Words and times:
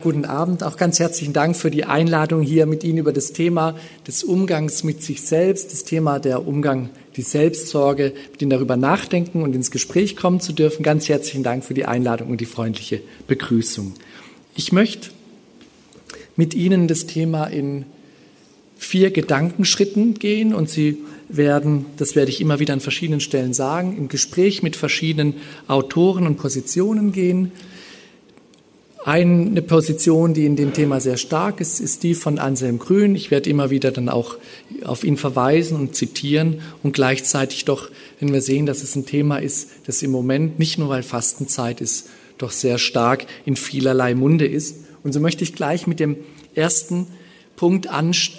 Guten 0.00 0.26
Abend, 0.26 0.62
auch 0.62 0.76
ganz 0.76 1.00
herzlichen 1.00 1.32
Dank 1.32 1.56
für 1.56 1.72
die 1.72 1.82
Einladung 1.82 2.40
hier 2.40 2.66
mit 2.66 2.84
Ihnen 2.84 2.98
über 2.98 3.12
das 3.12 3.32
Thema 3.32 3.74
des 4.06 4.22
Umgangs 4.22 4.84
mit 4.84 5.02
sich 5.02 5.22
selbst, 5.22 5.72
das 5.72 5.82
Thema 5.82 6.20
der 6.20 6.46
Umgang, 6.46 6.90
die 7.16 7.22
Selbstsorge, 7.22 8.12
mit 8.30 8.40
Ihnen 8.40 8.50
darüber 8.50 8.76
nachdenken 8.76 9.42
und 9.42 9.56
ins 9.56 9.72
Gespräch 9.72 10.14
kommen 10.14 10.38
zu 10.38 10.52
dürfen. 10.52 10.84
Ganz 10.84 11.08
herzlichen 11.08 11.42
Dank 11.42 11.64
für 11.64 11.74
die 11.74 11.84
Einladung 11.84 12.28
und 12.28 12.40
die 12.40 12.46
freundliche 12.46 13.00
Begrüßung. 13.26 13.94
Ich 14.54 14.70
möchte 14.70 15.10
mit 16.36 16.54
Ihnen 16.54 16.86
das 16.86 17.06
Thema 17.06 17.46
in 17.46 17.84
vier 18.76 19.10
Gedankenschritten 19.10 20.14
gehen 20.14 20.54
und 20.54 20.70
Sie 20.70 20.98
werden, 21.28 21.86
das 21.96 22.14
werde 22.14 22.30
ich 22.30 22.40
immer 22.40 22.60
wieder 22.60 22.72
an 22.72 22.78
verschiedenen 22.78 23.18
Stellen 23.18 23.52
sagen, 23.52 23.96
im 23.98 24.06
Gespräch 24.06 24.62
mit 24.62 24.76
verschiedenen 24.76 25.34
Autoren 25.66 26.24
und 26.24 26.36
Positionen 26.36 27.10
gehen 27.10 27.50
eine 29.08 29.62
Position, 29.62 30.34
die 30.34 30.44
in 30.44 30.54
dem 30.54 30.74
Thema 30.74 31.00
sehr 31.00 31.16
stark 31.16 31.62
ist, 31.62 31.80
ist 31.80 32.02
die 32.02 32.14
von 32.14 32.38
Anselm 32.38 32.78
Grün. 32.78 33.14
Ich 33.14 33.30
werde 33.30 33.48
immer 33.48 33.70
wieder 33.70 33.90
dann 33.90 34.10
auch 34.10 34.36
auf 34.84 35.02
ihn 35.02 35.16
verweisen 35.16 35.78
und 35.78 35.96
zitieren 35.96 36.60
und 36.82 36.92
gleichzeitig 36.92 37.64
doch, 37.64 37.88
wenn 38.20 38.34
wir 38.34 38.42
sehen, 38.42 38.66
dass 38.66 38.82
es 38.82 38.94
ein 38.96 39.06
Thema 39.06 39.38
ist, 39.38 39.70
das 39.86 40.02
im 40.02 40.10
Moment 40.10 40.58
nicht 40.58 40.76
nur 40.76 40.90
weil 40.90 41.02
Fastenzeit 41.02 41.80
ist, 41.80 42.10
doch 42.36 42.50
sehr 42.50 42.76
stark 42.76 43.26
in 43.46 43.56
vielerlei 43.56 44.14
Munde 44.14 44.46
ist. 44.46 44.76
Und 45.02 45.12
so 45.14 45.20
möchte 45.20 45.42
ich 45.42 45.54
gleich 45.54 45.86
mit 45.86 46.00
dem 46.00 46.16
ersten 46.54 47.06
Punkt 47.56 47.88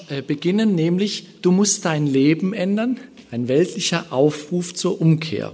äh, 0.09 0.21
beginnen, 0.21 0.75
nämlich 0.75 1.41
du 1.41 1.51
musst 1.51 1.83
dein 1.85 2.05
Leben 2.05 2.53
ändern, 2.53 2.99
ein 3.31 3.47
weltlicher 3.47 4.05
Aufruf 4.11 4.75
zur 4.75 5.01
Umkehr. 5.01 5.51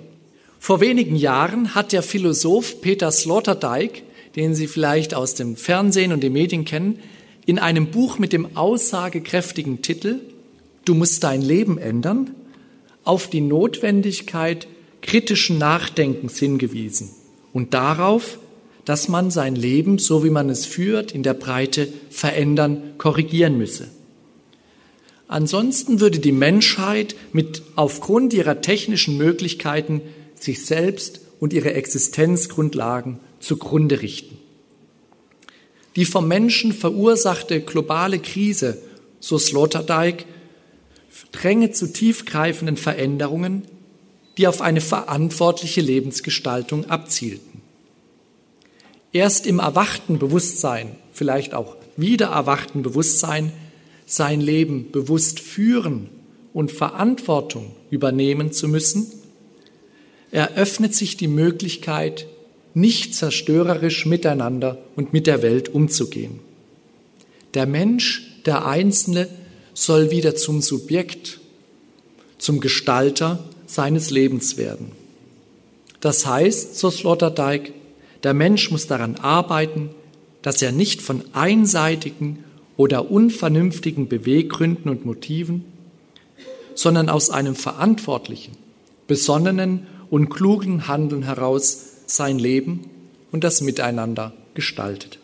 Vor 0.59 0.81
wenigen 0.81 1.15
Jahren 1.15 1.73
hat 1.73 1.93
der 1.93 2.03
Philosoph 2.03 2.81
Peter 2.81 3.11
Sloterdijk 3.11 4.03
den 4.35 4.55
Sie 4.55 4.67
vielleicht 4.67 5.13
aus 5.13 5.33
dem 5.33 5.55
Fernsehen 5.55 6.11
und 6.11 6.21
den 6.21 6.33
Medien 6.33 6.65
kennen, 6.65 6.99
in 7.45 7.59
einem 7.59 7.91
Buch 7.91 8.19
mit 8.19 8.33
dem 8.33 8.57
aussagekräftigen 8.57 9.81
Titel 9.81 10.19
Du 10.83 10.93
musst 10.93 11.23
dein 11.23 11.41
Leben 11.41 11.77
ändern, 11.79 12.31
auf 13.03 13.27
die 13.27 13.41
Notwendigkeit 13.41 14.67
kritischen 15.01 15.57
Nachdenkens 15.57 16.37
hingewiesen 16.37 17.09
und 17.53 17.73
darauf, 17.73 18.39
dass 18.85 19.07
man 19.07 19.31
sein 19.31 19.55
Leben, 19.55 19.97
so 19.97 20.23
wie 20.23 20.29
man 20.29 20.49
es 20.49 20.65
führt, 20.65 21.11
in 21.11 21.23
der 21.23 21.33
Breite 21.33 21.87
verändern, 22.09 22.93
korrigieren 22.97 23.57
müsse. 23.57 23.87
Ansonsten 25.27 25.99
würde 25.99 26.19
die 26.19 26.31
Menschheit 26.31 27.15
mit 27.33 27.63
aufgrund 27.75 28.33
ihrer 28.33 28.61
technischen 28.61 29.17
Möglichkeiten 29.17 30.01
sich 30.35 30.65
selbst 30.65 31.21
und 31.39 31.51
ihre 31.51 31.73
Existenzgrundlagen 31.73 33.19
zugrunde 33.45 34.01
richten. 34.01 34.37
Die 35.95 36.05
vom 36.05 36.27
Menschen 36.27 36.73
verursachte 36.73 37.61
globale 37.61 38.19
Krise, 38.19 38.81
so 39.19 39.37
Sloterdijk, 39.37 40.25
dränge 41.31 41.71
zu 41.71 41.91
tiefgreifenden 41.91 42.75
Veränderungen, 42.77 43.63
die 44.37 44.47
auf 44.47 44.61
eine 44.61 44.81
verantwortliche 44.81 45.81
Lebensgestaltung 45.81 46.89
abzielten. 46.89 47.61
Erst 49.13 49.47
im 49.47 49.59
erwachten 49.59 50.19
Bewusstsein, 50.19 50.97
vielleicht 51.13 51.53
auch 51.53 51.77
wieder 51.95 52.27
erwachten 52.27 52.81
Bewusstsein, 52.81 53.53
sein 54.05 54.41
Leben 54.41 54.91
bewusst 54.91 55.39
führen 55.39 56.09
und 56.53 56.71
Verantwortung 56.71 57.75
übernehmen 57.89 58.51
zu 58.51 58.67
müssen, 58.67 59.07
eröffnet 60.31 60.93
sich 60.93 61.15
die 61.15 61.29
Möglichkeit, 61.29 62.27
nicht 62.75 63.15
zerstörerisch 63.15 64.05
miteinander 64.05 64.77
und 64.95 65.13
mit 65.13 65.25
der 65.25 65.41
Welt 65.41 65.69
umzugehen. 65.69 66.39
Der 67.53 67.65
Mensch, 67.65 68.41
der 68.45 68.67
Einzelne, 68.67 69.29
soll 69.73 70.11
wieder 70.11 70.35
zum 70.35 70.61
Subjekt, 70.61 71.39
zum 72.37 72.59
Gestalter 72.59 73.39
seines 73.65 74.11
Lebens 74.11 74.57
werden. 74.57 74.91
Das 76.01 76.25
heißt, 76.25 76.77
so 76.77 76.91
Sloterdijk, 76.91 77.73
der 78.23 78.33
Mensch 78.33 78.69
muss 78.71 78.87
daran 78.87 79.15
arbeiten, 79.15 79.89
dass 80.41 80.61
er 80.61 80.73
nicht 80.73 81.01
von 81.01 81.23
einseitigen 81.33 82.43
oder 82.77 83.09
unvernünftigen 83.09 84.09
Beweggründen 84.09 84.91
und 84.91 85.05
Motiven, 85.05 85.63
sondern 86.75 87.07
aus 87.07 87.29
einem 87.29 87.55
verantwortlichen, 87.55 88.57
besonnenen 89.07 89.87
und 90.09 90.29
klugen 90.29 90.89
Handeln 90.89 91.23
heraus 91.23 91.94
sein 92.05 92.39
Leben 92.39 92.89
und 93.31 93.43
das 93.43 93.61
Miteinander 93.61 94.33
gestaltet. 94.53 95.19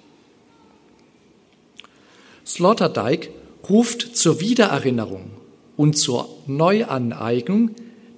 Sloterdijk 2.45 3.29
ruft 3.69 4.17
zur 4.17 4.39
Wiedererinnerung 4.39 5.31
und 5.77 5.97
zur 5.97 6.29
Neuaneignung 6.47 7.71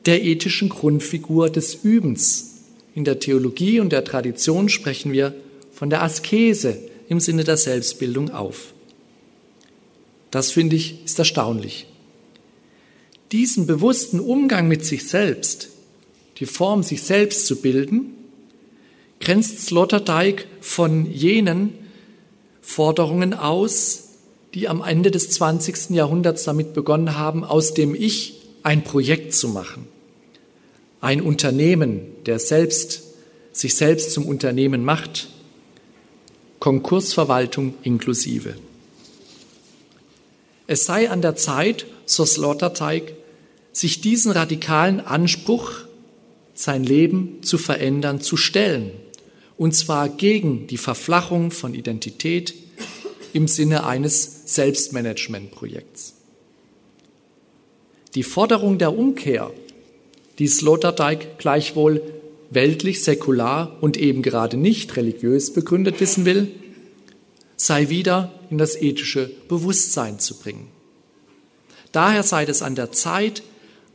der 0.06 0.24
ethischen 0.24 0.70
Grundfigur 0.70 1.50
des 1.50 1.76
Übens. 1.84 2.64
In 2.96 3.06
der 3.06 3.20
Theologie 3.20 3.80
und 3.80 3.92
der 3.92 4.04
Tradition 4.04 4.70
sprechen 4.70 5.12
wir 5.12 5.34
von 5.72 5.90
der 5.90 6.04
Askese 6.04 6.78
im 7.10 7.20
Sinne 7.20 7.44
der 7.44 7.58
Selbstbildung 7.58 8.32
auf. 8.32 8.74
Das 10.32 10.52
finde 10.52 10.76
ich 10.76 11.06
ist 11.06 11.20
erstaunlich. 11.20 11.88
Diesen 13.32 13.68
bewussten 13.68 14.20
Umgang 14.20 14.68
mit 14.68 14.86
sich 14.86 15.08
selbst, 15.08 15.70
die 16.38 16.46
Form, 16.46 16.84
sich 16.84 17.02
selbst 17.04 17.46
zu 17.46 17.62
bilden, 17.62 18.16
grenzt 19.24 19.66
Sloterdijk 19.66 20.48
von 20.60 21.10
jenen 21.10 21.74
Forderungen 22.62 23.34
aus, 23.34 24.10
die 24.54 24.68
am 24.68 24.84
Ende 24.84 25.12
des 25.12 25.30
20. 25.30 25.92
Jahrhunderts 25.92 26.44
damit 26.44 26.74
begonnen 26.74 27.18
haben, 27.18 27.46
aus 27.46 27.74
dem 27.74 27.96
Ich 27.96 28.42
ein 28.64 28.84
Projekt 28.84 29.34
zu 29.34 29.48
machen. 29.48 29.88
Ein 31.00 31.22
Unternehmen, 31.22 32.02
der 32.26 32.38
selbst, 32.38 33.04
sich 33.54 33.76
selbst 33.76 34.12
zum 34.12 34.26
Unternehmen 34.26 34.84
macht, 34.84 35.30
Konkursverwaltung 36.60 37.76
inklusive. 37.82 38.56
Es 40.68 40.86
sei 40.86 41.10
an 41.10 41.22
der 41.22 41.38
Zeit, 41.38 41.86
so 42.06 42.26
Sloterdijk, 42.26 43.16
sich 43.72 44.02
diesen 44.02 44.34
radikalen 44.34 45.00
Anspruch, 45.00 45.72
sein 46.54 46.84
Leben 46.84 47.42
zu 47.42 47.58
verändern, 47.58 48.20
zu 48.20 48.36
stellen 48.38 48.92
und 49.58 49.76
zwar 49.76 50.10
gegen 50.10 50.68
die 50.68 50.78
Verflachung 50.78 51.52
von 51.52 51.74
Identität 51.74 52.54
im 53.34 53.48
Sinne 53.48 53.86
eines 53.86 54.54
Selbstmanagementprojekts. 54.54 56.16
Die 58.16 58.24
Forderung 58.24 58.78
der 58.78 58.96
Umkehr, 58.96 59.52
die 60.40 60.48
Sloterdijk 60.48 61.40
gleichwohl 61.40 62.02
weltlich, 62.52 63.04
säkular 63.04 63.78
und 63.82 63.98
eben 63.98 64.22
gerade 64.22 64.58
nicht 64.58 64.96
religiös 64.96 65.54
begründet 65.54 66.00
wissen 66.00 66.26
will, 66.26 66.52
sei 67.56 67.90
wieder 67.90 68.34
in 68.50 68.58
das 68.58 68.80
ethische 68.80 69.32
Bewusstsein 69.48 70.20
zu 70.20 70.38
bringen. 70.38 70.68
Daher 71.92 72.24
sei 72.24 72.44
es 72.44 72.62
an 72.62 72.76
der 72.76 72.92
Zeit, 72.92 73.44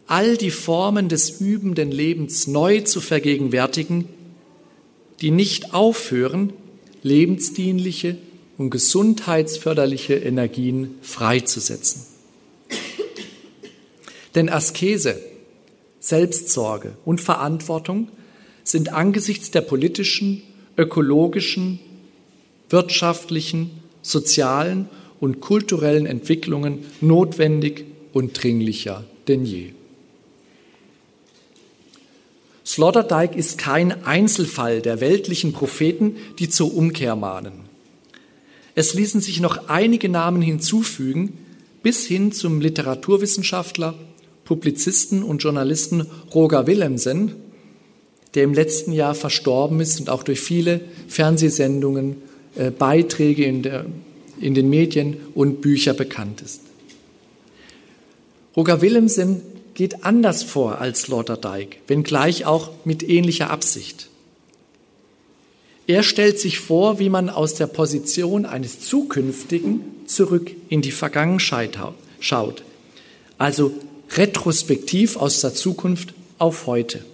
all 0.07 0.37
die 0.37 0.51
Formen 0.51 1.09
des 1.09 1.41
übenden 1.41 1.91
Lebens 1.93 2.47
neu 2.47 2.81
zu 2.81 3.01
vergegenwärtigen, 3.01 4.09
die 5.21 5.31
nicht 5.31 5.75
aufhören, 5.75 6.53
lebensdienliche 7.03 8.17
und 8.57 8.71
gesundheitsförderliche 8.71 10.15
Energien 10.15 10.97
freizusetzen. 11.03 12.03
Denn 14.35 14.49
Askese, 14.49 15.21
Selbstsorge 16.01 16.97
und 17.05 17.21
Verantwortung 17.21 18.09
sind 18.63 18.93
angesichts 18.93 19.51
der 19.51 19.63
politischen, 19.63 20.43
ökologischen, 20.77 21.81
wirtschaftlichen, 22.71 23.71
sozialen 24.03 24.89
und 25.21 25.41
kulturellen 25.41 26.07
Entwicklungen 26.07 26.85
notwendig 27.01 27.85
und 28.13 28.41
dringlicher 28.41 29.05
denn 29.27 29.45
je. 29.45 29.71
Sloterdijk 32.69 33.35
ist 33.35 33.57
kein 33.57 34.05
Einzelfall 34.05 34.83
der 34.83 35.01
weltlichen 35.01 35.55
Propheten, 35.55 36.17
die 36.39 36.51
zur 36.51 36.75
Umkehr 36.75 37.17
mahnen. 37.17 37.65
Es 38.75 38.93
ließen 38.93 39.23
sich 39.23 39.41
noch 39.41 39.69
einige 39.69 40.11
Namen 40.11 40.43
hinzufügen, 40.43 41.39
bis 41.83 42.05
hin 42.05 42.31
zum 42.31 42.61
Literaturwissenschaftler, 42.61 43.95
Publizisten 44.45 45.23
und 45.23 45.43
Journalisten 45.43 46.09
Roger 46.35 46.67
Willemsen, 46.67 47.37
der 48.35 48.45
im 48.45 48.53
letzten 48.53 48.93
Jahr 48.93 49.15
verstorben 49.15 49.81
ist 49.81 49.99
und 49.99 50.11
auch 50.11 50.23
durch 50.23 50.41
viele 50.41 50.83
Fernsehsendungen, 51.09 52.17
äh, 52.55 52.71
Beiträge 52.71 53.47
in, 53.47 53.63
der, 53.63 53.87
in 54.43 54.53
den 54.53 54.69
Medien 54.69 55.17
und 55.35 55.63
Bücher 55.63 55.95
bekannt 55.95 56.43
ist. 56.43 56.61
Roger 58.55 58.83
Willemsen 58.83 59.41
geht 59.79 60.05
anders 60.05 60.43
vor 60.43 60.81
als 60.81 61.03
Sloterdijk, 61.03 61.83
wenngleich 61.87 62.45
auch 62.45 62.73
mit 62.85 63.09
ähnlicher 63.09 63.49
Absicht. 63.49 64.09
Er 65.87 66.03
stellt 66.03 66.41
sich 66.41 66.59
vor, 66.59 66.99
wie 66.99 67.09
man 67.09 67.31
aus 67.31 67.55
der 67.55 67.69
Position 67.69 68.45
eines 68.45 68.81
Zukünftigen 68.81 69.83
zurück 70.07 70.51
in 70.69 70.83
die 70.83 70.91
Vergangenheit 70.91 71.79
schaut. 72.19 72.65
Also 73.39 73.73
retrospektiv 74.17 75.17
aus 75.17 75.41
der 75.43 75.55
Zukunft 75.55 76.13
auf 76.39 76.67
heute. 76.67 77.05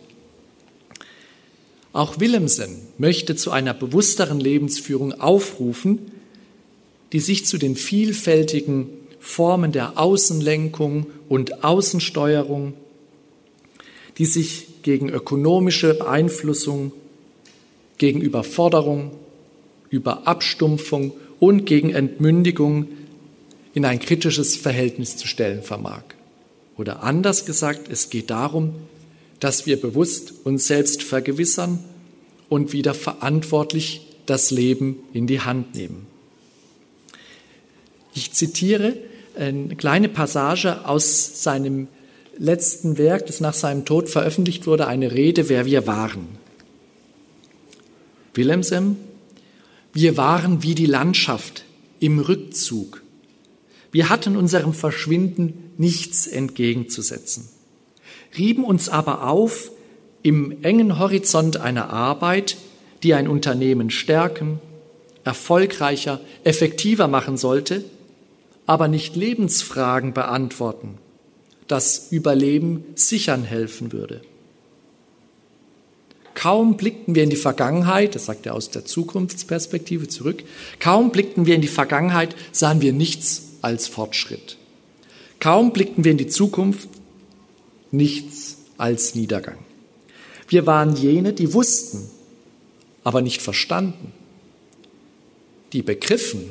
Auch 1.92 2.18
Willemsen 2.18 2.78
möchte 2.96 3.36
zu 3.36 3.50
einer 3.50 3.74
bewussteren 3.74 4.40
Lebensführung 4.40 5.12
aufrufen, 5.20 6.10
die 7.12 7.20
sich 7.20 7.44
zu 7.44 7.58
den 7.58 7.76
vielfältigen 7.76 8.88
Formen 9.20 9.70
der 9.70 9.98
Außenlenkung 9.98 11.08
und 11.28 11.64
Außensteuerung, 11.64 12.74
die 14.18 14.26
sich 14.26 14.82
gegen 14.82 15.08
ökonomische 15.08 15.94
Beeinflussung, 15.94 16.92
gegen 17.98 18.20
Überforderung, 18.20 19.12
über 19.90 20.26
Abstumpfung 20.26 21.12
und 21.40 21.66
gegen 21.66 21.90
Entmündigung 21.90 22.88
in 23.74 23.84
ein 23.84 23.98
kritisches 23.98 24.56
Verhältnis 24.56 25.16
zu 25.16 25.26
stellen 25.26 25.62
vermag. 25.62 26.02
Oder 26.76 27.02
anders 27.02 27.44
gesagt, 27.44 27.88
es 27.90 28.10
geht 28.10 28.30
darum, 28.30 28.74
dass 29.40 29.66
wir 29.66 29.80
bewusst 29.80 30.32
uns 30.44 30.66
selbst 30.66 31.02
vergewissern 31.02 31.82
und 32.48 32.72
wieder 32.72 32.94
verantwortlich 32.94 34.06
das 34.26 34.50
Leben 34.50 34.98
in 35.12 35.26
die 35.26 35.40
Hand 35.40 35.74
nehmen. 35.74 36.06
Ich 38.14 38.32
zitiere 38.32 38.96
eine 39.36 39.76
kleine 39.76 40.08
Passage 40.08 40.86
aus 40.86 41.42
seinem 41.42 41.88
letzten 42.38 42.98
Werk, 42.98 43.26
das 43.26 43.40
nach 43.40 43.54
seinem 43.54 43.84
Tod 43.84 44.08
veröffentlicht 44.08 44.66
wurde, 44.66 44.86
eine 44.86 45.12
Rede, 45.12 45.48
wer 45.48 45.66
wir 45.66 45.86
waren. 45.86 46.26
Willemsen, 48.34 48.96
wir 49.92 50.16
waren 50.16 50.62
wie 50.62 50.74
die 50.74 50.86
Landschaft 50.86 51.64
im 52.00 52.18
Rückzug. 52.18 53.02
Wir 53.92 54.08
hatten 54.08 54.36
unserem 54.36 54.74
Verschwinden 54.74 55.72
nichts 55.78 56.26
entgegenzusetzen, 56.26 57.48
rieben 58.36 58.64
uns 58.64 58.88
aber 58.88 59.28
auf 59.28 59.70
im 60.22 60.64
engen 60.64 60.98
Horizont 60.98 61.58
einer 61.58 61.90
Arbeit, 61.90 62.56
die 63.02 63.14
ein 63.14 63.28
Unternehmen 63.28 63.90
stärken, 63.90 64.58
erfolgreicher, 65.22 66.20
effektiver 66.42 67.06
machen 67.06 67.36
sollte, 67.36 67.84
aber 68.66 68.88
nicht 68.88 69.16
Lebensfragen 69.16 70.14
beantworten, 70.14 70.98
das 71.68 72.08
Überleben 72.10 72.84
sichern 72.94 73.44
helfen 73.44 73.92
würde. 73.92 74.20
Kaum 76.34 76.76
blickten 76.76 77.14
wir 77.14 77.22
in 77.22 77.30
die 77.30 77.36
Vergangenheit, 77.36 78.14
das 78.14 78.26
sagt 78.26 78.46
er 78.46 78.54
aus 78.54 78.70
der 78.70 78.84
Zukunftsperspektive 78.84 80.08
zurück, 80.08 80.42
kaum 80.80 81.10
blickten 81.10 81.46
wir 81.46 81.54
in 81.54 81.60
die 81.60 81.68
Vergangenheit, 81.68 82.34
sahen 82.52 82.80
wir 82.80 82.92
nichts 82.92 83.52
als 83.62 83.86
Fortschritt. 83.86 84.58
Kaum 85.38 85.72
blickten 85.72 86.04
wir 86.04 86.10
in 86.10 86.18
die 86.18 86.26
Zukunft, 86.26 86.88
nichts 87.92 88.58
als 88.76 89.14
Niedergang. 89.14 89.58
Wir 90.48 90.66
waren 90.66 90.96
jene, 90.96 91.32
die 91.32 91.54
wussten, 91.54 92.10
aber 93.04 93.22
nicht 93.22 93.40
verstanden, 93.40 94.12
die 95.72 95.82
begriffen, 95.82 96.44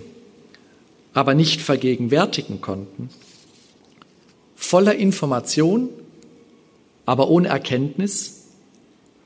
aber 1.14 1.36
nicht 1.36 1.62
vergegenwärtigen 1.62 2.62
konnten, 2.62 3.10
voller 4.56 4.96
Information, 4.96 5.90
aber 7.06 7.30
ohne 7.30 7.50
Erkenntnis, 7.50 8.46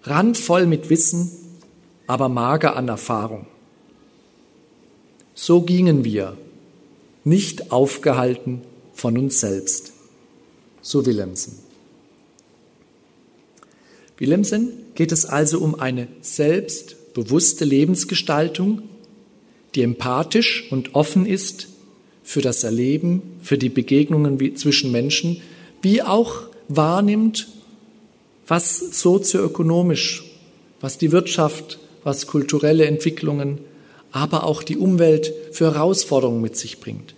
randvoll 0.04 0.66
mit 0.66 0.90
Wissen, 0.90 1.32
aber 2.08 2.30
mager 2.30 2.76
an 2.76 2.88
Erfahrung. 2.88 3.48
So 5.34 5.62
gingen 5.62 6.04
wir, 6.04 6.38
nicht 7.24 7.72
aufgehalten 7.72 8.62
von 8.94 9.18
uns 9.18 9.40
selbst. 9.40 9.94
So 10.82 11.06
Willemsen. 11.06 11.60
Willemsen 14.18 14.72
geht 14.96 15.12
es 15.12 15.26
also 15.26 15.60
um 15.60 15.80
eine 15.80 16.08
selbstbewusste 16.22 17.66
Lebensgestaltung, 17.66 18.84
die 19.76 19.84
empathisch 19.84 20.72
und 20.72 20.96
offen 20.96 21.26
ist 21.26 21.68
für 22.28 22.42
das 22.42 22.66
Erleben, 22.66 23.22
für 23.42 23.58
die 23.58 23.70
Begegnungen 23.70 24.58
zwischen 24.58 24.92
Menschen, 24.92 25.42
wie 25.82 26.02
auch 26.02 26.42
wahrnimmt, 26.68 27.48
was 28.46 28.80
sozioökonomisch, 28.80 30.26
was 30.82 30.98
die 30.98 31.14
Wirtschaft, 31.14 31.80
was 32.04 32.28
kulturelle 32.28 32.86
Entwicklungen, 32.86 33.60
aber 34.12 34.44
auch 34.44 34.62
die 34.62 34.76
Umwelt 34.76 35.32
für 35.54 35.74
Herausforderungen 35.74 36.42
mit 36.42 36.58
sich 36.58 36.82
bringt. 36.82 37.16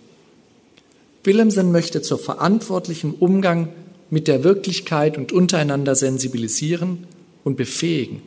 Willemsen 1.24 1.72
möchte 1.72 2.02
zur 2.02 2.20
verantwortlichen 2.20 3.12
Umgang 3.12 3.70
mit 4.10 4.28
der 4.28 4.44
Wirklichkeit 4.44 5.18
und 5.18 5.32
untereinander 5.32 5.96
sensibilisieren 5.96 7.08
und 7.42 7.56
befähigen. 7.56 8.22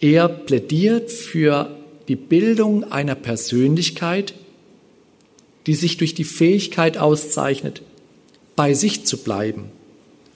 Er 0.00 0.28
plädiert 0.28 1.10
für 1.10 1.74
die 2.06 2.14
Bildung 2.14 2.84
einer 2.92 3.16
Persönlichkeit, 3.16 4.34
die 5.66 5.74
sich 5.74 5.96
durch 5.96 6.14
die 6.14 6.24
Fähigkeit 6.24 6.96
auszeichnet, 6.96 7.82
bei 8.54 8.72
sich 8.72 9.04
zu 9.04 9.18
bleiben, 9.18 9.64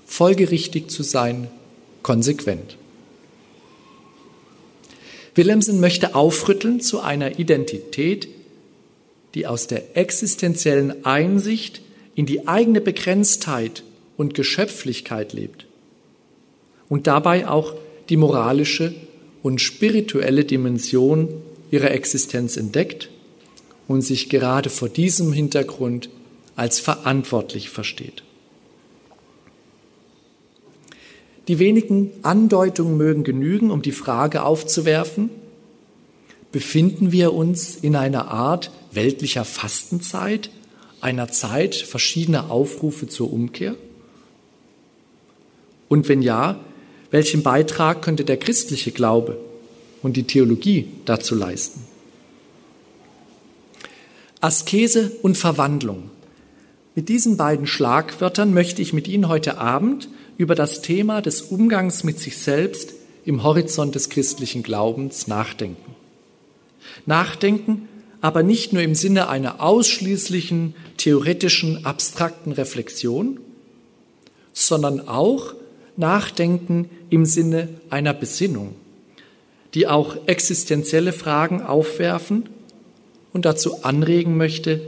folgerichtig 0.04 0.88
zu 0.88 1.02
sein, 1.02 1.48
konsequent. 2.02 2.76
Willemsen 5.34 5.80
möchte 5.80 6.14
aufrütteln 6.14 6.80
zu 6.80 7.00
einer 7.00 7.38
Identität, 7.38 8.28
die 9.34 9.46
aus 9.46 9.68
der 9.68 9.96
existenziellen 9.96 11.04
Einsicht 11.04 11.82
in 12.16 12.26
die 12.26 12.48
eigene 12.48 12.80
Begrenztheit 12.80 13.84
und 14.16 14.34
Geschöpflichkeit 14.34 15.32
lebt 15.32 15.66
und 16.88 17.06
dabei 17.06 17.48
auch 17.48 17.74
die 18.08 18.16
moralische 18.16 18.92
und 19.42 19.60
spirituelle 19.60 20.44
Dimension 20.44 21.28
ihrer 21.70 21.92
Existenz 21.92 22.56
entdeckt 22.56 23.08
und 23.90 24.02
sich 24.02 24.28
gerade 24.28 24.70
vor 24.70 24.88
diesem 24.88 25.32
Hintergrund 25.32 26.10
als 26.54 26.78
verantwortlich 26.78 27.70
versteht. 27.70 28.22
Die 31.48 31.58
wenigen 31.58 32.12
Andeutungen 32.22 32.96
mögen 32.96 33.25
genügen, 33.25 33.72
um 33.72 33.82
die 33.82 33.90
Frage 33.90 34.44
aufzuwerfen, 34.44 35.28
befinden 36.52 37.10
wir 37.10 37.32
uns 37.32 37.75
in 37.75 37.96
einer 37.96 38.28
Art 38.28 38.70
weltlicher 38.92 39.44
Fastenzeit, 39.44 40.50
einer 41.00 41.26
Zeit 41.32 41.75
verschiedener 41.75 42.49
Aufrufe 42.49 43.09
zur 43.09 43.32
Umkehr? 43.32 43.75
Und 45.88 46.09
wenn 46.09 46.23
ja, 46.23 46.61
welchen 47.11 47.42
Beitrag 47.42 48.02
könnte 48.02 48.25
der 48.25 48.37
christliche 48.37 48.92
Glaube 48.92 49.37
und 50.00 50.16
die 50.16 50.28
Theologie 50.28 50.87
dazu 51.06 51.35
leisten? 51.35 51.89
Askese 54.40 55.12
und 55.23 55.37
Verwandlung. 55.37 56.11
Mit 56.94 57.11
diesen 57.11 57.37
beiden 57.37 57.66
Schlagwörtern 57.66 58.54
möchte 58.54 58.80
ich 58.80 58.94
mit 58.94 59.06
Ihnen 59.06 59.28
heute 59.28 59.59
Abend 59.59 60.09
über 60.38 60.54
das 60.54 60.80
Thema 60.80 61.20
des 61.20 61.42
Umgangs 61.42 62.04
mit 62.04 62.18
sich 62.18 62.38
selbst 62.38 62.94
im 63.26 63.42
Horizont 63.42 63.94
des 63.94 64.09
christlichen 64.09 64.62
Glaubens 64.62 65.26
nachdenken. 65.26 65.94
Nachdenken 67.04 67.88
aber 68.23 68.42
nicht 68.42 68.73
nur 68.73 68.82
im 68.82 68.94
Sinne 68.94 69.28
einer 69.28 69.62
ausschließlichen 69.62 70.75
theoretischen, 70.97 71.85
abstrakten 71.85 72.52
Reflexion, 72.52 73.40
sondern 74.52 75.06
auch 75.06 75.54
Nachdenken 75.97 76.88
im 77.11 77.25
Sinne 77.26 77.68
einer 77.90 78.14
Besinnung, 78.14 78.75
die 79.75 79.87
auch 79.87 80.16
existenzielle 80.26 81.12
Fragen 81.12 81.62
aufwerfen 81.62 82.49
und 83.32 83.44
dazu 83.44 83.82
anregen 83.82 84.37
möchte, 84.37 84.80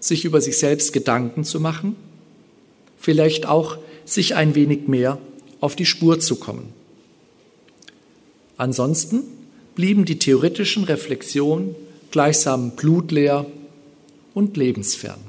sich 0.00 0.24
über 0.24 0.40
sich 0.40 0.58
selbst 0.58 0.92
Gedanken 0.92 1.44
zu 1.44 1.60
machen, 1.60 1.96
vielleicht 2.98 3.46
auch 3.46 3.78
sich 4.04 4.34
ein 4.34 4.54
wenig 4.54 4.88
mehr 4.88 5.18
auf 5.60 5.76
die 5.76 5.86
Spur 5.86 6.20
zu 6.20 6.36
kommen. 6.36 6.72
Ansonsten 8.56 9.22
blieben 9.74 10.04
die 10.04 10.18
theoretischen 10.18 10.84
Reflexionen 10.84 11.74
gleichsam 12.10 12.72
blutleer 12.72 13.46
und 14.34 14.56
lebensfern. 14.56 15.20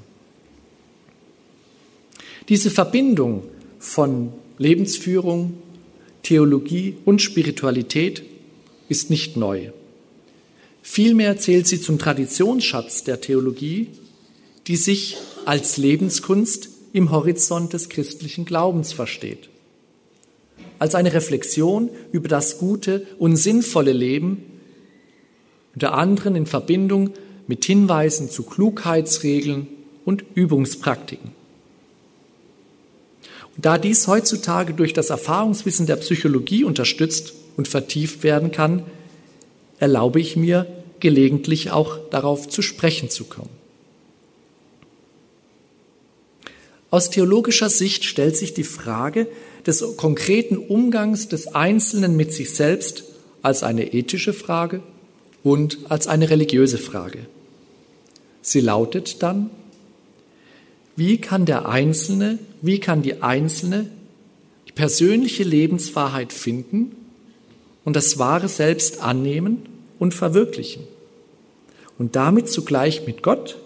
Diese 2.47 2.71
Verbindung 2.71 3.43
von 3.77 4.33
Lebensführung, 4.57 5.53
Theologie 6.23 6.95
und 7.05 7.21
Spiritualität 7.21 8.23
ist 8.87 9.09
nicht 9.09 9.37
neu. 9.37 9.69
Vielmehr 10.81 11.37
zählt 11.37 11.67
sie 11.67 11.81
zum 11.81 11.99
Traditionsschatz 11.99 13.03
der 13.03 13.21
Theologie, 13.21 13.87
die 14.67 14.75
sich 14.75 15.17
als 15.45 15.77
Lebenskunst 15.77 16.69
im 16.93 17.11
Horizont 17.11 17.73
des 17.73 17.89
christlichen 17.89 18.45
Glaubens 18.45 18.93
versteht. 18.93 19.49
Als 20.79 20.95
eine 20.95 21.13
Reflexion 21.13 21.89
über 22.11 22.27
das 22.27 22.57
gute 22.57 23.05
und 23.17 23.35
sinnvolle 23.35 23.93
Leben 23.93 24.43
unter 25.73 25.93
anderem 25.93 26.35
in 26.35 26.45
Verbindung 26.45 27.11
mit 27.47 27.63
Hinweisen 27.65 28.29
zu 28.29 28.43
Klugheitsregeln 28.43 29.67
und 30.05 30.23
Übungspraktiken. 30.35 31.31
Und 33.55 33.65
da 33.65 33.77
dies 33.77 34.07
heutzutage 34.07 34.73
durch 34.73 34.93
das 34.93 35.09
Erfahrungswissen 35.09 35.85
der 35.85 35.97
Psychologie 35.97 36.63
unterstützt 36.63 37.33
und 37.57 37.67
vertieft 37.67 38.23
werden 38.23 38.51
kann, 38.51 38.83
erlaube 39.79 40.19
ich 40.19 40.35
mir, 40.35 40.65
gelegentlich 40.99 41.71
auch 41.71 41.97
darauf 42.09 42.47
zu 42.49 42.61
sprechen 42.61 43.09
zu 43.09 43.25
kommen. 43.25 43.49
Aus 46.91 47.09
theologischer 47.09 47.69
Sicht 47.69 48.03
stellt 48.03 48.35
sich 48.35 48.53
die 48.53 48.63
Frage 48.63 49.27
des 49.65 49.95
konkreten 49.97 50.57
Umgangs 50.57 51.27
des 51.27 51.47
Einzelnen 51.47 52.15
mit 52.15 52.33
sich 52.33 52.53
selbst 52.53 53.03
als 53.41 53.63
eine 53.63 53.93
ethische 53.93 54.33
Frage 54.33 54.81
und 55.43 55.79
als 55.89 56.07
eine 56.07 56.29
religiöse 56.29 56.77
Frage. 56.77 57.19
Sie 58.41 58.61
lautet 58.61 59.21
dann, 59.21 59.51
wie 60.95 61.21
kann 61.21 61.45
der 61.45 61.69
Einzelne, 61.69 62.39
wie 62.61 62.79
kann 62.79 63.03
die 63.03 63.21
Einzelne 63.21 63.89
die 64.67 64.73
persönliche 64.73 65.43
Lebenswahrheit 65.43 66.33
finden 66.33 66.95
und 67.85 67.95
das 67.95 68.17
wahre 68.17 68.49
Selbst 68.49 69.01
annehmen 69.01 69.68
und 69.99 70.13
verwirklichen 70.13 70.83
und 71.99 72.15
damit 72.15 72.49
zugleich 72.49 73.05
mit 73.05 73.21
Gott, 73.21 73.57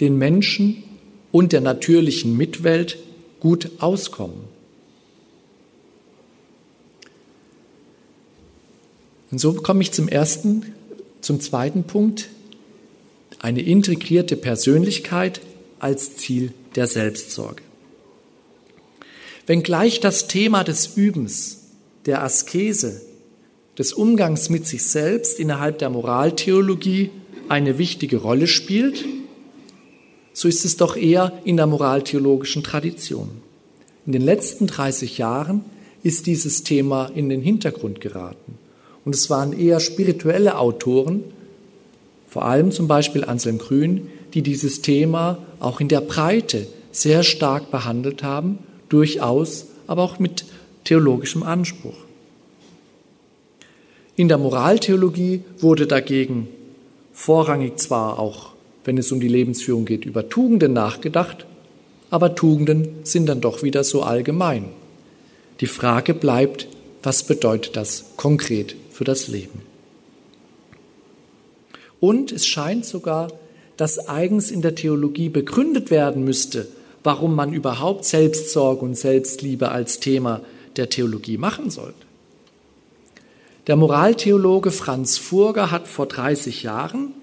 den 0.00 0.16
Menschen 0.18 0.84
und 1.32 1.52
der 1.52 1.62
natürlichen 1.62 2.36
Mitwelt 2.36 2.98
gut 3.40 3.70
auskommen. 3.78 4.44
Und 9.30 9.38
so 9.38 9.54
komme 9.54 9.80
ich 9.80 9.92
zum 9.92 10.08
ersten, 10.08 10.74
zum 11.22 11.40
zweiten 11.40 11.84
Punkt, 11.84 12.28
eine 13.38 13.62
integrierte 13.62 14.36
Persönlichkeit 14.36 15.40
als 15.78 16.16
Ziel 16.16 16.52
der 16.76 16.86
Selbstsorge. 16.86 17.62
Wenngleich 19.46 20.00
das 20.00 20.28
Thema 20.28 20.62
des 20.62 20.96
Übens, 20.96 21.62
der 22.06 22.22
Askese, 22.22 23.00
des 23.78 23.92
Umgangs 23.92 24.50
mit 24.50 24.66
sich 24.66 24.82
selbst 24.82 25.40
innerhalb 25.40 25.78
der 25.78 25.90
Moraltheologie 25.90 27.10
eine 27.48 27.78
wichtige 27.78 28.18
Rolle 28.18 28.46
spielt, 28.46 29.04
so 30.32 30.48
ist 30.48 30.64
es 30.64 30.76
doch 30.76 30.96
eher 30.96 31.32
in 31.44 31.56
der 31.56 31.66
moraltheologischen 31.66 32.62
Tradition. 32.62 33.28
In 34.06 34.12
den 34.12 34.22
letzten 34.22 34.66
30 34.66 35.18
Jahren 35.18 35.64
ist 36.02 36.26
dieses 36.26 36.64
Thema 36.64 37.10
in 37.14 37.28
den 37.28 37.42
Hintergrund 37.42 38.00
geraten. 38.00 38.58
Und 39.04 39.14
es 39.14 39.30
waren 39.30 39.58
eher 39.58 39.80
spirituelle 39.80 40.58
Autoren, 40.58 41.24
vor 42.28 42.44
allem 42.44 42.72
zum 42.72 42.88
Beispiel 42.88 43.24
Anselm 43.24 43.58
Grün, 43.58 44.08
die 44.32 44.42
dieses 44.42 44.80
Thema 44.80 45.38
auch 45.60 45.80
in 45.80 45.88
der 45.88 46.00
Breite 46.00 46.66
sehr 46.90 47.22
stark 47.22 47.70
behandelt 47.70 48.22
haben, 48.22 48.58
durchaus, 48.88 49.66
aber 49.86 50.02
auch 50.02 50.18
mit 50.18 50.44
theologischem 50.84 51.42
Anspruch. 51.42 51.96
In 54.14 54.28
der 54.28 54.36
Moraltheologie 54.36 55.42
wurde 55.58 55.86
dagegen 55.86 56.48
vorrangig 57.12 57.78
zwar 57.78 58.18
auch, 58.18 58.52
wenn 58.84 58.98
es 58.98 59.10
um 59.10 59.20
die 59.20 59.28
Lebensführung 59.28 59.86
geht, 59.86 60.04
über 60.04 60.28
Tugenden 60.28 60.74
nachgedacht, 60.74 61.46
aber 62.10 62.34
Tugenden 62.34 62.88
sind 63.04 63.26
dann 63.26 63.40
doch 63.40 63.62
wieder 63.62 63.84
so 63.84 64.02
allgemein. 64.02 64.66
Die 65.60 65.66
Frage 65.66 66.12
bleibt, 66.12 66.68
was 67.02 67.22
bedeutet 67.22 67.76
das 67.76 68.04
konkret 68.16 68.76
für 68.90 69.04
das 69.04 69.28
Leben? 69.28 69.62
Und 71.98 72.32
es 72.32 72.46
scheint 72.46 72.84
sogar, 72.84 73.32
dass 73.78 74.08
eigens 74.08 74.50
in 74.50 74.60
der 74.60 74.74
Theologie 74.74 75.30
begründet 75.30 75.90
werden 75.90 76.22
müsste, 76.24 76.68
warum 77.02 77.34
man 77.34 77.54
überhaupt 77.54 78.04
Selbstsorge 78.04 78.84
und 78.84 78.96
Selbstliebe 78.96 79.70
als 79.70 80.00
Thema 80.00 80.42
der 80.76 80.90
Theologie 80.90 81.38
machen 81.38 81.70
sollte. 81.70 82.11
Der 83.68 83.76
Moraltheologe 83.76 84.72
Franz 84.72 85.18
Furger 85.18 85.70
hat 85.70 85.86
vor 85.86 86.06
30 86.06 86.64
Jahren 86.64 87.14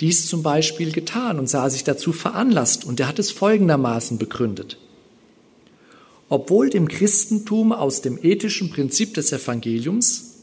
dies 0.00 0.26
zum 0.26 0.42
Beispiel 0.42 0.92
getan 0.92 1.38
und 1.38 1.48
sah 1.48 1.68
sich 1.68 1.84
dazu 1.84 2.12
veranlasst 2.12 2.86
und 2.86 3.00
er 3.00 3.08
hat 3.08 3.18
es 3.18 3.32
folgendermaßen 3.32 4.16
begründet. 4.16 4.78
Obwohl 6.30 6.70
dem 6.70 6.88
Christentum 6.88 7.72
aus 7.72 8.00
dem 8.00 8.18
ethischen 8.22 8.70
Prinzip 8.70 9.12
des 9.12 9.30
Evangeliums, 9.30 10.36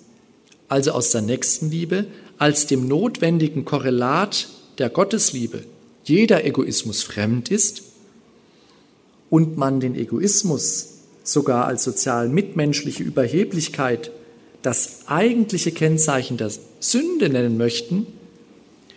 also 0.70 0.92
aus 0.92 1.10
der 1.10 1.22
Nächstenliebe, 1.22 2.06
als 2.38 2.68
dem 2.68 2.88
notwendigen 2.88 3.66
Korrelat 3.66 4.48
der 4.78 4.90
Gottesliebe 4.90 5.64
jeder 6.04 6.46
Egoismus 6.46 7.02
fremd 7.02 7.50
ist 7.50 7.82
und 9.32 9.58
man 9.58 9.80
den 9.80 9.96
Egoismus 9.96 10.90
sogar 11.24 11.66
als 11.66 11.84
sozial 11.84 12.30
mitmenschliche 12.30 13.04
Überheblichkeit 13.04 14.12
das 14.64 15.04
eigentliche 15.08 15.72
Kennzeichen 15.72 16.38
der 16.38 16.52
Sünde 16.80 17.30
nennen 17.30 17.58
möchten, 17.58 18.08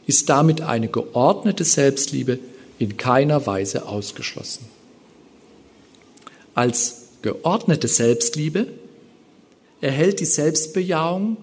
ist 0.06 0.28
damit 0.28 0.62
eine 0.62 0.88
geordnete 0.88 1.64
Selbstliebe 1.64 2.38
in 2.78 2.96
keiner 2.96 3.46
Weise 3.46 3.86
ausgeschlossen. 3.86 4.66
Als 6.54 7.08
geordnete 7.22 7.88
Selbstliebe 7.88 8.68
erhält 9.80 10.20
die 10.20 10.26
Selbstbejahung 10.26 11.36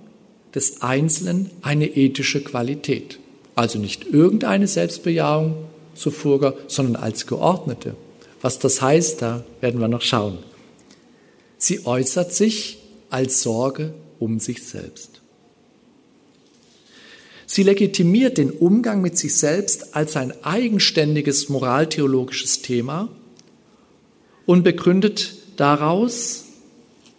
des 0.56 0.82
Einzelnen 0.82 1.52
eine 1.62 1.88
ethische 1.88 2.44
Qualität. 2.44 3.20
Also 3.56 3.78
nicht 3.78 4.06
irgendeine 4.06 4.68
Selbstbejahung, 4.68 5.56
so 5.94 6.12
Furger, 6.12 6.56
sondern 6.68 6.96
als 6.96 7.28
geordnete. 7.28 7.96
Was 8.42 8.60
das 8.60 8.82
heißt, 8.82 9.22
da 9.22 9.44
werden 9.62 9.80
wir 9.80 9.88
noch 9.88 10.02
schauen. 10.02 10.38
Sie 11.58 11.86
äußert 11.86 12.34
sich 12.34 12.80
als 13.10 13.42
Sorge 13.42 13.94
um 14.24 14.40
sich 14.40 14.64
selbst. 14.64 15.22
Sie 17.46 17.64
legitimiert 17.64 18.38
den 18.38 18.50
Umgang 18.50 19.02
mit 19.02 19.18
sich 19.18 19.36
selbst 19.36 19.96
als 19.96 20.16
ein 20.16 20.34
eigenständiges 20.44 21.50
moraltheologisches 21.50 22.62
Thema 22.62 23.10
und 24.46 24.64
begründet 24.64 25.36
daraus 25.58 26.46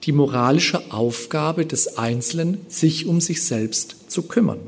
die 0.05 0.13
moralische 0.13 0.91
Aufgabe 0.93 1.67
des 1.67 1.99
Einzelnen, 1.99 2.63
sich 2.69 3.07
um 3.07 3.21
sich 3.21 3.45
selbst 3.45 4.11
zu 4.11 4.23
kümmern. 4.23 4.61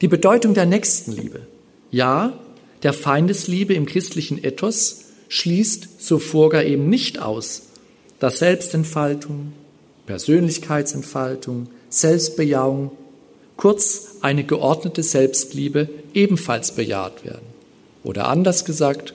Die 0.00 0.08
Bedeutung 0.08 0.54
der 0.54 0.66
Nächstenliebe. 0.66 1.46
Ja, 1.90 2.38
der 2.82 2.92
Feindesliebe 2.92 3.74
im 3.74 3.86
christlichen 3.86 4.42
Ethos 4.44 5.06
schließt, 5.28 6.00
so 6.00 6.18
Furger 6.18 6.64
eben 6.64 6.88
nicht 6.88 7.18
aus, 7.18 7.62
dass 8.20 8.38
Selbstentfaltung, 8.38 9.52
Persönlichkeitsentfaltung, 10.08 11.68
Selbstbejahung, 11.90 12.92
kurz 13.58 14.16
eine 14.22 14.42
geordnete 14.42 15.02
Selbstliebe 15.02 15.90
ebenfalls 16.14 16.72
bejaht 16.72 17.26
werden. 17.26 17.46
Oder 18.04 18.28
anders 18.28 18.64
gesagt, 18.64 19.12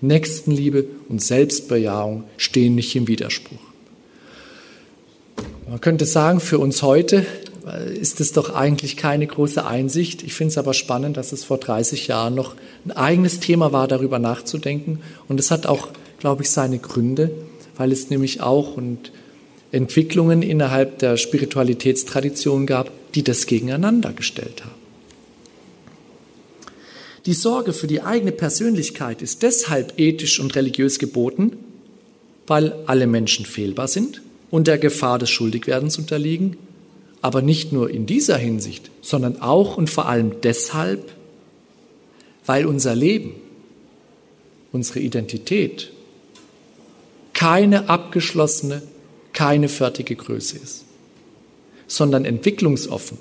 Nächstenliebe 0.00 0.86
und 1.10 1.22
Selbstbejahung 1.22 2.24
stehen 2.38 2.74
nicht 2.74 2.96
im 2.96 3.06
Widerspruch. 3.06 3.58
Man 5.68 5.82
könnte 5.82 6.06
sagen, 6.06 6.40
für 6.40 6.58
uns 6.58 6.82
heute 6.82 7.26
ist 8.00 8.18
es 8.22 8.32
doch 8.32 8.54
eigentlich 8.54 8.96
keine 8.96 9.26
große 9.26 9.66
Einsicht. 9.66 10.22
Ich 10.22 10.32
finde 10.32 10.52
es 10.52 10.58
aber 10.58 10.72
spannend, 10.72 11.18
dass 11.18 11.32
es 11.32 11.44
vor 11.44 11.58
30 11.58 12.06
Jahren 12.06 12.34
noch 12.34 12.54
ein 12.86 12.92
eigenes 12.92 13.40
Thema 13.40 13.72
war, 13.72 13.88
darüber 13.88 14.18
nachzudenken. 14.18 15.00
Und 15.28 15.38
es 15.38 15.50
hat 15.50 15.66
auch, 15.66 15.88
glaube 16.18 16.44
ich, 16.44 16.50
seine 16.50 16.78
Gründe, 16.78 17.30
weil 17.76 17.92
es 17.92 18.08
nämlich 18.08 18.40
auch 18.40 18.78
und 18.78 19.12
Entwicklungen 19.72 20.42
innerhalb 20.42 20.98
der 20.98 21.16
Spiritualitätstradition 21.16 22.66
gab, 22.66 22.90
die 23.14 23.22
das 23.22 23.46
gegeneinander 23.46 24.12
gestellt 24.12 24.64
haben. 24.64 24.80
Die 27.26 27.34
Sorge 27.34 27.72
für 27.72 27.86
die 27.86 28.02
eigene 28.02 28.32
Persönlichkeit 28.32 29.22
ist 29.22 29.42
deshalb 29.42 29.98
ethisch 29.98 30.40
und 30.40 30.56
religiös 30.56 30.98
geboten, 30.98 31.52
weil 32.46 32.74
alle 32.86 33.06
Menschen 33.06 33.44
fehlbar 33.44 33.88
sind 33.88 34.22
und 34.50 34.66
der 34.66 34.78
Gefahr 34.78 35.18
des 35.18 35.30
Schuldigwerdens 35.30 35.98
unterliegen, 35.98 36.56
aber 37.22 37.42
nicht 37.42 37.72
nur 37.72 37.90
in 37.90 38.06
dieser 38.06 38.38
Hinsicht, 38.38 38.90
sondern 39.02 39.40
auch 39.40 39.76
und 39.76 39.90
vor 39.90 40.08
allem 40.08 40.40
deshalb, 40.42 41.12
weil 42.46 42.64
unser 42.64 42.96
Leben, 42.96 43.34
unsere 44.72 45.00
Identität 45.00 45.92
keine 47.34 47.88
abgeschlossene, 47.88 48.82
keine 49.40 49.70
fertige 49.70 50.16
Größe 50.16 50.58
ist, 50.58 50.84
sondern 51.86 52.26
entwicklungsoffen, 52.26 53.16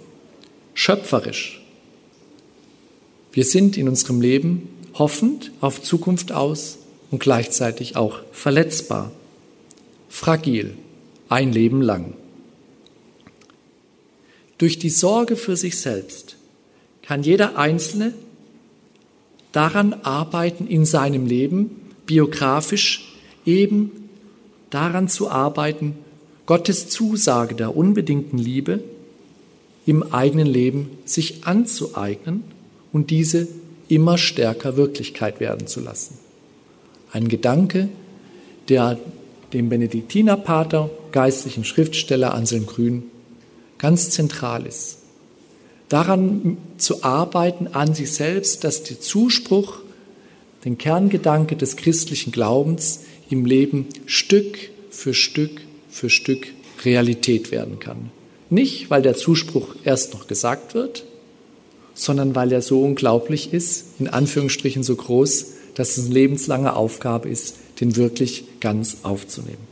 schöpferisch. 0.74 1.62
Wir 3.32 3.46
sind 3.46 3.78
in 3.78 3.88
unserem 3.88 4.20
Leben 4.20 4.68
hoffend 4.96 5.54
auf 5.62 5.82
Zukunft 5.82 6.34
aus 6.34 6.80
und 7.10 7.22
gleichzeitig 7.22 7.96
auch 7.96 8.20
verletzbar, 8.34 9.14
fragil, 10.10 10.76
ein 11.30 11.54
Leben 11.54 11.82
lang. 11.82 12.16
Durch 14.58 14.78
die 14.78 14.90
Sorge 14.90 15.38
für 15.38 15.56
sich 15.56 15.80
selbst 15.80 16.36
kann 17.02 17.24
jeder 17.24 17.58
Einzelne 17.58 18.14
daran 19.54 19.94
arbeiten, 19.94 20.68
in 20.68 20.84
seinem 20.84 21.26
Leben 21.26 21.94
biografisch 22.06 23.14
eben 23.46 24.10
daran 24.70 25.08
zu 25.08 25.32
arbeiten, 25.32 25.96
Gottes 26.50 26.90
Zusage 26.90 27.54
der 27.54 27.78
unbedingten 27.78 28.40
Liebe 28.40 28.84
im 29.86 30.02
eigenen 30.02 30.48
Leben 30.48 30.90
sich 31.06 31.46
anzueignen 31.46 32.44
und 32.92 33.12
diese 33.12 33.48
immer 33.88 34.18
stärker 34.18 34.76
Wirklichkeit 34.76 35.40
werden 35.40 35.68
zu 35.68 35.80
lassen. 35.80 36.18
Ein 37.12 37.28
Gedanke, 37.28 37.88
der 38.68 38.98
dem 39.54 39.70
Benediktinerpater, 39.70 40.90
geistlichen 41.12 41.66
Schriftsteller 41.66 42.34
Anselm 42.34 42.66
Grün, 42.66 43.04
ganz 43.78 44.10
zentral 44.10 44.66
ist. 44.66 45.04
Daran 45.88 46.58
zu 46.80 47.04
arbeiten 47.04 47.68
an 47.68 47.94
sich 47.94 48.12
selbst, 48.12 48.64
dass 48.64 48.82
der 48.82 49.00
Zuspruch, 49.00 49.82
den 50.66 50.80
Kerngedanke 50.80 51.56
des 51.56 51.76
christlichen 51.76 52.32
Glaubens 52.32 53.02
im 53.30 53.46
Leben 53.46 53.86
Stück 54.08 54.58
für 54.90 55.14
Stück 55.14 55.69
für 55.90 56.10
Stück 56.10 56.48
Realität 56.86 57.52
werden 57.52 57.80
kann. 57.80 58.12
Nicht, 58.50 58.90
weil 58.90 59.02
der 59.02 59.16
Zuspruch 59.16 59.76
erst 59.84 60.14
noch 60.14 60.28
gesagt 60.28 60.74
wird, 60.74 61.04
sondern 61.94 62.36
weil 62.36 62.52
er 62.52 62.62
so 62.62 62.82
unglaublich 62.82 63.54
ist, 63.54 64.00
in 64.00 64.08
Anführungsstrichen 64.08 64.84
so 64.84 64.96
groß, 64.96 65.48
dass 65.76 65.98
es 65.98 66.06
eine 66.06 66.14
lebenslange 66.14 66.76
Aufgabe 66.76 67.30
ist, 67.30 67.58
den 67.80 67.96
wirklich 67.96 68.46
ganz 68.60 68.98
aufzunehmen. 69.04 69.68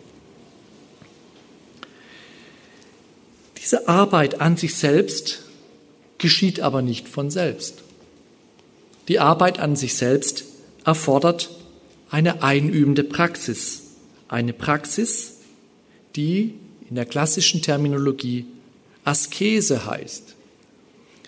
Diese 3.58 3.88
Arbeit 3.88 4.40
an 4.40 4.56
sich 4.58 4.76
selbst 4.76 5.44
geschieht 6.18 6.60
aber 6.62 6.82
nicht 6.82 7.08
von 7.08 7.30
selbst. 7.30 7.84
Die 9.08 9.20
Arbeit 9.20 9.60
an 9.60 9.76
sich 9.76 9.96
selbst 9.96 10.46
erfordert 10.86 11.50
eine 12.10 12.44
einübende 12.44 13.04
Praxis, 13.04 13.84
eine 14.28 14.54
Praxis, 14.54 15.37
die 16.18 16.56
in 16.90 16.96
der 16.96 17.06
klassischen 17.06 17.62
Terminologie 17.62 18.46
Askese 19.04 19.86
heißt. 19.86 20.36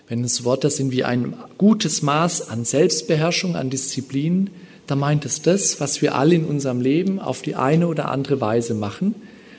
Wenn 0.08 0.24
es 0.24 0.44
Worte 0.44 0.70
sind 0.70 0.90
wie 0.90 1.04
ein 1.04 1.34
gutes 1.56 2.02
Maß 2.02 2.48
an 2.48 2.64
Selbstbeherrschung, 2.64 3.56
an 3.56 3.70
Disziplin, 3.70 4.50
da 4.86 4.96
meint 4.96 5.24
es 5.24 5.40
das, 5.40 5.80
was 5.80 6.02
wir 6.02 6.16
alle 6.16 6.34
in 6.34 6.44
unserem 6.44 6.80
Leben 6.80 7.20
auf 7.20 7.42
die 7.42 7.54
eine 7.54 7.86
oder 7.86 8.10
andere 8.10 8.40
Weise 8.40 8.74
machen. 8.74 9.14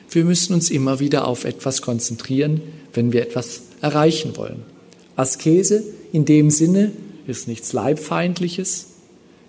Wir 0.10 0.26
müssen 0.26 0.54
uns 0.54 0.70
immer 0.70 1.00
wieder 1.00 1.26
auf 1.26 1.46
etwas 1.46 1.82
konzentrieren, 1.82 2.62
wenn 2.94 3.14
wir 3.14 3.22
etwas 3.22 3.62
erreichen 3.80 4.36
wollen. 4.36 4.64
Askese 5.16 5.84
in 6.12 6.26
dem 6.26 6.50
Sinne 6.50 6.92
ist 7.28 7.48
nichts 7.48 7.72
Leibfeindliches, 7.72 8.88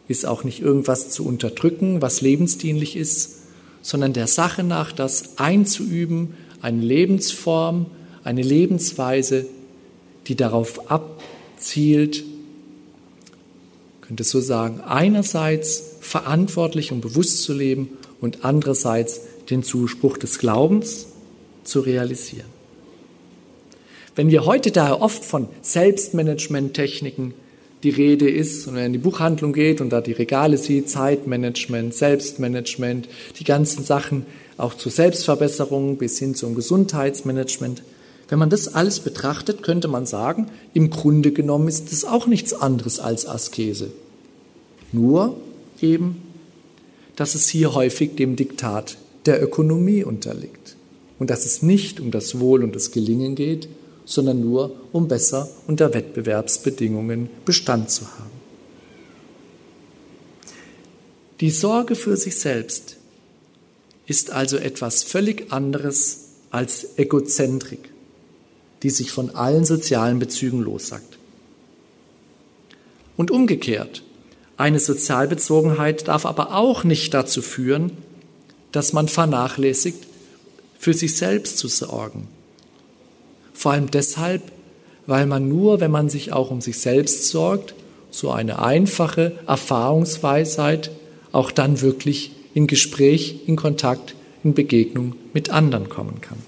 ist 0.06 0.24
auch 0.24 0.44
nicht 0.44 0.60
irgendwas 0.60 1.10
zu 1.10 1.26
unterdrücken, 1.26 2.00
was 2.00 2.20
lebensdienlich 2.20 2.96
ist, 2.96 3.41
sondern 3.82 4.12
der 4.12 4.26
Sache 4.26 4.62
nach 4.62 4.92
das 4.92 5.38
einzuüben, 5.38 6.34
eine 6.62 6.80
Lebensform, 6.80 7.86
eine 8.24 8.42
Lebensweise, 8.42 9.46
die 10.28 10.36
darauf 10.36 10.90
abzielt, 10.90 12.22
könnte 14.00 14.24
so 14.24 14.40
sagen, 14.40 14.80
einerseits 14.80 15.96
verantwortlich 16.00 16.92
und 16.92 17.00
bewusst 17.00 17.42
zu 17.42 17.52
leben 17.52 17.90
und 18.20 18.44
andererseits 18.44 19.20
den 19.50 19.62
Zuspruch 19.62 20.16
des 20.18 20.38
Glaubens 20.38 21.06
zu 21.64 21.80
realisieren. 21.80 22.46
Wenn 24.14 24.30
wir 24.30 24.44
heute 24.44 24.70
daher 24.70 25.00
oft 25.00 25.24
von 25.24 25.48
Selbstmanagement-Techniken 25.62 27.34
die 27.82 27.90
Rede 27.90 28.30
ist 28.30 28.66
und 28.68 28.76
wenn 28.76 28.86
in 28.86 28.92
die 28.92 28.98
Buchhandlung 28.98 29.52
geht 29.52 29.80
und 29.80 29.90
da 29.90 30.00
die 30.00 30.12
Regale 30.12 30.56
sieht, 30.56 30.88
Zeitmanagement, 30.88 31.94
Selbstmanagement, 31.94 33.08
die 33.38 33.44
ganzen 33.44 33.84
Sachen 33.84 34.24
auch 34.56 34.74
zur 34.74 34.92
Selbstverbesserung 34.92 35.96
bis 35.96 36.18
hin 36.18 36.34
zum 36.34 36.54
Gesundheitsmanagement, 36.54 37.82
wenn 38.28 38.38
man 38.38 38.50
das 38.50 38.74
alles 38.74 39.00
betrachtet, 39.00 39.62
könnte 39.62 39.88
man 39.88 40.06
sagen, 40.06 40.46
im 40.72 40.90
Grunde 40.90 41.32
genommen 41.32 41.68
ist 41.68 41.92
das 41.92 42.04
auch 42.04 42.26
nichts 42.26 42.54
anderes 42.54 42.98
als 42.98 43.26
Askese. 43.26 43.92
Nur 44.92 45.36
eben, 45.80 46.22
dass 47.16 47.34
es 47.34 47.48
hier 47.48 47.74
häufig 47.74 48.14
dem 48.14 48.36
Diktat 48.36 48.96
der 49.26 49.42
Ökonomie 49.42 50.04
unterliegt 50.04 50.76
und 51.18 51.30
dass 51.30 51.44
es 51.44 51.62
nicht 51.62 52.00
um 52.00 52.10
das 52.10 52.40
Wohl 52.40 52.64
und 52.64 52.74
das 52.74 52.90
Gelingen 52.90 53.34
geht, 53.34 53.68
sondern 54.04 54.40
nur 54.40 54.72
um 54.92 55.08
besser 55.08 55.48
unter 55.66 55.94
Wettbewerbsbedingungen 55.94 57.28
Bestand 57.44 57.90
zu 57.90 58.06
haben. 58.06 58.42
Die 61.40 61.50
Sorge 61.50 61.94
für 61.94 62.16
sich 62.16 62.38
selbst 62.38 62.96
ist 64.06 64.30
also 64.30 64.56
etwas 64.56 65.02
völlig 65.02 65.52
anderes 65.52 66.28
als 66.50 66.98
Egozentrik 66.98 67.92
die 68.82 68.90
sich 68.90 69.12
von 69.12 69.30
allen 69.30 69.64
sozialen 69.64 70.18
Bezügen 70.18 70.60
lossagt. 70.60 71.18
Und 73.16 73.30
umgekehrt, 73.30 74.02
eine 74.56 74.80
Sozialbezogenheit 74.80 76.08
darf 76.08 76.26
aber 76.26 76.54
auch 76.54 76.84
nicht 76.84 77.14
dazu 77.14 77.42
führen, 77.42 77.92
dass 78.72 78.92
man 78.92 79.08
vernachlässigt, 79.08 80.06
für 80.78 80.94
sich 80.94 81.16
selbst 81.16 81.58
zu 81.58 81.68
sorgen. 81.68 82.26
Vor 83.52 83.72
allem 83.72 83.90
deshalb, 83.90 84.42
weil 85.06 85.26
man 85.26 85.48
nur, 85.48 85.80
wenn 85.80 85.90
man 85.90 86.08
sich 86.08 86.32
auch 86.32 86.50
um 86.50 86.60
sich 86.60 86.78
selbst 86.78 87.28
sorgt, 87.28 87.74
so 88.10 88.30
eine 88.30 88.58
einfache 88.60 89.32
Erfahrungsweisheit 89.46 90.90
auch 91.32 91.50
dann 91.50 91.80
wirklich 91.80 92.32
in 92.54 92.66
Gespräch, 92.66 93.40
in 93.46 93.56
Kontakt, 93.56 94.14
in 94.44 94.54
Begegnung 94.54 95.14
mit 95.32 95.50
anderen 95.50 95.88
kommen 95.88 96.20
kann. 96.20 96.38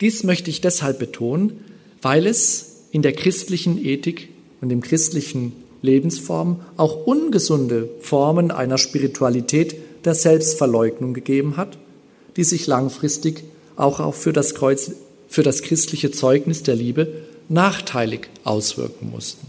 Dies 0.00 0.24
möchte 0.24 0.50
ich 0.50 0.60
deshalb 0.60 0.98
betonen, 0.98 1.64
weil 2.02 2.26
es 2.26 2.86
in 2.90 3.02
der 3.02 3.12
christlichen 3.12 3.82
Ethik 3.84 4.30
und 4.60 4.70
im 4.70 4.80
christlichen 4.80 5.52
Lebensform 5.82 6.60
auch 6.76 7.06
ungesunde 7.06 7.88
Formen 8.00 8.50
einer 8.50 8.78
Spiritualität 8.78 9.76
der 10.04 10.14
Selbstverleugnung 10.14 11.14
gegeben 11.14 11.56
hat, 11.56 11.78
die 12.36 12.44
sich 12.44 12.66
langfristig 12.66 13.44
auch 13.80 14.14
für 14.14 14.32
das, 14.32 14.54
Kreuz, 14.54 14.92
für 15.28 15.42
das 15.42 15.62
christliche 15.62 16.10
Zeugnis 16.10 16.62
der 16.62 16.76
Liebe 16.76 17.08
nachteilig 17.48 18.28
auswirken 18.44 19.10
mussten. 19.10 19.46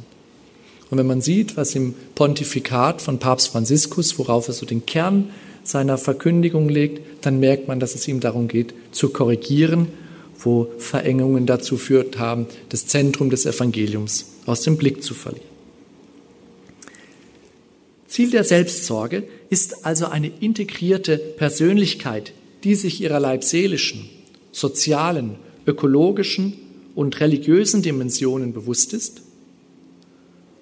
Und 0.90 0.98
wenn 0.98 1.08
man 1.08 1.22
sieht, 1.22 1.56
was 1.58 1.76
im 1.76 1.94
Pontifikat 2.16 3.02
von 3.02 3.20
Papst 3.20 3.50
Franziskus, 3.50 4.18
worauf 4.20 4.48
er 4.48 4.54
so 4.54 4.66
den 4.66 4.86
Kern 4.86 5.30
seiner 5.64 5.98
Verkündigung 5.98 6.68
legt, 6.70 7.26
dann 7.26 7.40
merkt 7.40 7.68
man, 7.68 7.80
dass 7.80 7.96
es 7.96 8.08
ihm 8.08 8.20
darum 8.20 8.48
geht, 8.48 8.74
zu 8.92 9.10
korrigieren 9.10 9.88
wo 10.46 10.72
Verengungen 10.78 11.46
dazu 11.46 11.78
führt 11.78 12.18
haben, 12.18 12.48
das 12.70 12.88
Zentrum 12.88 13.30
des 13.30 13.46
Evangeliums 13.46 14.26
aus 14.46 14.62
dem 14.62 14.78
Blick 14.78 15.04
zu 15.04 15.14
verlieren. 15.14 15.50
Ziel 18.08 18.30
der 18.30 18.44
Selbstsorge 18.44 19.24
ist 19.50 19.86
also 19.86 20.08
eine 20.08 20.32
integrierte 20.40 21.18
Persönlichkeit, 21.18 22.34
die 22.64 22.76
sich 22.76 23.02
ihrer 23.02 23.20
leibseelischen, 23.20 24.10
sozialen, 24.52 25.36
ökologischen 25.66 26.54
und 26.96 27.20
religiösen 27.20 27.82
Dimensionen 27.82 28.54
bewusst 28.54 28.94
ist 28.94 29.22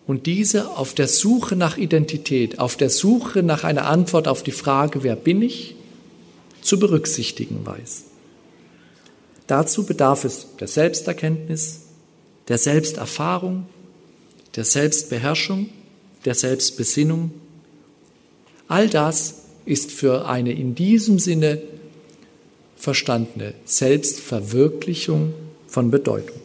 und 0.10 0.26
diese 0.26 0.72
auf 0.72 0.96
der 0.96 1.08
Suche 1.08 1.56
nach 1.56 1.78
Identität, 1.78 2.58
auf 2.58 2.76
der 2.76 2.90
Suche 2.90 3.44
nach 3.44 3.64
einer 3.64 3.86
Antwort 3.86 4.28
auf 4.28 4.42
die 4.42 4.52
Frage, 4.52 5.04
wer 5.04 5.16
bin 5.16 5.44
ich, 5.44 5.76
zu 6.62 6.80
berücksichtigen 6.80 7.64
weiß. 7.64 8.06
Dazu 9.46 9.86
bedarf 9.86 10.26
es 10.26 10.48
der 10.60 10.68
Selbsterkenntnis, 10.68 11.82
der 12.48 12.58
Selbsterfahrung, 12.58 13.68
der 14.56 14.66
Selbstbeherrschung, 14.66 15.70
der 16.26 16.34
Selbstbesinnung. 16.34 17.32
All 18.68 18.90
das 18.90 19.44
ist 19.66 19.92
für 19.92 20.28
eine 20.28 20.54
in 20.54 20.74
diesem 20.74 21.20
Sinne 21.20 21.62
verstandene 22.80 23.54
Selbstverwirklichung 23.66 25.34
von 25.68 25.92
Bedeutung. 25.92 26.40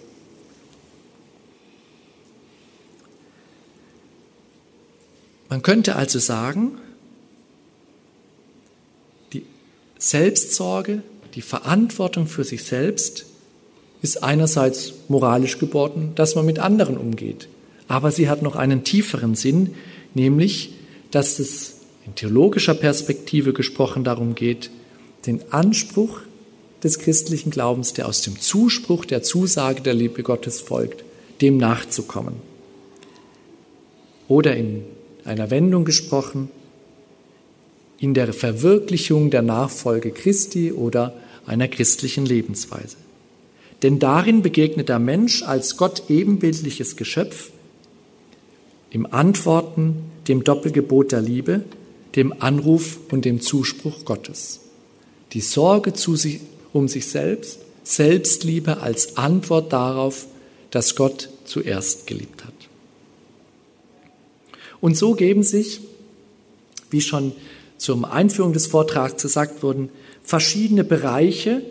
Man 5.49 5.63
könnte 5.63 5.95
also 5.95 6.19
sagen, 6.19 6.79
die 9.33 9.45
Selbstsorge 9.99 11.03
die 11.35 11.43
Verantwortung 11.43 12.27
für 12.27 12.45
sich 12.45 12.65
selbst 12.65 13.27
ist 14.03 14.23
einerseits 14.23 14.95
moralisch 15.09 15.59
geboten, 15.59 16.13
dass 16.17 16.35
man 16.35 16.47
mit 16.47 16.59
anderen 16.59 16.97
umgeht. 16.97 17.49
Aber 17.87 18.11
sie 18.11 18.29
hat 18.29 18.43
noch 18.43 18.57
einen 18.57 18.83
tieferen 18.83 19.35
Sinn, 19.37 19.75
nämlich, 20.15 20.75
dass 21.11 21.39
es 21.39 21.81
in 22.07 22.15
theologischer 22.15 22.75
Perspektive 22.75 23.53
gesprochen 23.53 24.05
darum 24.05 24.35
geht, 24.35 24.71
den 25.27 25.41
Anspruch 25.53 26.21
des 26.83 26.99
christlichen 26.99 27.51
Glaubens, 27.51 27.95
der 27.95 28.07
aus 28.07 28.23
dem 28.23 28.39
Zuspruch 28.39 29.05
der 29.05 29.23
Zusage 29.23 29.81
der 29.81 29.95
Liebe 29.95 30.23
Gottes 30.23 30.61
folgt, 30.61 31.05
dem 31.41 31.57
nachzukommen. 31.57 32.35
Oder 34.29 34.57
in 34.57 34.85
einer 35.25 35.51
Wendung 35.51 35.85
gesprochen, 35.85 36.51
in 37.99 38.15
der 38.15 38.33
Verwirklichung 38.33 39.31
der 39.31 39.43
Nachfolge 39.43 40.11
Christi 40.11 40.73
oder 40.73 41.15
einer 41.47 41.69
christlichen 41.69 42.27
Lebensweise. 42.27 42.97
Denn 43.83 43.99
darin 43.99 44.43
begegnet 44.43 44.89
der 44.89 44.99
Mensch 44.99 45.43
als 45.43 45.77
Gott 45.77 46.05
ebenbildliches 46.09 46.97
Geschöpf 46.97 47.51
im 48.91 49.13
Antworten 49.13 49.97
dem 50.29 50.45
Doppelgebot 50.45 51.13
der 51.13 51.21
Liebe, 51.21 51.65
dem 52.15 52.33
Anruf 52.41 52.99
und 53.11 53.25
dem 53.25 53.41
Zuspruch 53.41 54.05
Gottes. 54.05 54.61
Die 55.35 55.41
Sorge 55.41 55.93
sich, 55.97 56.41
um 56.73 56.89
sich 56.89 57.07
selbst, 57.07 57.59
Selbstliebe 57.83 58.81
als 58.81 59.17
Antwort 59.17 59.73
darauf, 59.73 60.27
dass 60.71 60.97
Gott 60.97 61.29
zuerst 61.45 62.07
geliebt 62.07 62.45
hat. 62.45 62.55
Und 64.81 64.97
so 64.97 65.15
geben 65.15 65.43
sich, 65.43 65.81
wie 66.91 67.01
schon 67.01 67.33
zur 67.77 68.11
Einführung 68.11 68.53
des 68.53 68.69
Vortrags 68.69 69.23
gesagt 69.23 69.63
wurden, 69.63 69.91
verschiedene 70.23 70.85
Bereiche, 70.85 71.63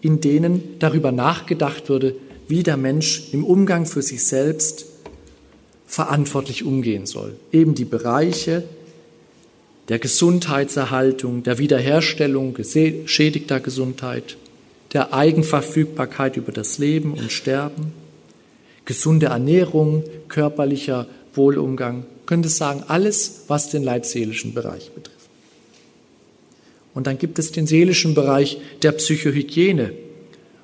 in 0.00 0.20
denen 0.20 0.78
darüber 0.78 1.12
nachgedacht 1.12 1.88
wurde, 1.88 2.16
wie 2.48 2.62
der 2.62 2.76
Mensch 2.76 3.32
im 3.32 3.44
Umgang 3.44 3.86
für 3.86 4.02
sich 4.02 4.24
selbst 4.24 4.86
verantwortlich 5.86 6.64
umgehen 6.64 7.06
soll. 7.06 7.36
Eben 7.52 7.74
die 7.74 7.84
Bereiche 7.84 8.64
der 9.88 9.98
Gesundheitserhaltung, 9.98 11.42
der 11.42 11.58
Wiederherstellung 11.58 12.54
geschädigter 12.54 13.60
Gesundheit, 13.60 14.36
der 14.92 15.12
Eigenverfügbarkeit 15.12 16.36
über 16.36 16.52
das 16.52 16.78
Leben 16.78 17.14
und 17.14 17.32
Sterben, 17.32 17.92
gesunde 18.84 19.26
Ernährung, 19.26 20.04
körperlicher 20.28 21.06
Wohlumgang, 21.34 22.04
könnte 22.26 22.48
sagen, 22.48 22.84
alles, 22.88 23.44
was 23.48 23.70
den 23.70 23.82
leibseelischen 23.82 24.54
Bereich 24.54 24.90
betrifft. 24.90 25.12
Und 26.94 27.06
dann 27.06 27.18
gibt 27.18 27.38
es 27.38 27.52
den 27.52 27.66
seelischen 27.66 28.14
Bereich 28.14 28.58
der 28.82 28.92
Psychohygiene, 28.92 29.94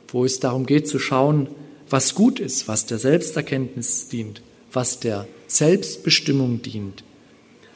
wo 0.08 0.24
es 0.24 0.40
darum 0.40 0.66
geht 0.66 0.88
zu 0.88 0.98
schauen, 0.98 1.48
was 1.88 2.14
gut 2.14 2.38
ist, 2.38 2.68
was 2.68 2.86
der 2.86 2.98
Selbsterkenntnis 2.98 4.08
dient, 4.08 4.42
was 4.72 5.00
der 5.00 5.26
Selbstbestimmung 5.46 6.60
dient, 6.60 7.02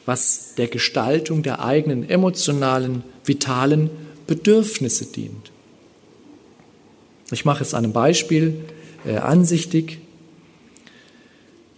was 0.06 0.54
der 0.56 0.68
Gestaltung 0.68 1.42
der 1.42 1.64
eigenen 1.64 2.08
emotionalen, 2.08 3.04
vitalen 3.24 3.90
Bedürfnisse 4.26 5.06
dient. 5.06 5.52
Ich 7.30 7.44
mache 7.44 7.62
es 7.62 7.74
einem 7.74 7.92
Beispiel 7.92 8.56
äh, 9.06 9.16
ansichtig. 9.16 9.98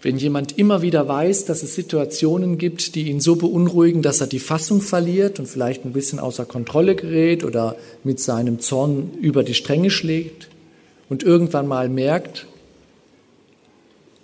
Wenn 0.03 0.19
jemand 0.19 0.59
immer 0.59 0.83
wieder 0.83 1.09
weiß, 1.09 1.47
dass 1.47 1.63
es 1.63 1.75
Situationen 1.75 2.59
gibt, 2.59 2.95
die 2.95 3.09
ihn 3.09 3.21
so 3.21 3.37
beunruhigen, 3.37 4.03
dass 4.03 4.21
er 4.21 4.27
die 4.27 4.39
Fassung 4.39 4.83
verliert 4.83 5.39
und 5.39 5.47
vielleicht 5.47 5.85
ein 5.85 5.93
bisschen 5.93 6.19
außer 6.19 6.45
Kontrolle 6.45 6.95
gerät 6.95 7.45
oder 7.45 7.77
mit 8.03 8.21
seinem 8.21 8.61
Zorn 8.61 9.13
über 9.21 9.43
die 9.45 9.55
Stränge 9.55 9.91
schlägt 9.91 10.49
und 11.09 11.23
irgendwann 11.23 11.67
mal 11.67 11.89
merkt, 11.89 12.47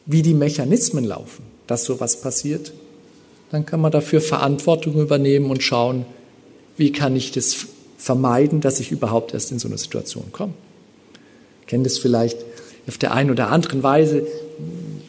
wie 0.04 0.22
die 0.22 0.34
Mechanismen 0.34 1.04
laufen, 1.04 1.44
dass 1.66 1.84
sowas 1.84 2.20
passiert, 2.20 2.72
dann 3.50 3.66
kann 3.66 3.80
man 3.80 3.92
dafür 3.92 4.20
Verantwortung 4.20 5.00
übernehmen 5.00 5.50
und 5.50 5.62
schauen, 5.62 6.06
wie 6.76 6.92
kann 6.92 7.16
ich 7.16 7.32
das 7.32 7.66
vermeiden, 7.98 8.60
dass 8.60 8.80
ich 8.80 8.92
überhaupt 8.92 9.34
erst 9.34 9.52
in 9.52 9.58
so 9.58 9.68
eine 9.68 9.76
Situation 9.76 10.32
komme. 10.32 10.54
Kennt 11.66 11.86
es 11.86 11.98
vielleicht 11.98 12.38
auf 12.86 12.96
der 12.96 13.12
einen 13.12 13.30
oder 13.30 13.50
anderen 13.50 13.82
Weise, 13.82 14.26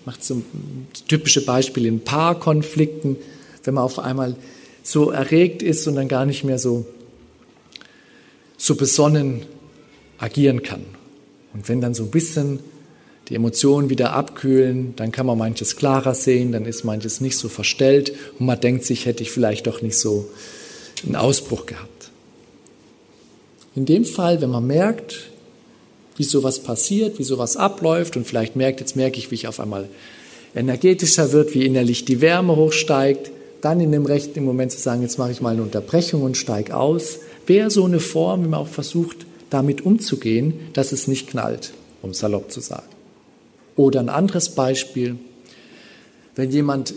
macht 0.06 0.24
so 0.24 0.36
ein 0.36 0.88
typische 1.08 1.46
Beispiel 1.46 1.86
in 1.86 2.02
Paarkonflikten, 2.02 3.16
wenn 3.64 3.74
man 3.76 3.84
auf 3.84 4.00
einmal 4.00 4.36
so 4.84 5.12
erregt 5.12 5.62
ist 5.62 5.88
und 5.88 5.96
dann 5.96 6.08
gar 6.08 6.26
nicht 6.26 6.44
mehr 6.44 6.60
so, 6.60 6.86
so 8.58 8.76
besonnen 8.76 9.44
agieren 10.18 10.64
kann. 10.64 10.84
Und 11.54 11.70
wenn 11.70 11.82
dann 11.82 11.94
so 11.94 12.04
ein 12.04 12.12
bisschen 12.12 12.60
die 13.32 13.36
Emotionen 13.36 13.90
wieder 13.90 14.12
abkühlen, 14.12 14.94
dann 14.98 15.14
kann 15.14 15.26
man 15.26 15.38
manches 15.38 15.78
klarer 15.78 16.14
sehen, 16.14 16.52
dann 16.52 16.66
ist 16.66 16.84
manches 16.84 17.22
nicht 17.22 17.38
so 17.38 17.48
verstellt 17.48 18.12
und 18.38 18.46
man 18.46 18.60
denkt 18.60 18.84
sich, 18.84 19.06
hätte 19.06 19.24
ich 19.24 19.32
vielleicht 19.32 19.68
doch 19.68 19.82
nicht 19.82 19.98
so 19.98 20.28
einen 21.06 21.16
Ausbruch 21.16 21.66
gehabt. 21.66 22.12
In 23.74 23.86
dem 23.86 24.04
Fall, 24.04 24.42
wenn 24.42 24.50
man 24.50 24.68
merkt, 24.68 25.30
wie 26.18 26.26
sowas 26.26 26.60
passiert, 26.60 27.20
wie 27.20 27.24
sowas 27.24 27.56
abläuft 27.56 28.18
und 28.18 28.28
vielleicht 28.28 28.58
merkt, 28.58 28.82
jetzt 28.82 28.98
merke 28.98 29.18
ich, 29.18 29.32
wie 29.32 29.36
ich 29.36 29.48
auf 29.48 29.62
einmal 29.62 29.88
energetischer 30.54 31.32
wird, 31.32 31.54
wie 31.54 31.66
innerlich 31.66 32.04
die 32.04 32.20
Wärme 32.20 32.58
hochsteigt, 32.58 33.32
dann 33.62 33.80
in 33.80 33.94
dem 33.94 34.06
rechten 34.06 34.44
Moment 34.44 34.74
zu 34.74 34.80
sagen, 34.80 35.04
jetzt 35.04 35.18
mache 35.18 35.32
ich 35.32 35.40
mal 35.40 35.54
eine 35.54 35.62
Unterbrechung 35.62 36.24
und 36.24 36.36
steige 36.36 36.76
aus, 36.76 37.20
wäre 37.48 37.72
so 37.72 37.86
eine 37.86 38.02
Form, 38.02 38.44
wie 38.44 38.50
man 38.50 38.60
auch 38.60 38.68
versucht, 38.68 39.26
damit 39.50 39.86
umzugehen, 39.86 40.54
dass 40.74 40.92
es 40.92 41.08
nicht 41.08 41.30
knallt, 41.30 41.72
um 42.02 42.14
salopp 42.14 42.52
zu 42.52 42.60
sagen. 42.60 42.84
Oder 43.82 44.00
ein 44.00 44.10
anderes 44.10 44.50
Beispiel, 44.50 45.16
wenn 46.36 46.52
jemand 46.52 46.94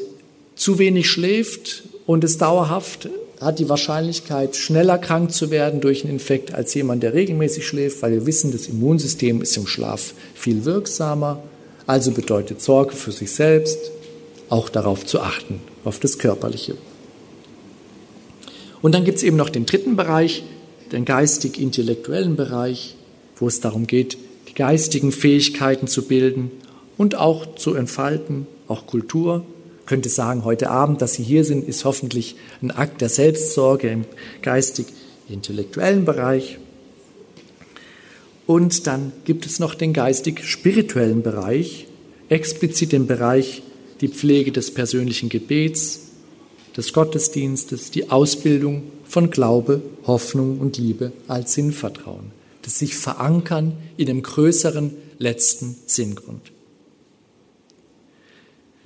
zu 0.55 0.79
wenig 0.79 1.09
schläft 1.09 1.85
und 2.05 2.23
es 2.25 2.37
dauerhaft 2.37 3.09
hat 3.41 3.59
die 3.59 3.71
Wahrscheinlichkeit, 3.71 4.55
schneller 4.55 4.99
krank 4.99 5.33
zu 5.33 5.51
werden 5.51 5.81
durch 5.81 6.05
einen 6.05 6.13
Infekt 6.13 6.53
als 6.53 6.75
jemand, 6.75 7.03
der 7.03 7.15
regelmäßig 7.15 7.67
schläft, 7.67 8.03
weil 8.03 8.13
wir 8.13 8.27
wissen, 8.27 8.53
das 8.53 8.67
Immunsystem 8.67 9.41
ist 9.41 9.57
im 9.57 9.67
Schlaf 9.67 10.13
viel 10.35 10.67
wirksamer. 10.67 11.43
Also 11.87 12.11
bedeutet 12.11 12.61
Sorge 12.61 12.95
für 12.95 13.13
sich 13.13 13.31
selbst, 13.31 13.79
auch 14.51 14.69
darauf 14.69 15.07
zu 15.07 15.21
achten, 15.21 15.61
auf 15.85 16.01
das 16.01 16.19
Körperliche. 16.19 16.77
Und 18.83 18.95
dann 18.95 19.05
gibt 19.05 19.17
es 19.17 19.25
eben 19.25 19.39
noch 19.39 19.49
den 19.49 19.65
dritten 19.65 19.97
Bereich, 19.97 20.45
den 20.93 21.07
geistig-intellektuellen 21.07 22.37
Bereich, 22.37 22.95
wo 23.37 23.47
es 23.47 23.61
darum 23.61 23.87
geht, 23.87 24.19
die 24.51 24.55
geistigen 24.55 25.13
Fähigkeiten 25.13 25.87
zu 25.87 26.03
bilden 26.03 26.51
und 26.97 27.17
auch 27.17 27.57
zu 27.57 27.75
entfalten, 27.75 28.47
auch 28.69 28.87
Kultur, 28.87 29.45
könnte 29.87 30.09
sagen, 30.09 30.45
heute 30.45 30.71
Abend, 30.71 31.03
dass 31.03 31.15
Sie 31.15 31.23
hier 31.23 31.45
sind, 31.45 31.69
ist 31.69 31.85
hoffentlich 31.85 32.37
ein 32.63 32.71
Akt 32.71 33.01
der 33.01 33.09
Selbstsorge 33.09 33.89
im 33.89 34.05
geistig-intellektuellen 34.43 36.05
Bereich. 36.05 36.59
Und 38.47 38.87
dann 38.87 39.13
gibt 39.25 39.47
es 39.47 39.59
noch 39.59 39.75
den 39.75 39.93
geistig-spirituellen 39.93 41.23
Bereich, 41.23 41.87
explizit 42.29 42.93
den 42.93 43.07
Bereich 43.07 43.63
die 44.01 44.09
Pflege 44.09 44.53
des 44.53 44.73
persönlichen 44.73 45.29
Gebets, 45.29 46.01
des 46.77 46.93
Gottesdienstes, 46.93 47.91
die 47.91 48.11
Ausbildung 48.11 48.83
von 49.05 49.31
Glaube, 49.31 49.83
Hoffnung 50.07 50.59
und 50.59 50.77
Liebe 50.77 51.13
als 51.29 51.55
Sinnvertrauen, 51.55 52.33
das 52.63 52.79
sich 52.79 52.97
verankern 52.97 53.75
in 53.97 54.07
dem 54.07 54.23
größeren 54.23 54.93
letzten 55.19 55.77
Sinngrund. 55.87 56.54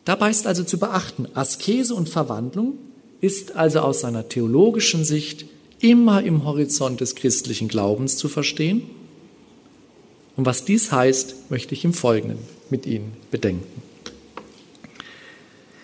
Dabei 0.09 0.31
ist 0.31 0.47
also 0.47 0.65
zu 0.65 0.79
beachten, 0.79 1.29
Askese 1.35 1.95
und 1.95 2.09
Verwandlung 2.09 2.79
ist 3.21 3.57
also 3.57 3.81
aus 3.81 4.01
seiner 4.01 4.27
theologischen 4.27 5.05
Sicht 5.05 5.45
immer 5.81 6.23
im 6.23 6.45
Horizont 6.45 7.03
des 7.03 7.15
christlichen 7.15 7.69
Glaubens 7.69 8.17
zu 8.17 8.31
verstehen. 8.31 8.85
Und 10.35 10.47
was 10.47 10.65
dies 10.65 10.93
heißt, 10.93 11.51
möchte 11.51 11.75
ich 11.75 11.85
im 11.85 11.93
Folgenden 11.93 12.39
mit 12.71 12.87
Ihnen 12.87 13.13
bedenken. 13.31 13.83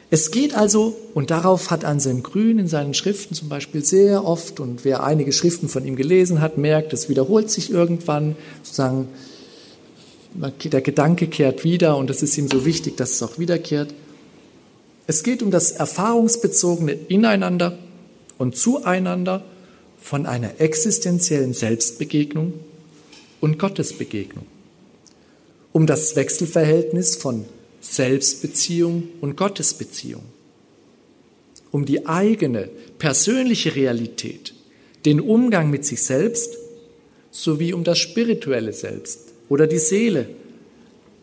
Es 0.08 0.30
geht 0.30 0.54
also, 0.54 0.96
und 1.12 1.30
darauf 1.30 1.70
hat 1.70 1.84
Anselm 1.84 2.22
Grün 2.22 2.58
in 2.58 2.66
seinen 2.66 2.94
Schriften 2.94 3.34
zum 3.34 3.50
Beispiel 3.50 3.84
sehr 3.84 4.24
oft, 4.24 4.58
und 4.58 4.86
wer 4.86 5.04
einige 5.04 5.32
Schriften 5.32 5.68
von 5.68 5.84
ihm 5.84 5.96
gelesen 5.96 6.40
hat, 6.40 6.56
merkt, 6.56 6.94
es 6.94 7.10
wiederholt 7.10 7.50
sich 7.50 7.70
irgendwann, 7.70 8.36
sozusagen, 8.62 9.06
der 10.34 10.80
Gedanke 10.80 11.26
kehrt 11.26 11.62
wieder 11.62 11.98
und 11.98 12.08
es 12.08 12.22
ist 12.22 12.38
ihm 12.38 12.48
so 12.48 12.64
wichtig, 12.64 12.96
dass 12.96 13.10
es 13.10 13.22
auch 13.22 13.38
wiederkehrt. 13.38 13.92
Es 15.06 15.22
geht 15.22 15.42
um 15.42 15.50
das 15.50 15.72
erfahrungsbezogene 15.72 16.92
Ineinander 16.92 17.78
und 18.38 18.56
Zueinander 18.56 19.44
von 19.98 20.26
einer 20.26 20.60
existenziellen 20.60 21.52
Selbstbegegnung 21.52 22.54
und 23.40 23.58
Gottesbegegnung. 23.58 24.46
Um 25.72 25.86
das 25.86 26.16
Wechselverhältnis 26.16 27.16
von 27.16 27.44
Selbstbeziehung 27.80 29.08
und 29.20 29.36
Gottesbeziehung. 29.36 30.22
Um 31.70 31.84
die 31.84 32.06
eigene 32.06 32.70
persönliche 32.98 33.74
Realität, 33.74 34.54
den 35.04 35.20
Umgang 35.20 35.70
mit 35.70 35.84
sich 35.84 36.02
selbst 36.02 36.56
sowie 37.30 37.72
um 37.72 37.84
das 37.84 37.98
spirituelle 37.98 38.72
Selbst 38.72 39.32
oder 39.48 39.66
die 39.66 39.78
Seele 39.78 40.28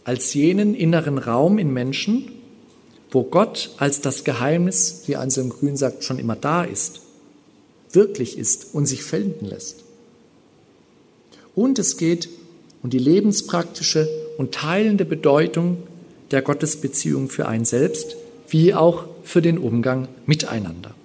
als 0.04 0.34
jenen 0.34 0.76
inneren 0.76 1.18
Raum 1.18 1.58
in 1.58 1.72
Menschen, 1.72 2.41
wo 3.12 3.24
Gott 3.24 3.72
als 3.78 4.02
das 4.02 4.24
Geheimnis, 4.24 5.04
wie 5.06 5.18
Anselm 5.18 5.50
Grün 5.50 5.78
sagt, 5.78 6.04
schon 6.04 6.18
immer 6.18 6.38
da 6.38 6.64
ist, 6.64 7.02
wirklich 7.92 8.38
ist 8.38 8.74
und 8.74 8.86
sich 8.86 9.04
finden 9.04 9.46
lässt. 9.46 9.84
Und 11.54 11.78
es 11.78 11.98
geht 11.98 12.30
um 12.82 12.90
die 12.90 12.98
lebenspraktische 12.98 14.10
und 14.38 14.54
teilende 14.54 15.06
Bedeutung 15.06 15.84
der 16.32 16.42
Gottesbeziehung 16.42 17.30
für 17.30 17.48
ein 17.48 17.66
selbst, 17.66 18.16
wie 18.48 18.74
auch 18.74 19.06
für 19.24 19.42
den 19.42 19.58
Umgang 19.58 20.08
miteinander. 20.26 20.96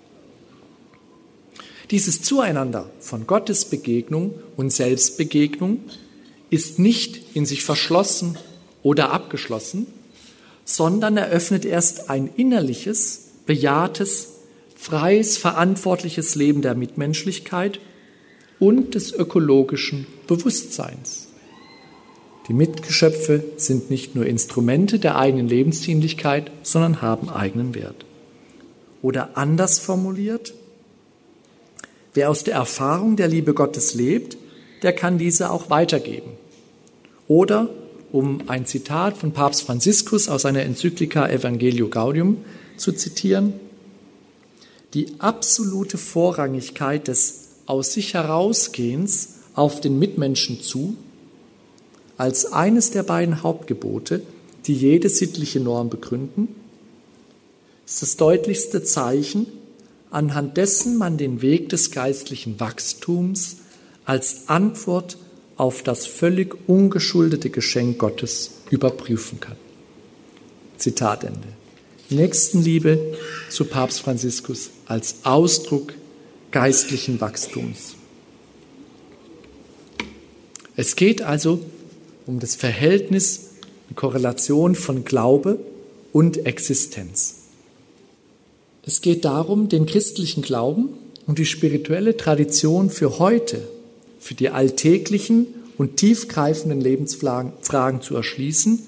Dieses 1.90 2.22
Zueinander 2.22 2.90
von 3.00 3.26
Gottesbegegnung 3.26 4.34
und 4.56 4.72
Selbstbegegnung 4.72 5.80
ist 6.50 6.78
nicht 6.78 7.34
in 7.34 7.46
sich 7.46 7.64
verschlossen 7.64 8.38
oder 8.82 9.12
abgeschlossen, 9.12 9.86
sondern 10.66 11.16
eröffnet 11.16 11.64
erst 11.64 12.10
ein 12.10 12.28
innerliches, 12.36 13.28
bejahtes, 13.46 14.34
freies, 14.74 15.38
verantwortliches 15.38 16.34
Leben 16.34 16.60
der 16.60 16.74
Mitmenschlichkeit 16.74 17.80
und 18.58 18.94
des 18.94 19.12
ökologischen 19.12 20.06
Bewusstseins. 20.26 21.28
Die 22.48 22.52
Mitgeschöpfe 22.52 23.44
sind 23.56 23.90
nicht 23.90 24.14
nur 24.14 24.26
Instrumente 24.26 24.98
der 24.98 25.16
eigenen 25.16 25.48
Lebensdienlichkeit, 25.48 26.50
sondern 26.62 27.00
haben 27.00 27.30
eigenen 27.30 27.74
Wert. 27.74 28.04
Oder 29.02 29.36
anders 29.36 29.78
formuliert, 29.78 30.52
wer 32.12 32.28
aus 32.28 32.42
der 32.42 32.54
Erfahrung 32.54 33.14
der 33.16 33.28
Liebe 33.28 33.54
Gottes 33.54 33.94
lebt, 33.94 34.36
der 34.82 34.92
kann 34.92 35.16
diese 35.16 35.50
auch 35.50 35.70
weitergeben. 35.70 36.32
Oder, 37.28 37.68
um 38.16 38.48
ein 38.48 38.64
Zitat 38.64 39.18
von 39.18 39.32
Papst 39.32 39.64
Franziskus 39.64 40.30
aus 40.30 40.42
seiner 40.42 40.62
Enzyklika 40.62 41.28
Evangelio 41.28 41.88
Gaudium 41.88 42.38
zu 42.78 42.92
zitieren, 42.92 43.52
die 44.94 45.08
absolute 45.18 45.98
Vorrangigkeit 45.98 47.08
des 47.08 47.48
aus 47.66 47.92
sich 47.92 48.14
herausgehens 48.14 49.34
auf 49.54 49.82
den 49.82 49.98
Mitmenschen 49.98 50.62
zu 50.62 50.96
als 52.16 52.50
eines 52.54 52.90
der 52.90 53.02
beiden 53.02 53.42
Hauptgebote, 53.42 54.22
die 54.64 54.74
jede 54.74 55.10
sittliche 55.10 55.60
Norm 55.60 55.90
begründen, 55.90 56.48
ist 57.84 58.00
das 58.00 58.16
deutlichste 58.16 58.82
Zeichen, 58.82 59.46
anhand 60.10 60.56
dessen 60.56 60.96
man 60.96 61.18
den 61.18 61.42
Weg 61.42 61.68
des 61.68 61.90
geistlichen 61.90 62.58
Wachstums 62.60 63.58
als 64.06 64.48
Antwort 64.48 65.18
auf 65.56 65.82
das 65.82 66.06
völlig 66.06 66.56
ungeschuldete 66.68 67.50
Geschenk 67.50 67.98
Gottes 67.98 68.52
überprüfen 68.70 69.40
kann. 69.40 69.56
Zitat 70.76 71.24
Ende. 71.24 71.48
Nächstenliebe 72.10 73.14
zu 73.50 73.64
Papst 73.64 74.00
Franziskus 74.00 74.70
als 74.86 75.16
Ausdruck 75.24 75.94
geistlichen 76.50 77.20
Wachstums. 77.20 77.96
Es 80.76 80.94
geht 80.94 81.22
also 81.22 81.60
um 82.26 82.38
das 82.38 82.54
Verhältnis, 82.54 83.50
die 83.90 83.94
Korrelation 83.94 84.74
von 84.74 85.04
Glaube 85.04 85.58
und 86.12 86.46
Existenz. 86.46 87.36
Es 88.84 89.00
geht 89.00 89.24
darum, 89.24 89.68
den 89.68 89.86
christlichen 89.86 90.42
Glauben 90.42 90.90
und 91.26 91.38
die 91.38 91.46
spirituelle 91.46 92.16
Tradition 92.16 92.90
für 92.90 93.18
heute, 93.18 93.66
für 94.26 94.34
die 94.34 94.50
alltäglichen 94.50 95.46
und 95.78 95.98
tiefgreifenden 95.98 96.80
Lebensfragen 96.80 98.00
zu 98.00 98.16
erschließen 98.16 98.80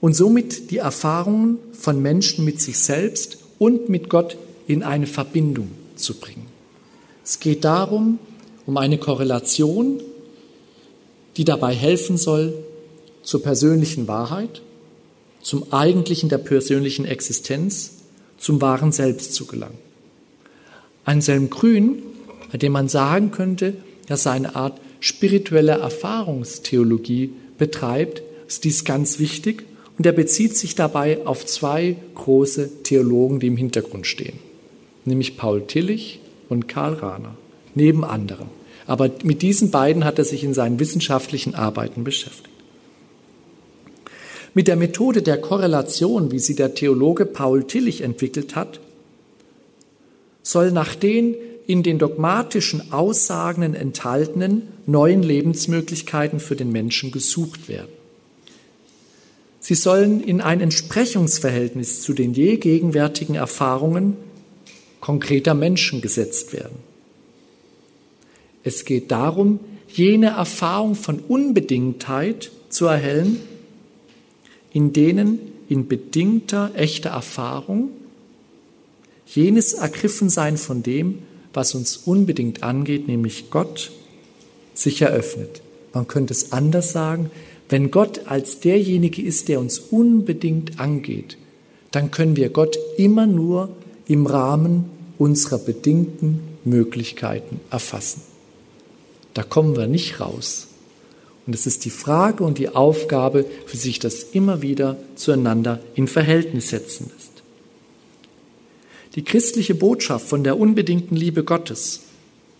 und 0.00 0.14
somit 0.14 0.70
die 0.70 0.78
Erfahrungen 0.78 1.58
von 1.72 2.00
Menschen 2.00 2.44
mit 2.44 2.60
sich 2.60 2.78
selbst 2.78 3.38
und 3.58 3.88
mit 3.88 4.08
Gott 4.08 4.36
in 4.68 4.84
eine 4.84 5.08
Verbindung 5.08 5.70
zu 5.96 6.14
bringen. 6.14 6.46
Es 7.24 7.40
geht 7.40 7.64
darum, 7.64 8.20
um 8.64 8.76
eine 8.76 8.98
Korrelation 8.98 10.00
die 11.36 11.44
dabei 11.44 11.74
helfen 11.74 12.16
soll, 12.16 12.54
zur 13.22 13.42
persönlichen 13.42 14.06
Wahrheit, 14.06 14.60
zum 15.40 15.72
Eigentlichen 15.72 16.28
der 16.28 16.38
persönlichen 16.38 17.04
Existenz, 17.04 17.92
zum 18.36 18.60
wahren 18.60 18.92
Selbst 18.92 19.34
zu 19.34 19.46
gelangen. 19.46 19.78
Anselm 21.04 21.48
Grün, 21.48 22.02
bei 22.50 22.58
dem 22.58 22.72
man 22.72 22.88
sagen 22.88 23.30
könnte, 23.30 23.74
dass 24.08 24.26
er 24.26 24.32
eine 24.32 24.56
Art 24.56 24.80
spirituelle 25.00 25.72
Erfahrungstheologie 25.72 27.32
betreibt, 27.58 28.22
ist 28.46 28.64
dies 28.64 28.84
ganz 28.84 29.18
wichtig 29.18 29.64
und 29.98 30.06
er 30.06 30.12
bezieht 30.12 30.56
sich 30.56 30.74
dabei 30.74 31.26
auf 31.26 31.46
zwei 31.46 31.96
große 32.14 32.82
Theologen, 32.82 33.40
die 33.40 33.48
im 33.48 33.56
Hintergrund 33.56 34.06
stehen, 34.06 34.38
nämlich 35.04 35.36
Paul 35.36 35.66
Tillich 35.66 36.20
und 36.48 36.68
Karl 36.68 36.94
Rahner, 36.94 37.36
neben 37.74 38.04
anderen. 38.04 38.48
Aber 38.86 39.10
mit 39.22 39.42
diesen 39.42 39.70
beiden 39.70 40.04
hat 40.04 40.18
er 40.18 40.24
sich 40.24 40.44
in 40.44 40.54
seinen 40.54 40.80
wissenschaftlichen 40.80 41.54
Arbeiten 41.54 42.04
beschäftigt. 42.04 42.48
Mit 44.54 44.68
der 44.68 44.76
Methode 44.76 45.22
der 45.22 45.40
Korrelation, 45.40 46.30
wie 46.30 46.38
sie 46.38 46.54
der 46.54 46.74
Theologe 46.74 47.24
Paul 47.24 47.64
Tillich 47.64 48.02
entwickelt 48.02 48.54
hat, 48.54 48.80
soll 50.42 50.72
nach 50.72 50.94
den 50.94 51.34
in 51.66 51.82
den 51.82 51.98
dogmatischen 51.98 52.92
Aussagen 52.92 53.74
enthaltenen 53.74 54.68
neuen 54.86 55.22
Lebensmöglichkeiten 55.22 56.40
für 56.40 56.56
den 56.56 56.72
Menschen 56.72 57.12
gesucht 57.12 57.68
werden. 57.68 57.92
Sie 59.60 59.76
sollen 59.76 60.20
in 60.20 60.40
ein 60.40 60.60
Entsprechungsverhältnis 60.60 62.02
zu 62.02 62.14
den 62.14 62.34
je 62.34 62.56
gegenwärtigen 62.56 63.36
Erfahrungen 63.36 64.16
konkreter 65.00 65.54
Menschen 65.54 66.00
gesetzt 66.00 66.52
werden. 66.52 66.76
Es 68.64 68.84
geht 68.84 69.10
darum, 69.10 69.60
jene 69.88 70.30
Erfahrung 70.30 70.94
von 70.94 71.20
Unbedingtheit 71.20 72.50
zu 72.70 72.86
erhellen, 72.86 73.38
in 74.72 74.92
denen 74.92 75.38
in 75.68 75.86
bedingter, 75.86 76.72
echter 76.74 77.10
Erfahrung 77.10 77.90
jenes 79.26 79.74
Ergriffensein 79.74 80.56
von 80.56 80.82
dem, 80.82 81.20
was 81.54 81.74
uns 81.74 81.96
unbedingt 81.96 82.62
angeht, 82.62 83.08
nämlich 83.08 83.50
Gott, 83.50 83.90
sich 84.74 85.02
eröffnet. 85.02 85.62
Man 85.92 86.08
könnte 86.08 86.32
es 86.32 86.52
anders 86.52 86.92
sagen, 86.92 87.30
wenn 87.68 87.90
Gott 87.90 88.26
als 88.26 88.60
derjenige 88.60 89.22
ist, 89.22 89.48
der 89.48 89.60
uns 89.60 89.78
unbedingt 89.78 90.78
angeht, 90.80 91.38
dann 91.90 92.10
können 92.10 92.36
wir 92.36 92.50
Gott 92.50 92.78
immer 92.96 93.26
nur 93.26 93.70
im 94.06 94.26
Rahmen 94.26 94.90
unserer 95.18 95.58
bedingten 95.58 96.40
Möglichkeiten 96.64 97.60
erfassen. 97.70 98.22
Da 99.34 99.42
kommen 99.42 99.76
wir 99.76 99.86
nicht 99.86 100.20
raus. 100.20 100.68
Und 101.46 101.54
es 101.54 101.66
ist 101.66 101.84
die 101.84 101.90
Frage 101.90 102.44
und 102.44 102.58
die 102.58 102.68
Aufgabe, 102.68 103.44
für 103.66 103.76
sich 103.76 103.98
das 103.98 104.22
immer 104.22 104.62
wieder 104.62 104.96
zueinander 105.16 105.80
in 105.94 106.06
Verhältnis 106.06 106.68
setzen 106.68 107.10
lässt. 107.14 107.31
Die 109.14 109.22
christliche 109.22 109.74
Botschaft 109.74 110.26
von 110.26 110.42
der 110.42 110.58
unbedingten 110.58 111.16
Liebe 111.16 111.44
Gottes, 111.44 112.00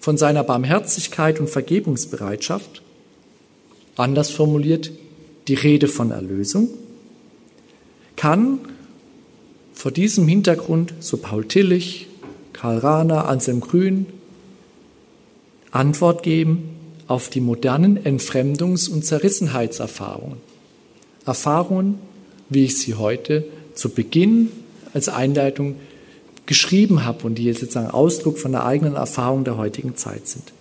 von 0.01 0.19
seiner 0.19 0.45
Barmherzigkeit 0.45 1.41
und 1.41 1.49
Vergebungsbereitschaft, 1.49 2.83
anders 3.97 4.31
formuliert 4.31 4.91
die 5.49 5.55
Rede 5.55 5.89
von 5.89 6.11
Erlösung, 6.11 6.69
kann 8.17 8.59
vor 9.73 9.91
diesem 9.91 10.29
Hintergrund, 10.29 10.93
so 11.01 11.17
Paul 11.17 11.47
Tillich, 11.47 12.09
Karl 12.53 12.79
Rahner, 12.79 13.29
Anselm 13.29 13.61
Grün, 13.61 14.07
Antwort 15.71 16.23
geben 16.23 16.77
auf 17.07 17.31
die 17.31 17.41
modernen 17.41 17.99
Entfremdungs- 17.99 18.91
und 18.91 19.05
Zerrissenheitserfahrungen. 19.05 20.39
Erfahrungen, 21.25 21.99
wie 22.49 22.65
ich 22.65 22.79
sie 22.79 22.95
heute 22.95 23.45
zu 23.75 23.89
Beginn 23.89 24.51
als 24.93 25.09
Einleitung 25.09 25.77
geschrieben 26.47 27.05
habe 27.05 27.27
und 27.27 27.37
die 27.37 27.45
jetzt 27.45 27.61
sozusagen 27.61 27.91
Ausdruck 27.91 28.39
von 28.39 28.53
der 28.53 28.65
eigenen 28.65 28.95
Erfahrung 28.95 29.45
der 29.45 29.57
heutigen 29.57 29.97
Zeit 29.97 30.27
sind. 30.27 30.53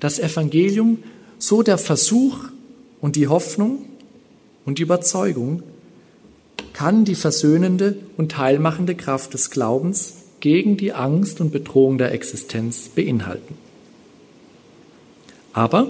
Das 0.00 0.18
Evangelium, 0.18 1.02
so 1.38 1.62
der 1.62 1.78
Versuch 1.78 2.36
und 3.00 3.16
die 3.16 3.28
Hoffnung 3.28 3.84
und 4.64 4.78
die 4.78 4.82
Überzeugung, 4.82 5.62
kann 6.72 7.04
die 7.04 7.14
versöhnende 7.14 7.96
und 8.16 8.36
heilmachende 8.36 8.94
Kraft 8.94 9.34
des 9.34 9.50
Glaubens 9.50 10.14
gegen 10.40 10.76
die 10.76 10.92
Angst 10.92 11.40
und 11.40 11.52
Bedrohung 11.52 11.98
der 11.98 12.12
Existenz 12.12 12.88
beinhalten. 12.88 13.54
Aber 15.52 15.88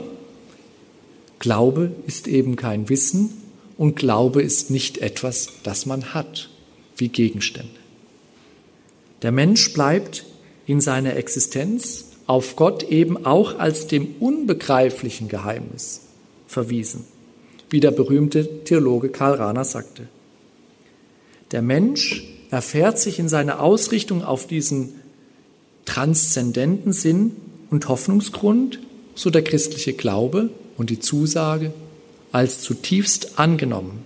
Glaube 1.38 1.92
ist 2.06 2.28
eben 2.28 2.54
kein 2.56 2.88
Wissen 2.88 3.30
und 3.76 3.96
Glaube 3.96 4.42
ist 4.42 4.70
nicht 4.70 4.98
etwas, 4.98 5.48
das 5.62 5.86
man 5.86 6.14
hat, 6.14 6.50
wie 6.96 7.08
Gegenstände. 7.08 7.83
Der 9.24 9.32
Mensch 9.32 9.72
bleibt 9.72 10.26
in 10.66 10.82
seiner 10.82 11.16
Existenz 11.16 12.04
auf 12.26 12.56
Gott 12.56 12.82
eben 12.82 13.24
auch 13.24 13.58
als 13.58 13.86
dem 13.86 14.16
unbegreiflichen 14.20 15.28
Geheimnis 15.28 16.02
verwiesen, 16.46 17.06
wie 17.70 17.80
der 17.80 17.90
berühmte 17.90 18.64
Theologe 18.64 19.08
Karl 19.08 19.36
Rahner 19.36 19.64
sagte. 19.64 20.08
Der 21.52 21.62
Mensch 21.62 22.22
erfährt 22.50 22.98
sich 22.98 23.18
in 23.18 23.30
seiner 23.30 23.60
Ausrichtung 23.60 24.22
auf 24.22 24.46
diesen 24.46 24.92
transzendenten 25.86 26.92
Sinn 26.92 27.34
und 27.70 27.88
Hoffnungsgrund 27.88 28.78
so 29.14 29.30
der 29.30 29.42
christliche 29.42 29.94
Glaube 29.94 30.50
und 30.76 30.90
die 30.90 31.00
Zusage, 31.00 31.72
als 32.30 32.60
zutiefst 32.60 33.38
angenommen. 33.38 34.04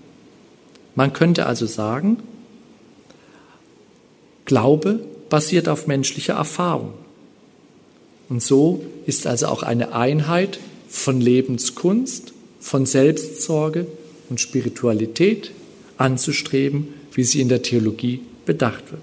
Man 0.95 1.13
könnte 1.13 1.47
also 1.47 1.67
sagen, 1.67 2.19
Glaube 4.49 4.99
basiert 5.29 5.69
auf 5.69 5.87
menschlicher 5.87 6.33
Erfahrung. 6.33 6.95
Und 8.31 8.43
so 8.43 8.83
ist 9.05 9.27
also 9.27 9.47
auch 9.47 9.63
eine 9.63 9.93
Einheit 9.93 10.59
von 10.89 11.21
Lebenskunst, 11.21 12.33
von 12.59 12.87
Selbstsorge 12.87 13.87
und 14.31 14.41
Spiritualität 14.41 15.51
anzustreben, 15.99 16.95
wie 17.13 17.25
sie 17.25 17.43
in 17.43 17.51
der 17.51 17.61
Theologie 17.61 18.23
bedacht 18.47 18.91
wird. 18.91 19.03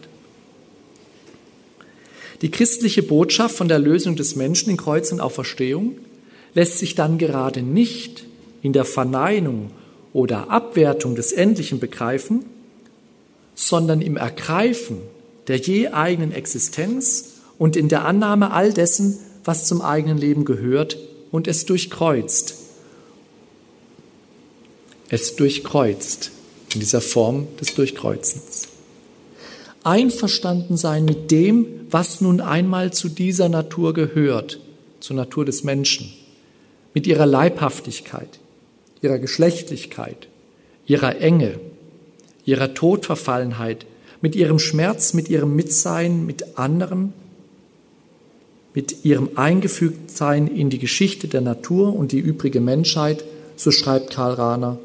Die 2.42 2.50
christliche 2.50 3.04
Botschaft 3.04 3.56
von 3.56 3.68
der 3.68 3.78
Lösung 3.78 4.16
des 4.16 4.36
Menschen 4.36 4.72
in 4.72 4.78
Kreuz 4.78 5.12
und 5.12 5.22
Auferstehung 5.22 6.00
lässt 6.56 6.80
sich 6.80 6.96
dann 6.96 7.20
gerade 7.20 7.62
nicht 7.62 8.26
in 8.64 8.74
der 8.74 8.86
Verneinung 8.86 9.70
oder 10.12 10.50
Abwertung 10.50 11.14
des 11.14 11.34
Endlichen 11.34 11.80
begreifen, 11.80 12.46
sondern 13.54 14.02
im 14.02 14.18
Ergreifen 14.18 14.98
der 15.48 15.58
je 15.58 15.90
eigenen 15.90 16.32
Existenz 16.32 17.34
und 17.58 17.76
in 17.76 17.90
der 17.90 18.06
Annahme 18.06 18.52
all 18.52 18.74
dessen, 18.74 19.20
was 19.44 19.66
zum 19.66 19.82
eigenen 19.82 20.18
Leben 20.18 20.46
gehört 20.46 20.98
und 21.32 21.48
es 21.48 21.66
durchkreuzt. 21.66 22.56
Es 25.10 25.36
durchkreuzt 25.36 26.32
in 26.74 26.80
dieser 26.80 27.02
Form 27.02 27.48
des 27.60 27.76
Durchkreuzens. 27.76 28.70
Einverstanden 29.84 30.78
sein 30.78 31.06
mit 31.06 31.30
dem, 31.30 31.68
was 31.92 32.20
nun 32.20 32.42
einmal 32.42 32.92
zu 32.92 33.08
dieser 33.08 33.50
Natur 33.50 33.94
gehört, 33.94 34.60
zur 35.00 35.16
Natur 35.16 35.46
des 35.46 35.64
Menschen, 35.64 36.12
mit 36.96 37.06
ihrer 37.06 37.28
Leibhaftigkeit, 37.28 38.40
ihrer 39.02 39.20
Geschlechtlichkeit, 39.20 40.28
ihrer 40.88 41.22
Enge, 41.22 41.60
ihrer 42.46 42.74
Todverfallenheit, 42.74 43.86
mit 44.26 44.36
ihrem 44.36 44.58
Schmerz, 44.58 45.14
mit 45.14 45.30
ihrem 45.30 45.56
Mitsein 45.56 46.26
mit 46.26 46.58
anderen, 46.58 47.14
mit 48.74 49.06
ihrem 49.06 49.30
Eingefügtsein 49.36 50.48
in 50.48 50.72
die 50.72 50.80
Geschichte 50.80 51.28
der 51.28 51.42
Natur 51.42 51.96
und 51.96 52.12
die 52.12 52.18
übrige 52.18 52.60
Menschheit, 52.60 53.24
so 53.56 53.70
schreibt 53.70 54.10
Karl 54.10 54.34
Rahner, 54.34 54.80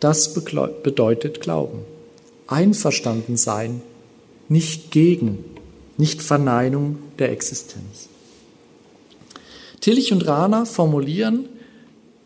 das 0.00 0.32
bedeutet 0.32 1.42
Glauben. 1.42 1.80
Einverstanden 2.46 3.36
sein, 3.36 3.82
nicht 4.48 4.90
gegen, 4.90 5.44
nicht 5.98 6.22
Verneinung 6.22 6.96
der 7.18 7.30
Existenz. 7.30 8.08
Tillich 9.82 10.14
und 10.14 10.26
Rahner 10.26 10.64
formulieren 10.64 11.44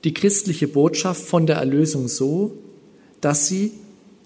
die 0.04 0.14
christliche 0.14 0.68
Botschaft 0.68 1.24
von 1.24 1.44
der 1.48 1.56
Erlösung 1.56 2.06
so, 2.06 2.52
dass 3.20 3.48
sie 3.48 3.72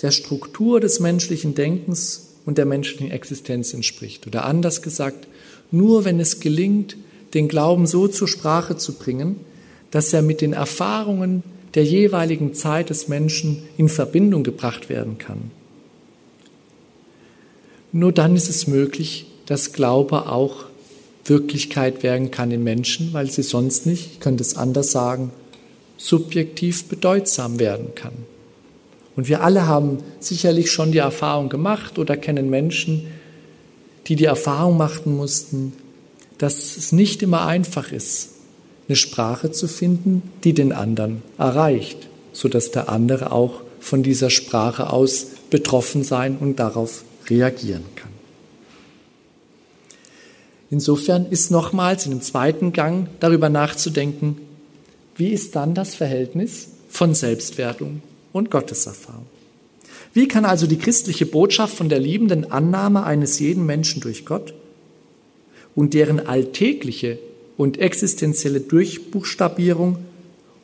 der 0.03 0.11
Struktur 0.11 0.81
des 0.81 1.01
menschlichen 1.01 1.55
Denkens 1.55 2.26
und 2.47 2.57
der 2.57 2.65
menschlichen 2.65 3.11
Existenz 3.11 3.75
entspricht. 3.75 4.27
Oder 4.27 4.45
anders 4.45 4.81
gesagt, 4.81 5.27
nur 5.71 6.05
wenn 6.05 6.21
es 6.21 6.41
gelingt, 6.41 6.97
den 7.35 7.49
Glauben 7.49 7.87
so 7.87 8.09
zur 8.09 8.29
Sprache 8.29 8.77
zu 8.77 8.95
bringen, 8.95 9.37
dass 9.91 10.13
er 10.13 10.23
mit 10.23 10.41
den 10.41 10.53
Erfahrungen 10.53 11.43
der 11.75 11.85
jeweiligen 11.85 12.55
Zeit 12.55 12.89
des 12.89 13.09
Menschen 13.09 13.65
in 13.77 13.89
Verbindung 13.89 14.45
gebracht 14.45 14.89
werden 14.89 15.19
kann. 15.19 15.51
Nur 17.93 18.13
dann 18.13 18.37
ist 18.37 18.49
es 18.49 18.67
möglich, 18.67 19.27
dass 19.47 19.73
Glaube 19.73 20.31
auch 20.31 20.67
Wirklichkeit 21.25 22.03
werden 22.03 22.31
kann 22.31 22.51
in 22.51 22.63
Menschen, 22.63 23.13
weil 23.13 23.31
sie 23.31 23.43
sonst 23.43 23.87
nicht, 23.87 24.13
ich 24.13 24.21
könnte 24.21 24.43
es 24.43 24.57
anders 24.57 24.93
sagen, 24.93 25.33
subjektiv 25.97 26.85
bedeutsam 26.85 27.59
werden 27.59 27.95
kann. 27.95 28.13
Und 29.17 29.29
wir 29.29 29.43
alle 29.43 29.67
haben 29.67 29.99
sicherlich 30.21 30.71
schon 30.71 30.93
die 30.93 30.99
Erfahrung 30.99 31.49
gemacht 31.49 31.99
oder 31.99 32.17
kennen 32.17 32.51
Menschen, 32.51 33.07
die 34.07 34.15
die 34.15 34.27
Erfahrung 34.27 34.77
machen 34.77 35.17
mussten, 35.17 35.73
dass 36.39 36.77
es 36.77 36.93
nicht 36.93 37.23
immer 37.23 37.47
einfach 37.47 37.93
ist, 37.93 38.31
eine 38.89 38.97
Sprache 38.97 39.51
zu 39.51 39.69
finden, 39.69 40.23
die 40.45 40.53
den 40.53 40.73
anderen 40.73 41.23
erreicht, 41.39 42.09
sodass 42.33 42.71
der 42.71 42.91
andere 42.91 43.33
auch 43.33 43.63
von 43.81 44.03
dieser 44.03 44.31
Sprache 44.31 44.93
aus 44.93 45.29
betroffen 45.49 46.05
sein 46.05 46.37
und 46.39 46.61
darauf 46.61 47.05
reagieren 47.29 47.85
kann. 47.97 48.11
Insofern 50.71 51.27
ist 51.27 51.51
nochmals 51.51 52.05
in 52.05 52.11
dem 52.11 52.21
zweiten 52.21 52.73
Gang 52.73 53.09
darüber 53.21 53.49
nachzudenken, 53.49 54.39
wie 55.17 55.29
ist 55.29 55.57
dann 55.57 55.75
das 55.75 55.95
Verhältnis 55.95 56.69
von 56.91 57.15
Selbstwertung 57.15 58.03
und 58.37 58.51
Gotteserfahrung. 58.51 59.27
Wie 60.13 60.29
kann 60.29 60.45
also 60.45 60.67
die 60.67 60.79
christliche 60.79 61.27
Botschaft 61.27 61.77
von 61.77 61.89
der 61.89 61.99
liebenden 61.99 62.51
Annahme 62.51 63.05
eines 63.05 63.39
jeden 63.39 63.67
Menschen 63.67 64.01
durch 64.01 64.25
Gott 64.25 64.55
und 65.75 65.95
deren 65.95 66.27
alltägliche 66.27 67.19
und 67.57 67.79
existenzielle 67.79 68.61
Durchbuchstabierung 68.61 69.99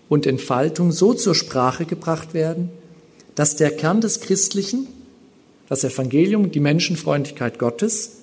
und 0.09 0.27
Entfaltung 0.27 0.93
so 0.93 1.15
zur 1.15 1.35
Sprache 1.35 1.85
gebracht 1.85 2.35
werden, 2.35 2.71
dass 3.35 3.57
der 3.57 3.71
Kern 3.71 4.01
des 4.01 4.21
Christlichen, 4.21 4.87
das 5.69 5.85
Evangelium, 5.85 6.51
die 6.51 6.61
Menschenfreundlichkeit 6.61 7.59
Gottes, 7.59 8.19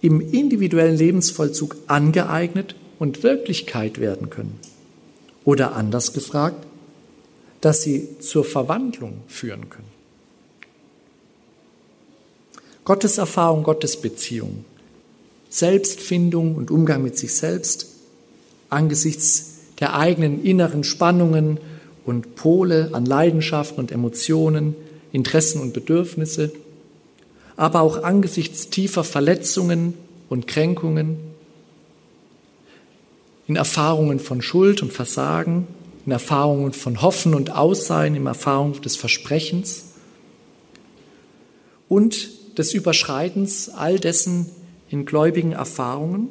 im 0.00 0.20
individuellen 0.20 0.96
Lebensvollzug 0.96 1.76
angeeignet 1.86 2.74
und 2.98 3.22
Wirklichkeit 3.22 4.00
werden 4.00 4.30
können. 4.30 4.58
Oder 5.44 5.76
anders 5.76 6.12
gefragt, 6.12 6.65
dass 7.60 7.82
sie 7.82 8.18
zur 8.20 8.44
Verwandlung 8.44 9.20
führen 9.26 9.68
können. 9.70 9.96
Gottes 12.84 13.18
Erfahrung, 13.18 13.64
Gottes 13.64 14.00
Beziehung, 14.00 14.64
Selbstfindung 15.48 16.54
und 16.54 16.70
Umgang 16.70 17.02
mit 17.02 17.18
sich 17.18 17.34
selbst 17.34 17.88
angesichts 18.70 19.54
der 19.80 19.96
eigenen 19.96 20.44
inneren 20.44 20.84
Spannungen 20.84 21.58
und 22.04 22.36
Pole 22.36 22.90
an 22.92 23.04
Leidenschaften 23.04 23.78
und 23.78 23.92
Emotionen, 23.92 24.76
Interessen 25.12 25.60
und 25.60 25.72
Bedürfnisse, 25.72 26.52
aber 27.56 27.80
auch 27.80 28.02
angesichts 28.02 28.70
tiefer 28.70 29.02
Verletzungen 29.02 29.94
und 30.28 30.46
Kränkungen, 30.46 31.18
in 33.48 33.56
Erfahrungen 33.56 34.18
von 34.18 34.42
Schuld 34.42 34.82
und 34.82 34.92
Versagen, 34.92 35.66
in 36.06 36.12
Erfahrungen 36.12 36.72
von 36.72 37.02
Hoffen 37.02 37.34
und 37.34 37.50
Aussein, 37.50 38.14
in 38.14 38.26
Erfahrung 38.26 38.80
des 38.80 38.96
Versprechens 38.96 39.86
und 41.88 42.30
des 42.56 42.72
Überschreitens 42.72 43.68
all 43.68 43.98
dessen 43.98 44.46
in 44.88 45.04
gläubigen 45.04 45.52
Erfahrungen, 45.52 46.28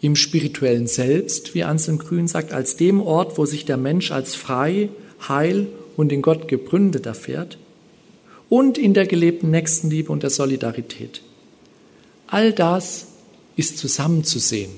im 0.00 0.16
spirituellen 0.16 0.86
Selbst, 0.86 1.54
wie 1.54 1.64
Anselm 1.64 1.98
Grün 1.98 2.28
sagt, 2.28 2.52
als 2.52 2.76
dem 2.76 3.00
Ort, 3.00 3.38
wo 3.38 3.46
sich 3.46 3.64
der 3.64 3.78
Mensch 3.78 4.12
als 4.12 4.34
frei, 4.34 4.90
heil 5.28 5.66
und 5.96 6.12
in 6.12 6.22
Gott 6.22 6.46
gegründet 6.46 7.06
erfährt, 7.06 7.58
und 8.50 8.76
in 8.76 8.94
der 8.94 9.06
gelebten 9.06 9.50
Nächstenliebe 9.50 10.12
und 10.12 10.22
der 10.22 10.30
Solidarität. 10.30 11.22
All 12.26 12.52
das 12.52 13.06
ist 13.56 13.78
zusammenzusehen 13.78 14.72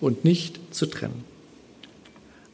und 0.00 0.24
nicht 0.24 0.58
zu 0.72 0.86
trennen. 0.86 1.24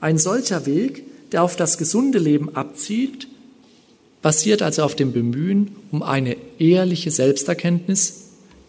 Ein 0.02 0.18
solcher 0.18 0.66
Weg, 0.66 1.04
der 1.30 1.44
auf 1.44 1.54
das 1.54 1.78
gesunde 1.78 2.18
Leben 2.18 2.56
abzielt, 2.56 3.28
basiert 4.20 4.60
also 4.60 4.82
auf 4.82 4.96
dem 4.96 5.12
Bemühen 5.12 5.76
um 5.92 6.02
eine 6.02 6.36
ehrliche 6.58 7.12
Selbsterkenntnis, 7.12 8.14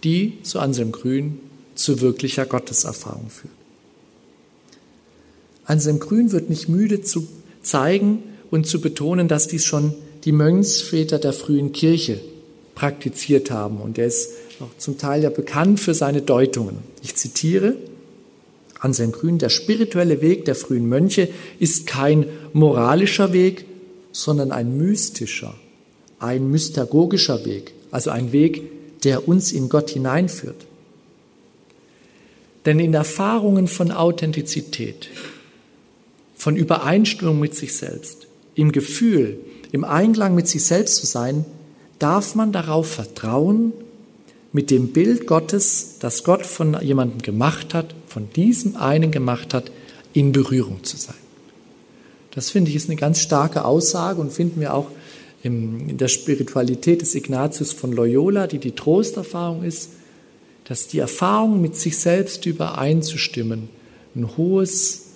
die, 0.03 0.37
so 0.43 0.59
Anselm 0.59 0.91
Grün, 0.91 1.39
zu 1.73 2.01
wirklicher 2.01 2.45
Gotteserfahrung 2.45 3.31
führt. 3.31 3.53
Anselm 5.65 5.99
Grün 5.99 6.31
wird 6.31 6.51
nicht 6.51 6.69
müde 6.69 7.01
zu 7.01 7.27
zeigen 7.63 8.21
und 8.51 8.67
zu 8.67 8.79
betonen, 8.79 9.27
dass 9.27 9.47
dies 9.47 9.65
schon 9.65 9.95
die 10.25 10.33
Mönchsväter 10.33 11.17
der 11.17 11.33
frühen 11.33 11.71
Kirche 11.71 12.21
praktiziert 12.75 13.49
haben. 13.49 13.81
Und 13.81 13.97
er 13.97 14.05
ist 14.05 14.29
auch 14.59 14.77
zum 14.77 14.99
Teil 14.99 15.23
ja 15.23 15.31
bekannt 15.31 15.79
für 15.79 15.95
seine 15.95 16.21
Deutungen. 16.21 16.77
Ich 17.01 17.15
zitiere 17.15 17.75
Anselm 18.83 19.13
Grün, 19.13 19.37
der 19.37 19.47
spirituelle 19.47 20.21
Weg 20.21 20.43
der 20.43 20.55
frühen 20.55 20.87
Mönche 20.89 21.29
ist 21.57 21.87
kein 21.87 22.25
moralischer 22.51 23.31
Weg, 23.31 23.65
sondern 24.11 24.51
ein 24.51 24.77
mystischer, 24.77 25.55
ein 26.19 26.51
mystagogischer 26.51 27.45
Weg, 27.45 27.73
also 27.91 28.09
ein 28.09 28.33
Weg, 28.33 28.61
der 29.03 29.27
uns 29.27 29.53
in 29.53 29.69
Gott 29.69 29.89
hineinführt. 29.89 30.65
Denn 32.65 32.79
in 32.79 32.93
Erfahrungen 32.93 33.67
von 33.67 33.91
Authentizität, 33.91 35.07
von 36.35 36.57
Übereinstimmung 36.57 37.39
mit 37.39 37.55
sich 37.55 37.77
selbst, 37.77 38.27
im 38.55 38.73
Gefühl, 38.73 39.39
im 39.71 39.85
Einklang 39.85 40.35
mit 40.35 40.49
sich 40.49 40.65
selbst 40.65 40.97
zu 40.97 41.05
sein, 41.05 41.45
darf 41.99 42.35
man 42.35 42.51
darauf 42.51 42.87
vertrauen, 42.91 43.71
mit 44.53 44.69
dem 44.69 44.89
Bild 44.89 45.27
Gottes, 45.27 45.95
das 45.99 46.23
Gott 46.23 46.45
von 46.45 46.79
jemandem 46.81 47.21
gemacht 47.21 47.73
hat, 47.73 47.93
von 48.07 48.29
diesem 48.35 48.75
einen 48.75 49.11
gemacht 49.11 49.53
hat, 49.53 49.71
in 50.13 50.31
Berührung 50.31 50.83
zu 50.83 50.95
sein. 50.95 51.15
Das 52.31 52.51
finde 52.51 52.69
ich 52.69 52.75
ist 52.75 52.87
eine 52.89 52.95
ganz 52.95 53.19
starke 53.19 53.65
Aussage 53.65 54.21
und 54.21 54.31
finden 54.31 54.61
wir 54.61 54.73
auch 54.73 54.89
in 55.41 55.97
der 55.97 56.07
Spiritualität 56.07 57.01
des 57.01 57.15
Ignatius 57.15 57.73
von 57.73 57.91
Loyola, 57.91 58.47
die 58.47 58.59
die 58.59 58.71
Trosterfahrung 58.71 59.63
ist, 59.63 59.89
dass 60.65 60.87
die 60.87 60.99
Erfahrung 60.99 61.59
mit 61.59 61.75
sich 61.75 61.97
selbst 61.97 62.45
übereinzustimmen 62.45 63.69
ein 64.15 64.37
hohes 64.37 65.07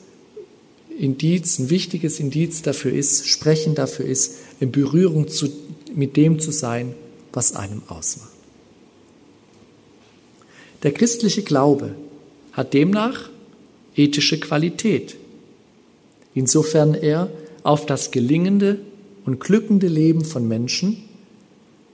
Indiz, 0.98 1.60
ein 1.60 1.70
wichtiges 1.70 2.20
Indiz 2.20 2.64
dafür 2.64 2.92
ist, 2.92 3.28
Sprechen 3.28 3.76
dafür 3.76 4.06
ist, 4.06 4.36
in 4.60 4.72
Berührung 4.72 5.28
zu, 5.28 5.48
mit 5.94 6.18
dem 6.18 6.40
zu 6.40 6.52
sein, 6.52 6.96
was 7.32 7.56
einem 7.56 7.84
ausmacht. 7.88 8.37
Der 10.84 10.92
christliche 10.92 11.44
Glaube 11.44 11.96
hat 12.52 12.74
demnach 12.74 13.30
ethische 13.96 14.40
Qualität, 14.40 15.18
insofern 16.36 16.94
er 16.94 17.30
auf 17.64 17.86
das 17.86 18.12
gelingende 18.12 18.80
und 19.26 19.40
glückende 19.40 19.88
Leben 19.88 20.24
von 20.24 20.48
Menschen 20.48 21.04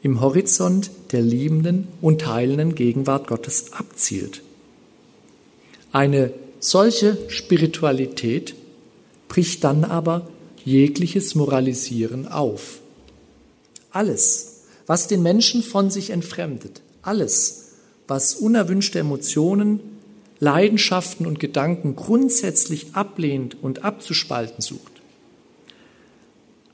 im 0.01 0.19
Horizont 0.19 0.91
der 1.13 1.21
liebenden 1.21 1.87
und 2.01 2.21
teilenden 2.21 2.75
Gegenwart 2.75 3.27
Gottes 3.27 3.71
abzielt. 3.71 4.41
Eine 5.93 6.33
solche 6.59 7.17
Spiritualität 7.29 8.53
bricht 9.29 9.63
dann 9.63 9.85
aber 9.85 10.27
jegliches 10.65 11.35
Moralisieren 11.35 12.27
auf. 12.27 12.79
Alles, 13.91 14.63
was 14.85 15.07
den 15.07 15.23
Menschen 15.23 15.63
von 15.63 15.89
sich 15.89 16.09
entfremdet, 16.09 16.81
alles, 17.01 17.62
was 18.13 18.35
unerwünschte 18.35 18.99
Emotionen, 18.99 19.79
Leidenschaften 20.37 21.25
und 21.25 21.39
Gedanken 21.39 21.95
grundsätzlich 21.95 22.93
ablehnt 22.93 23.57
und 23.63 23.83
abzuspalten 23.83 24.61
sucht. 24.61 25.01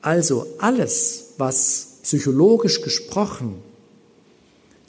Also 0.02 0.48
alles, 0.58 1.36
was 1.38 2.00
psychologisch 2.04 2.82
gesprochen 2.82 3.56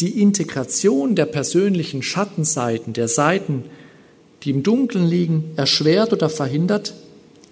die 0.01 0.21
Integration 0.21 1.15
der 1.15 1.27
persönlichen 1.27 2.03
Schattenseiten, 2.03 2.95
der 2.95 3.07
Seiten, 3.07 3.67
die 4.43 4.51
im 4.51 4.65
Dunkeln 4.65 5.07
liegen, 5.07 5.53
erschwert 5.55 6.13
oder 6.13 6.29
verhindert, 6.29 6.95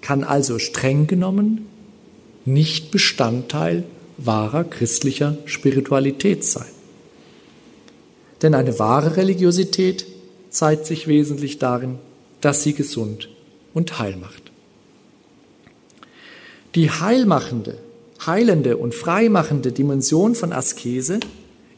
kann 0.01 0.25
also 0.25 0.59
streng 0.59 1.07
genommen 1.07 1.67
nicht 2.45 2.91
Bestandteil 2.91 3.85
wahrer 4.17 4.65
christlicher 4.65 5.39
Spiritualität 5.45 6.43
sein. 6.43 6.78
Denn 8.43 8.55
eine 8.55 8.79
wahre 8.79 9.17
Religiosität 9.17 10.07
zeigt 10.51 10.87
sich 10.87 11.09
wesentlich 11.09 11.59
darin, 11.59 11.99
dass 12.41 12.63
sie 12.63 12.73
gesund 12.73 13.29
und 13.75 13.99
heil 13.99 14.17
macht. 14.17 14.53
Die 16.75 16.91
heilmachende, 16.91 17.79
heilende 18.25 18.77
und 18.77 18.95
freimachende 18.95 19.73
Dimension 19.73 20.35
von 20.35 20.53
Askese 20.53 21.21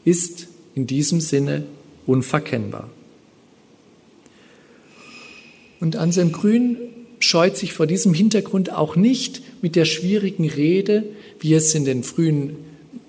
ist 0.05 0.47
in 0.75 0.87
diesem 0.87 1.21
Sinne 1.21 1.63
unverkennbar. 2.05 2.89
Und 5.79 5.95
Anselm 5.95 6.31
Grün 6.31 6.77
scheut 7.19 7.57
sich 7.57 7.73
vor 7.73 7.87
diesem 7.87 8.13
Hintergrund 8.13 8.71
auch 8.71 8.95
nicht 8.95 9.41
mit 9.63 9.75
der 9.75 9.85
schwierigen 9.85 10.47
Rede, 10.47 11.03
wie 11.39 11.53
es 11.53 11.73
in 11.73 11.85
den 11.85 12.03
frühen 12.03 12.55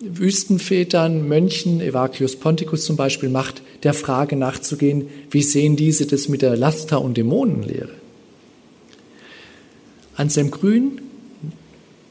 Wüstenvätern, 0.02 1.28
Mönchen, 1.28 1.80
Evacuus 1.80 2.36
Ponticus 2.36 2.84
zum 2.84 2.96
Beispiel 2.96 3.28
macht, 3.28 3.62
der 3.84 3.94
Frage 3.94 4.36
nachzugehen, 4.36 5.08
wie 5.30 5.42
sehen 5.42 5.76
diese 5.76 6.06
das 6.06 6.28
mit 6.28 6.42
der 6.42 6.56
Laster- 6.56 7.00
und 7.00 7.16
Dämonenlehre? 7.16 7.90
Anselm 10.16 10.50
Grün 10.50 11.00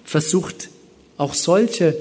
versucht 0.05 0.69
auch 1.17 1.33
solche 1.33 1.95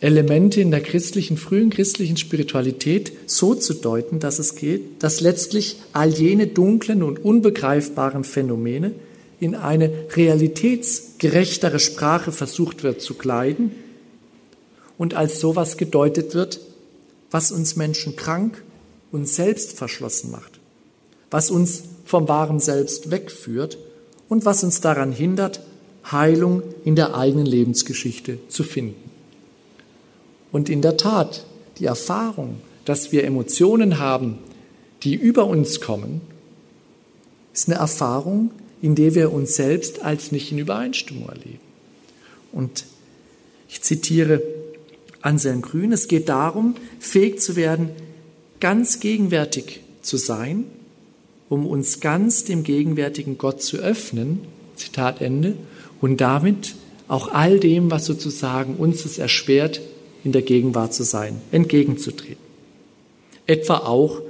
Elemente 0.00 0.60
in 0.60 0.70
der 0.70 0.80
christlichen, 0.80 1.36
frühen 1.36 1.70
christlichen 1.70 2.16
Spiritualität 2.16 3.12
so 3.26 3.54
zu 3.54 3.74
deuten, 3.74 4.20
dass 4.20 4.38
es 4.38 4.54
geht, 4.56 5.02
dass 5.02 5.20
letztlich 5.20 5.76
all 5.92 6.10
jene 6.10 6.46
dunklen 6.46 7.02
und 7.02 7.24
unbegreifbaren 7.24 8.24
Phänomene 8.24 8.92
in 9.38 9.54
eine 9.54 9.92
realitätsgerechtere 10.14 11.78
Sprache 11.78 12.32
versucht 12.32 12.82
wird 12.84 13.00
zu 13.00 13.14
kleiden 13.14 13.72
und 15.02 15.14
als 15.14 15.40
sowas 15.40 15.78
gedeutet 15.78 16.32
wird, 16.32 16.60
was 17.32 17.50
uns 17.50 17.74
Menschen 17.74 18.14
krank 18.14 18.62
und 19.10 19.28
selbstverschlossen 19.28 20.30
macht, 20.30 20.60
was 21.28 21.50
uns 21.50 21.82
vom 22.04 22.28
wahren 22.28 22.60
Selbst 22.60 23.10
wegführt 23.10 23.78
und 24.28 24.44
was 24.44 24.62
uns 24.62 24.80
daran 24.80 25.10
hindert, 25.10 25.60
Heilung 26.08 26.62
in 26.84 26.94
der 26.94 27.16
eigenen 27.16 27.46
Lebensgeschichte 27.46 28.38
zu 28.46 28.62
finden. 28.62 29.10
Und 30.52 30.68
in 30.68 30.82
der 30.82 30.96
Tat, 30.96 31.46
die 31.78 31.86
Erfahrung, 31.86 32.58
dass 32.84 33.10
wir 33.10 33.24
Emotionen 33.24 33.98
haben, 33.98 34.38
die 35.02 35.16
über 35.16 35.48
uns 35.48 35.80
kommen, 35.80 36.20
ist 37.52 37.68
eine 37.68 37.78
Erfahrung, 37.78 38.52
in 38.80 38.94
der 38.94 39.16
wir 39.16 39.32
uns 39.32 39.56
selbst 39.56 40.00
als 40.00 40.30
nicht 40.30 40.52
in 40.52 40.58
Übereinstimmung 40.58 41.28
erleben. 41.28 41.58
Und 42.52 42.84
ich 43.68 43.82
zitiere 43.82 44.42
Anselm 45.22 45.62
Grün, 45.62 45.92
es 45.92 46.08
geht 46.08 46.28
darum, 46.28 46.74
fähig 46.98 47.40
zu 47.40 47.56
werden, 47.56 47.90
ganz 48.60 49.00
gegenwärtig 49.00 49.80
zu 50.02 50.16
sein, 50.16 50.64
um 51.48 51.66
uns 51.66 52.00
ganz 52.00 52.44
dem 52.44 52.64
gegenwärtigen 52.64 53.38
Gott 53.38 53.62
zu 53.62 53.78
öffnen, 53.78 54.40
Zitat 54.76 55.20
Ende, 55.20 55.56
und 56.00 56.20
damit 56.20 56.74
auch 57.08 57.32
all 57.32 57.60
dem, 57.60 57.90
was 57.90 58.04
sozusagen 58.04 58.76
uns 58.76 59.04
es 59.04 59.18
erschwert, 59.18 59.80
in 60.24 60.32
der 60.32 60.42
Gegenwart 60.42 60.94
zu 60.94 61.04
sein, 61.04 61.40
entgegenzutreten. 61.50 62.42
Etwa 63.46 63.78
auch 63.78 64.20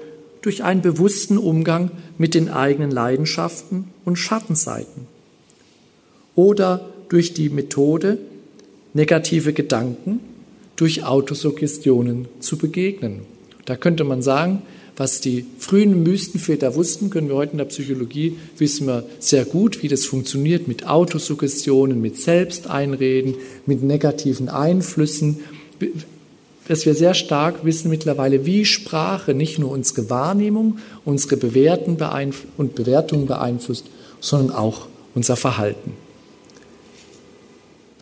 durch 0.40 0.64
einen 0.64 0.82
bewussten 0.82 1.38
Umgang 1.38 1.90
mit 2.18 2.34
den 2.34 2.48
eigenen 2.48 2.90
Leidenschaften 2.90 3.88
und 4.04 4.16
Schattenseiten. 4.16 5.06
Oder 6.34 6.90
durch 7.08 7.34
die 7.34 7.50
Methode, 7.50 8.18
negative 8.94 9.52
Gedanken 9.52 10.20
durch 10.82 11.04
Autosuggestionen 11.04 12.26
zu 12.40 12.58
begegnen. 12.58 13.20
Da 13.66 13.76
könnte 13.76 14.02
man 14.02 14.20
sagen, 14.20 14.62
was 14.96 15.20
die 15.20 15.46
frühen 15.56 16.02
Mystenväter 16.02 16.74
wussten, 16.74 17.08
können 17.08 17.28
wir 17.28 17.36
heute 17.36 17.52
in 17.52 17.58
der 17.58 17.66
Psychologie, 17.66 18.36
wissen 18.58 18.88
wir 18.88 19.04
sehr 19.20 19.44
gut, 19.44 19.84
wie 19.84 19.88
das 19.88 20.06
funktioniert 20.06 20.66
mit 20.66 20.88
Autosuggestionen, 20.88 22.00
mit 22.00 22.20
Selbsteinreden, 22.20 23.36
mit 23.64 23.84
negativen 23.84 24.48
Einflüssen 24.48 25.38
dass 26.68 26.86
wir 26.86 26.94
sehr 26.94 27.14
stark 27.14 27.64
wissen 27.64 27.90
mittlerweile, 27.90 28.46
wie 28.46 28.64
Sprache 28.64 29.34
nicht 29.34 29.58
nur 29.58 29.70
unsere 29.70 30.08
Wahrnehmung, 30.10 30.78
unsere 31.04 31.36
Bewerten 31.36 31.96
und 32.56 32.74
Bewertungen 32.74 33.26
beeinflusst, 33.26 33.86
sondern 34.20 34.56
auch 34.56 34.86
unser 35.14 35.36
Verhalten. 35.36 35.94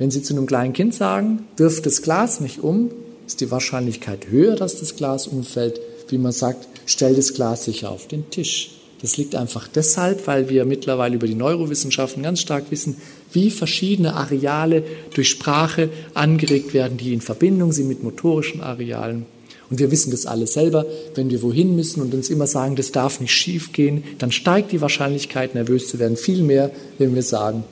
Wenn 0.01 0.11
Sie 0.11 0.23
zu 0.23 0.33
einem 0.33 0.47
kleinen 0.47 0.73
Kind 0.73 0.95
sagen, 0.95 1.41
wirf 1.59 1.83
das 1.83 2.01
Glas 2.01 2.41
nicht 2.41 2.61
um, 2.65 2.91
ist 3.27 3.43
die 3.43 3.51
Wahrscheinlichkeit 3.51 4.29
höher, 4.31 4.57
dass 4.57 4.81
das 4.81 4.97
Glas 4.97 5.27
umfällt, 5.27 5.79
wie 6.09 6.17
man 6.17 6.33
sagt, 6.33 6.69
stell 6.87 7.15
das 7.15 7.35
Glas 7.35 7.67
sicher 7.67 7.91
auf 7.91 8.09
den 8.09 8.31
Tisch. 8.31 8.71
Das 9.03 9.19
liegt 9.19 9.35
einfach 9.35 9.69
deshalb, 9.69 10.27
weil 10.27 10.49
wir 10.49 10.65
mittlerweile 10.65 11.17
über 11.17 11.27
die 11.27 11.35
Neurowissenschaften 11.35 12.23
ganz 12.23 12.41
stark 12.41 12.71
wissen, 12.71 12.97
wie 13.35 13.51
verschiedene 13.51 14.15
Areale 14.15 14.85
durch 15.13 15.29
Sprache 15.29 15.91
angeregt 16.15 16.73
werden, 16.73 16.97
die 16.97 17.13
in 17.13 17.21
Verbindung 17.21 17.73
sind 17.73 17.89
mit 17.89 18.03
motorischen 18.03 18.63
Arealen. 18.63 19.27
Und 19.69 19.81
wir 19.81 19.91
wissen 19.91 20.13
das 20.13 20.25
alle 20.25 20.47
selber, 20.47 20.87
wenn 21.15 21.29
wir 21.29 21.43
wohin 21.43 21.77
müssen 21.77 22.01
und 22.01 22.15
uns 22.15 22.31
immer 22.31 22.47
sagen, 22.47 22.75
das 22.75 22.91
darf 22.91 23.21
nicht 23.21 23.35
schief 23.35 23.75
gehen, 23.75 24.03
dann 24.17 24.33
steigt 24.33 24.73
die 24.73 24.81
Wahrscheinlichkeit, 24.81 25.55
nervös 25.55 25.89
zu 25.89 25.99
werden, 25.99 26.17
viel 26.17 26.43
mehr, 26.43 26.71
wenn 26.97 27.15
wir 27.15 27.23
sagen, 27.23 27.65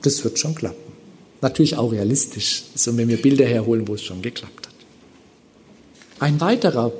das 0.00 0.24
wird 0.24 0.38
schon 0.38 0.54
klappen. 0.54 0.85
Natürlich 1.40 1.76
auch 1.76 1.92
realistisch, 1.92 2.64
so 2.74 2.96
wenn 2.96 3.08
wir 3.08 3.20
Bilder 3.20 3.44
herholen, 3.44 3.86
wo 3.86 3.94
es 3.94 4.02
schon 4.02 4.22
geklappt 4.22 4.66
hat. 4.66 4.74
Ein 6.18 6.40
weiterer 6.40 6.92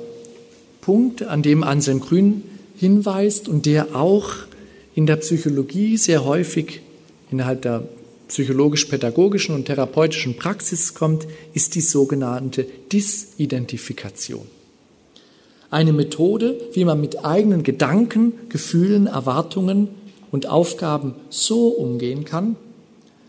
Punkt, 0.81 1.23
an 1.23 1.41
dem 1.41 1.63
Anselm 1.63 1.99
Grün 1.99 2.43
hinweist 2.77 3.49
und 3.49 3.65
der 3.65 3.95
auch 3.95 4.31
in 4.93 5.05
der 5.05 5.17
Psychologie 5.17 5.97
sehr 5.97 6.23
häufig 6.23 6.81
innerhalb 7.31 7.61
der 7.63 7.83
psychologisch-pädagogischen 8.27 9.55
und 9.55 9.65
therapeutischen 9.65 10.37
Praxis 10.37 10.93
kommt, 10.93 11.27
ist 11.53 11.75
die 11.75 11.81
sogenannte 11.81 12.65
Disidentifikation. 12.91 14.45
Eine 15.69 15.93
Methode, 15.93 16.59
wie 16.73 16.85
man 16.85 17.01
mit 17.01 17.25
eigenen 17.25 17.63
Gedanken, 17.63 18.33
Gefühlen, 18.49 19.07
Erwartungen 19.07 19.89
und 20.31 20.47
Aufgaben 20.47 21.15
so 21.29 21.67
umgehen 21.67 22.23
kann, 22.23 22.55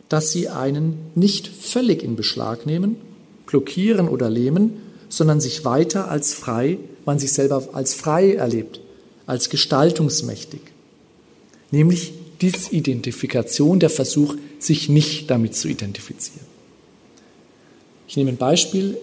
dass 0.08 0.30
sie 0.32 0.48
einen 0.48 0.98
nicht 1.14 1.48
völlig 1.48 2.02
in 2.02 2.16
Beschlag 2.16 2.66
nehmen, 2.66 2.96
blockieren 3.46 4.08
oder 4.08 4.30
lähmen, 4.30 4.74
sondern 5.08 5.40
sich 5.40 5.64
weiter 5.64 6.10
als 6.10 6.34
frei, 6.34 6.78
man 7.04 7.18
sich 7.18 7.32
selber 7.32 7.68
als 7.72 7.94
frei 7.94 8.34
erlebt, 8.34 8.80
als 9.26 9.50
gestaltungsmächtig. 9.50 10.60
Nämlich 11.70 12.12
Disidentifikation, 12.40 13.80
der 13.80 13.90
Versuch, 13.90 14.36
sich 14.58 14.88
nicht 14.88 15.30
damit 15.30 15.54
zu 15.54 15.68
identifizieren. 15.68 16.46
Ich 18.06 18.16
nehme 18.16 18.30
ein 18.30 18.36
Beispiel. 18.36 18.96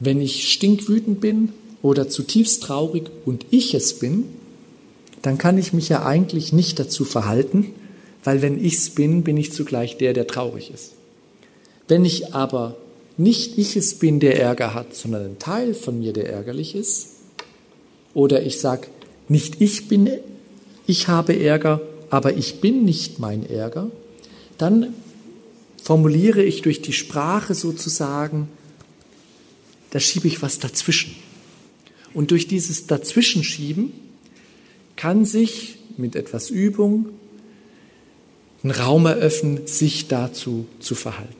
Wenn 0.00 0.20
ich 0.20 0.52
stinkwütend 0.52 1.20
bin 1.20 1.52
oder 1.82 2.08
zutiefst 2.08 2.62
traurig 2.62 3.04
und 3.24 3.46
ich 3.50 3.74
es 3.74 3.98
bin, 3.98 4.24
dann 5.22 5.38
kann 5.38 5.56
ich 5.56 5.72
mich 5.72 5.88
ja 5.88 6.04
eigentlich 6.04 6.52
nicht 6.52 6.78
dazu 6.78 7.04
verhalten, 7.04 7.66
weil 8.24 8.42
wenn 8.42 8.62
ich 8.62 8.74
es 8.74 8.90
bin, 8.90 9.22
bin 9.22 9.36
ich 9.36 9.52
zugleich 9.52 9.98
der, 9.98 10.14
der 10.14 10.26
traurig 10.26 10.70
ist. 10.72 10.92
Wenn 11.86 12.04
ich 12.04 12.34
aber 12.34 12.76
nicht 13.16 13.58
ich 13.58 13.76
es 13.76 13.98
bin, 13.98 14.18
der 14.18 14.40
Ärger 14.40 14.74
hat, 14.74 14.94
sondern 14.94 15.24
ein 15.26 15.38
Teil 15.38 15.74
von 15.74 15.98
mir, 15.98 16.12
der 16.12 16.30
ärgerlich 16.30 16.74
ist, 16.74 17.10
oder 18.14 18.42
ich 18.42 18.58
sage, 18.58 18.88
nicht 19.28 19.60
ich 19.60 19.88
bin, 19.88 20.10
ich 20.86 21.08
habe 21.08 21.38
Ärger, 21.38 21.80
aber 22.10 22.36
ich 22.36 22.60
bin 22.60 22.84
nicht 22.84 23.18
mein 23.18 23.48
Ärger, 23.48 23.90
dann 24.58 24.94
formuliere 25.82 26.42
ich 26.42 26.62
durch 26.62 26.80
die 26.80 26.92
Sprache 26.92 27.54
sozusagen, 27.54 28.48
da 29.90 30.00
schiebe 30.00 30.26
ich 30.26 30.42
was 30.42 30.58
dazwischen. 30.58 31.14
Und 32.14 32.30
durch 32.30 32.48
dieses 32.48 32.86
Dazwischenschieben 32.86 33.92
kann 34.96 35.24
sich 35.24 35.78
mit 35.96 36.16
etwas 36.16 36.50
Übung 36.50 37.06
ein 38.64 38.70
Raum 38.70 39.06
eröffnen, 39.06 39.66
sich 39.66 40.08
dazu 40.08 40.66
zu 40.80 40.94
verhalten. 40.94 41.34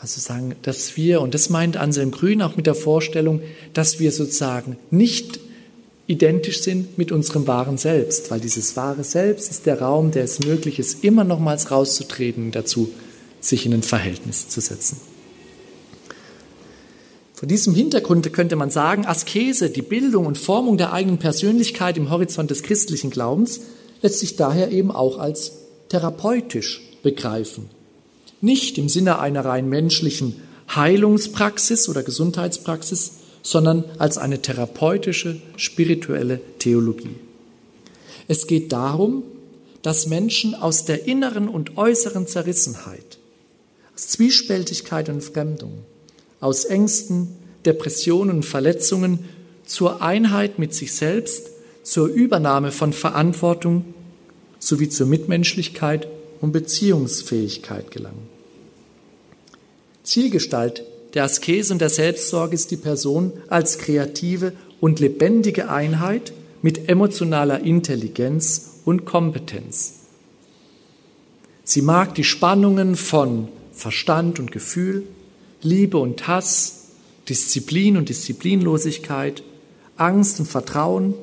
Also 0.00 0.20
sagen, 0.20 0.54
dass 0.62 0.96
wir, 0.96 1.22
und 1.22 1.32
das 1.32 1.48
meint 1.48 1.76
Anselm 1.76 2.10
Grün 2.10 2.42
auch 2.42 2.56
mit 2.56 2.66
der 2.66 2.74
Vorstellung, 2.74 3.40
dass 3.72 4.00
wir 4.00 4.12
sozusagen 4.12 4.76
nicht 4.90 5.40
identisch 6.06 6.60
sind 6.60 6.98
mit 6.98 7.12
unserem 7.12 7.46
wahren 7.46 7.78
Selbst, 7.78 8.30
weil 8.30 8.40
dieses 8.40 8.76
wahre 8.76 9.04
Selbst 9.04 9.50
ist 9.50 9.64
der 9.64 9.80
Raum, 9.80 10.10
der 10.10 10.24
es 10.24 10.40
möglich 10.40 10.78
ist, 10.78 11.04
immer 11.04 11.24
nochmals 11.24 11.70
rauszutreten, 11.70 12.50
dazu 12.50 12.90
sich 13.40 13.64
in 13.64 13.72
ein 13.72 13.82
Verhältnis 13.82 14.48
zu 14.48 14.60
setzen. 14.60 15.00
Vor 17.32 17.48
diesem 17.48 17.74
Hintergrund 17.74 18.30
könnte 18.32 18.56
man 18.56 18.70
sagen, 18.70 19.06
Askese, 19.06 19.70
die 19.70 19.82
Bildung 19.82 20.26
und 20.26 20.38
Formung 20.38 20.76
der 20.76 20.92
eigenen 20.92 21.18
Persönlichkeit 21.18 21.96
im 21.96 22.10
Horizont 22.10 22.50
des 22.50 22.62
christlichen 22.62 23.10
Glaubens, 23.10 23.60
lässt 24.02 24.18
sich 24.18 24.36
daher 24.36 24.70
eben 24.70 24.90
auch 24.90 25.18
als 25.18 25.63
therapeutisch 25.88 26.80
begreifen. 27.02 27.70
Nicht 28.40 28.78
im 28.78 28.88
Sinne 28.88 29.18
einer 29.18 29.44
rein 29.44 29.68
menschlichen 29.68 30.36
Heilungspraxis 30.74 31.88
oder 31.88 32.02
Gesundheitspraxis, 32.02 33.12
sondern 33.42 33.84
als 33.98 34.18
eine 34.18 34.40
therapeutische, 34.40 35.40
spirituelle 35.56 36.40
Theologie. 36.58 37.16
Es 38.26 38.46
geht 38.46 38.72
darum, 38.72 39.22
dass 39.82 40.06
Menschen 40.06 40.54
aus 40.54 40.86
der 40.86 41.06
inneren 41.06 41.48
und 41.48 41.76
äußeren 41.76 42.26
Zerrissenheit, 42.26 43.18
aus 43.94 44.08
Zwiespältigkeit 44.08 45.10
und 45.10 45.22
Fremdung, 45.22 45.84
aus 46.40 46.64
Ängsten, 46.64 47.28
Depressionen 47.66 48.36
und 48.36 48.44
Verletzungen 48.44 49.20
zur 49.66 50.02
Einheit 50.02 50.58
mit 50.58 50.74
sich 50.74 50.94
selbst, 50.94 51.50
zur 51.82 52.08
Übernahme 52.08 52.72
von 52.72 52.94
Verantwortung 52.94 53.93
sowie 54.64 54.88
zur 54.88 55.06
Mitmenschlichkeit 55.06 56.08
und 56.40 56.52
Beziehungsfähigkeit 56.52 57.90
gelangen. 57.90 58.28
Zielgestalt 60.02 60.84
der 61.12 61.24
Askese 61.24 61.72
und 61.72 61.80
der 61.80 61.90
Selbstsorge 61.90 62.54
ist 62.54 62.70
die 62.70 62.76
Person 62.76 63.32
als 63.48 63.78
kreative 63.78 64.52
und 64.80 65.00
lebendige 65.00 65.68
Einheit 65.70 66.32
mit 66.62 66.88
emotionaler 66.88 67.60
Intelligenz 67.60 68.80
und 68.84 69.04
Kompetenz. 69.04 70.00
Sie 71.62 71.82
mag 71.82 72.14
die 72.14 72.24
Spannungen 72.24 72.96
von 72.96 73.48
Verstand 73.72 74.38
und 74.38 74.50
Gefühl, 74.50 75.04
Liebe 75.62 75.98
und 75.98 76.26
Hass, 76.26 76.88
Disziplin 77.28 77.96
und 77.96 78.08
Disziplinlosigkeit, 78.08 79.42
Angst 79.96 80.40
und 80.40 80.46
Vertrauen, 80.46 81.14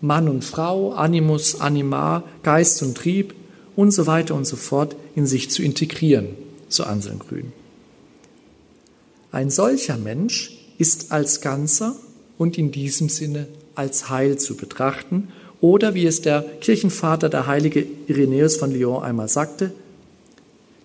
Mann 0.00 0.28
und 0.28 0.44
Frau, 0.44 0.92
Animus, 0.92 1.60
Anima, 1.60 2.22
Geist 2.42 2.82
und 2.82 2.96
Trieb 2.96 3.34
und 3.76 3.90
so 3.92 4.06
weiter 4.06 4.34
und 4.34 4.46
so 4.46 4.56
fort 4.56 4.96
in 5.14 5.26
sich 5.26 5.50
zu 5.50 5.62
integrieren, 5.62 6.28
so 6.68 6.84
Anselm 6.84 7.18
Grün. 7.18 7.52
Ein 9.30 9.50
solcher 9.50 9.96
Mensch 9.98 10.58
ist 10.78 11.12
als 11.12 11.40
Ganzer 11.40 11.96
und 12.38 12.56
in 12.56 12.70
diesem 12.70 13.08
Sinne 13.08 13.46
als 13.74 14.08
Heil 14.08 14.38
zu 14.38 14.56
betrachten 14.56 15.28
oder 15.60 15.94
wie 15.94 16.06
es 16.06 16.22
der 16.22 16.42
Kirchenvater, 16.60 17.28
der 17.28 17.46
heilige 17.46 17.84
Irenäus 18.06 18.56
von 18.56 18.72
Lyon 18.72 19.02
einmal 19.02 19.28
sagte, 19.28 19.72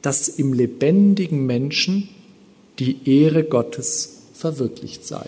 dass 0.02 0.28
im 0.28 0.54
lebendigen 0.54 1.46
Menschen 1.46 2.10
die 2.80 2.98
Ehre 3.06 3.44
Gottes 3.44 4.18
verwirklicht 4.34 5.06
sei. 5.06 5.26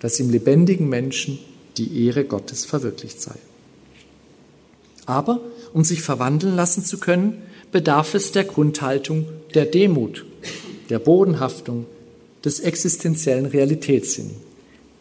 Dass 0.00 0.20
im 0.20 0.30
lebendigen 0.30 0.88
Menschen 0.88 1.38
die 1.78 2.06
Ehre 2.06 2.24
Gottes 2.24 2.64
verwirklicht 2.64 3.20
sei. 3.20 3.34
Aber 5.06 5.40
um 5.72 5.84
sich 5.84 6.02
verwandeln 6.02 6.56
lassen 6.56 6.84
zu 6.84 6.98
können, 6.98 7.42
bedarf 7.72 8.14
es 8.14 8.32
der 8.32 8.44
Grundhaltung 8.44 9.26
der 9.54 9.64
Demut, 9.64 10.26
der 10.90 10.98
Bodenhaftung, 10.98 11.86
des 12.44 12.60
existenziellen 12.60 13.46
Realitätssinn. 13.46 14.30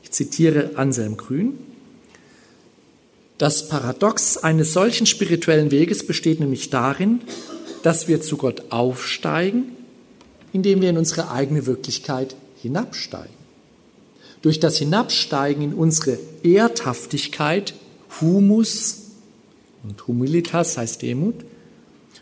Ich 0.04 0.12
zitiere 0.12 0.72
Anselm 0.76 1.18
Grün. 1.18 1.58
Das 3.38 3.70
Paradox 3.70 4.38
eines 4.38 4.74
solchen 4.74 5.06
spirituellen 5.06 5.70
Weges 5.70 6.06
besteht 6.06 6.40
nämlich 6.40 6.72
darin, 6.72 7.22
dass 7.84 8.08
wir 8.08 8.22
zu 8.22 8.38
Gott 8.38 8.72
aufsteigen, 8.72 9.66
indem 10.52 10.82
wir 10.82 10.90
in 10.90 10.98
unsere 10.98 11.30
eigene 11.30 11.68
Wirklichkeit 11.68 12.36
hinabsteigen. 12.62 13.37
Durch 14.42 14.60
das 14.60 14.78
Hinabsteigen 14.78 15.64
in 15.64 15.74
unsere 15.74 16.20
Erdhaftigkeit, 16.44 17.74
Humus 18.22 19.12
und 19.84 20.08
Humilitas 20.08 20.78
heißt 20.78 21.02
Demut, 21.02 21.36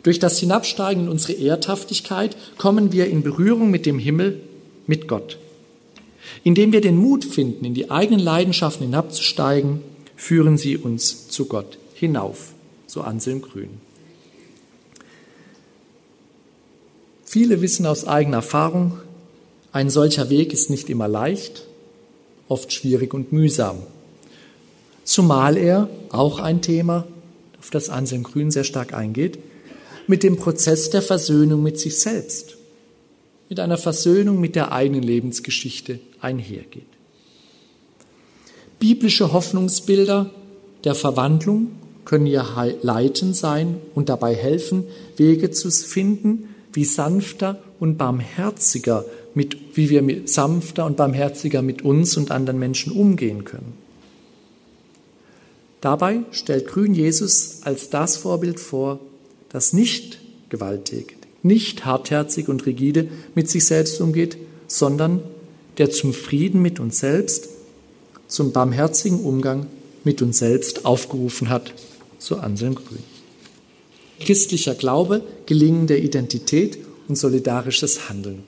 durch 0.04 0.20
das 0.20 0.38
Hinabsteigen 0.40 1.06
in 1.06 1.10
unsere 1.10 1.34
Erdhaftigkeit 1.34 2.38
kommen 2.60 2.92
wir 2.92 3.08
in 3.08 3.24
Berührung 3.24 3.72
mit 3.72 3.88
dem 3.88 3.98
Himmel 3.98 4.40
mit 4.86 5.08
Gott. 5.08 5.40
Indem 6.44 6.72
wir 6.72 6.82
den 6.82 6.98
Mut 6.98 7.26
finden, 7.26 7.66
in 7.66 7.74
die 7.74 7.90
eigenen 7.90 8.20
Leidenschaften 8.20 8.86
hinabzusteigen, 8.86 9.82
führen 10.16 10.58
sie 10.58 10.78
uns 10.78 11.28
zu 11.30 11.46
Gott 11.46 11.80
hinauf, 11.96 12.54
so 12.86 13.02
Anselm 13.02 13.42
Grün. 13.42 13.82
Viele 17.24 17.62
wissen 17.62 17.88
aus 17.88 18.06
eigener 18.06 18.38
Erfahrung, 18.38 19.00
ein 19.72 19.90
solcher 19.90 20.30
Weg 20.30 20.54
ist 20.54 20.70
nicht 20.70 20.90
immer 20.90 21.08
leicht, 21.08 21.66
oft 22.48 22.72
schwierig 22.72 23.14
und 23.14 23.32
mühsam. 23.32 23.78
Zumal 25.04 25.58
er, 25.58 25.90
auch 26.10 26.40
ein 26.40 26.62
Thema, 26.62 27.08
auf 27.60 27.70
das 27.70 27.90
Anselm 27.90 28.24
Grün 28.24 28.52
sehr 28.52 28.64
stark 28.64 28.94
eingeht, 28.94 29.40
mit 30.08 30.24
dem 30.24 30.38
Prozess 30.38 30.90
der 30.90 31.02
Versöhnung 31.02 31.64
mit 31.64 31.80
sich 31.80 32.00
selbst 32.00 32.56
mit 33.50 33.60
einer 33.60 33.78
Versöhnung 33.78 34.40
mit 34.40 34.56
der 34.56 34.72
eigenen 34.72 35.04
Lebensgeschichte 35.04 36.00
einhergeht. 36.20 36.88
Biblische 38.80 39.34
Hoffnungsbilder 39.34 40.32
der 40.84 40.96
Verwandlung 40.96 41.72
können 42.04 42.28
ja 42.28 42.46
leitend 42.82 43.36
sein 43.36 43.78
und 43.96 44.10
dabei 44.10 44.36
helfen, 44.36 44.84
Wege 45.18 45.52
zu 45.52 45.72
finden, 45.72 46.50
wie 46.74 46.86
sanfter 46.86 47.62
und 47.80 47.98
barmherziger 47.98 49.06
mit, 49.36 49.78
wie 49.78 49.90
wir 49.90 50.22
sanfter 50.26 50.86
und 50.86 50.98
barmherziger 50.98 51.62
mit 51.62 51.84
uns 51.84 52.18
und 52.18 52.32
anderen 52.32 52.58
Menschen 52.58 52.92
umgehen 52.92 53.44
können. 53.44 53.74
Dabei 55.82 56.22
stellt 56.32 56.68
Grün 56.68 56.96
Jesus 56.96 57.60
als 57.62 57.92
das 57.92 58.18
Vorbild 58.18 58.60
vor, 58.60 59.00
das 59.50 59.74
nicht 59.74 60.20
gewalttätig, 60.50 61.18
nicht 61.44 61.86
hartherzig 61.86 62.48
und 62.50 62.66
rigide 62.66 63.08
mit 63.36 63.50
sich 63.50 63.66
selbst 63.66 64.02
umgeht, 64.02 64.38
sondern 64.68 65.22
der 65.78 65.92
zum 65.92 66.14
Frieden 66.14 66.62
mit 66.62 66.80
uns 66.80 67.00
selbst, 67.00 67.50
zum 68.28 68.52
barmherzigen 68.52 69.20
Umgang 69.20 69.68
mit 70.04 70.22
uns 70.22 70.40
selbst 70.40 70.86
aufgerufen 70.86 71.50
hat, 71.50 71.74
so 72.18 72.38
Anselm 72.38 72.76
Grün. 72.76 73.04
Christlicher 74.20 74.76
Glaube, 74.76 75.22
gelingende 75.46 75.98
Identität 75.98 76.78
und 77.08 77.18
solidarisches 77.18 78.10
Handeln. 78.10 78.44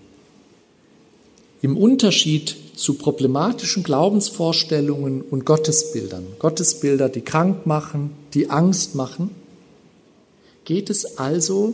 Im 1.62 1.76
Unterschied 1.76 2.55
zu 2.76 2.93
problematischen 2.93 3.84
Glaubensvorstellungen 3.84 5.22
und 5.22 5.45
Gottesbildern, 5.45 6.26
Gottesbilder, 6.39 7.10
die 7.10 7.22
krank 7.22 7.66
machen, 7.66 8.12
die 8.34 8.49
Angst 8.49 8.93
machen, 8.93 9.32
geht 10.66 10.89
es 10.89 11.18
also 11.18 11.74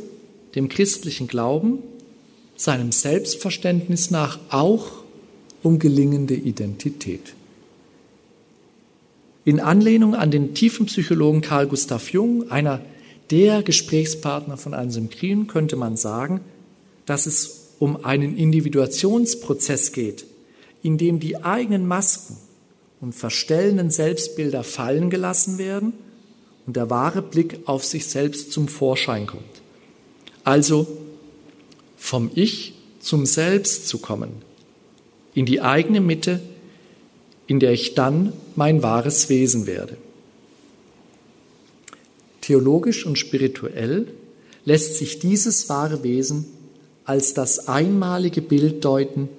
dem 0.56 0.70
christlichen 0.70 1.28
Glauben, 1.28 1.80
seinem 2.56 2.92
Selbstverständnis 2.92 4.12
nach 4.12 4.40
auch 4.50 4.86
um 5.64 5.80
gelingende 5.80 6.36
Identität. 6.36 7.34
In 9.46 9.60
Anlehnung 9.60 10.16
an 10.16 10.32
den 10.32 10.54
tiefen 10.54 10.86
Psychologen 10.86 11.42
Carl 11.42 11.68
Gustav 11.68 12.10
Jung, 12.14 12.50
einer 12.50 12.82
der 13.32 13.64
Gesprächspartner 13.64 14.56
von 14.56 14.74
Anselm 14.74 15.10
Green, 15.10 15.48
könnte 15.48 15.76
man 15.76 15.98
sagen, 15.98 16.42
dass 17.06 17.26
es 17.26 17.63
um 17.80 18.04
einen 18.04 18.38
Individuationsprozess 18.38 19.92
geht, 19.92 20.26
in 20.82 20.98
dem 20.98 21.20
die 21.20 21.44
eigenen 21.44 21.88
Masken 21.88 22.38
und 23.02 23.14
verstellenden 23.14 23.90
Selbstbilder 23.90 24.64
fallen 24.64 25.10
gelassen 25.10 25.58
werden 25.58 25.94
und 26.66 26.76
der 26.76 26.90
wahre 26.90 27.22
Blick 27.22 27.60
auf 27.66 27.84
sich 27.84 28.06
selbst 28.06 28.52
zum 28.52 28.68
Vorschein 28.68 29.28
kommt. 29.28 29.62
Also 30.44 30.88
vom 31.98 32.32
Ich 32.36 32.76
zum 33.00 33.26
Selbst 33.26 33.88
zu 33.88 33.98
kommen, 33.98 34.32
in 35.34 35.46
die 35.46 35.62
eigene 35.62 36.00
Mitte, 36.00 36.42
in 37.48 37.60
der 37.60 37.72
ich 37.74 37.96
dann 37.96 38.34
mein 38.56 38.84
wahres 38.84 39.30
Wesen 39.30 39.68
werde. 39.68 39.98
Theologisch 42.42 43.06
und 43.06 43.18
spirituell 43.18 44.08
lässt 44.66 44.96
sich 44.98 45.20
dieses 45.20 45.70
wahre 45.70 46.04
Wesen 46.04 46.46
als 47.06 47.34
das 47.34 47.68
einmalige 47.68 48.42
Bild 48.42 48.84
deuten, 48.86 49.30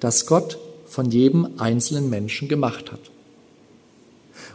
das 0.00 0.26
Gott 0.26 0.58
von 0.86 1.10
jedem 1.10 1.58
einzelnen 1.58 2.10
Menschen 2.10 2.48
gemacht 2.48 2.92
hat. 2.92 3.00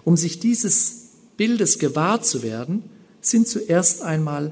Um 0.06 0.18
sich 0.18 0.40
dieses 0.40 1.10
Bildes 1.38 1.80
gewahr 1.80 2.22
zu 2.22 2.44
werden, 2.44 2.84
sind 3.22 3.48
zuerst 3.48 4.02
einmal 4.02 4.52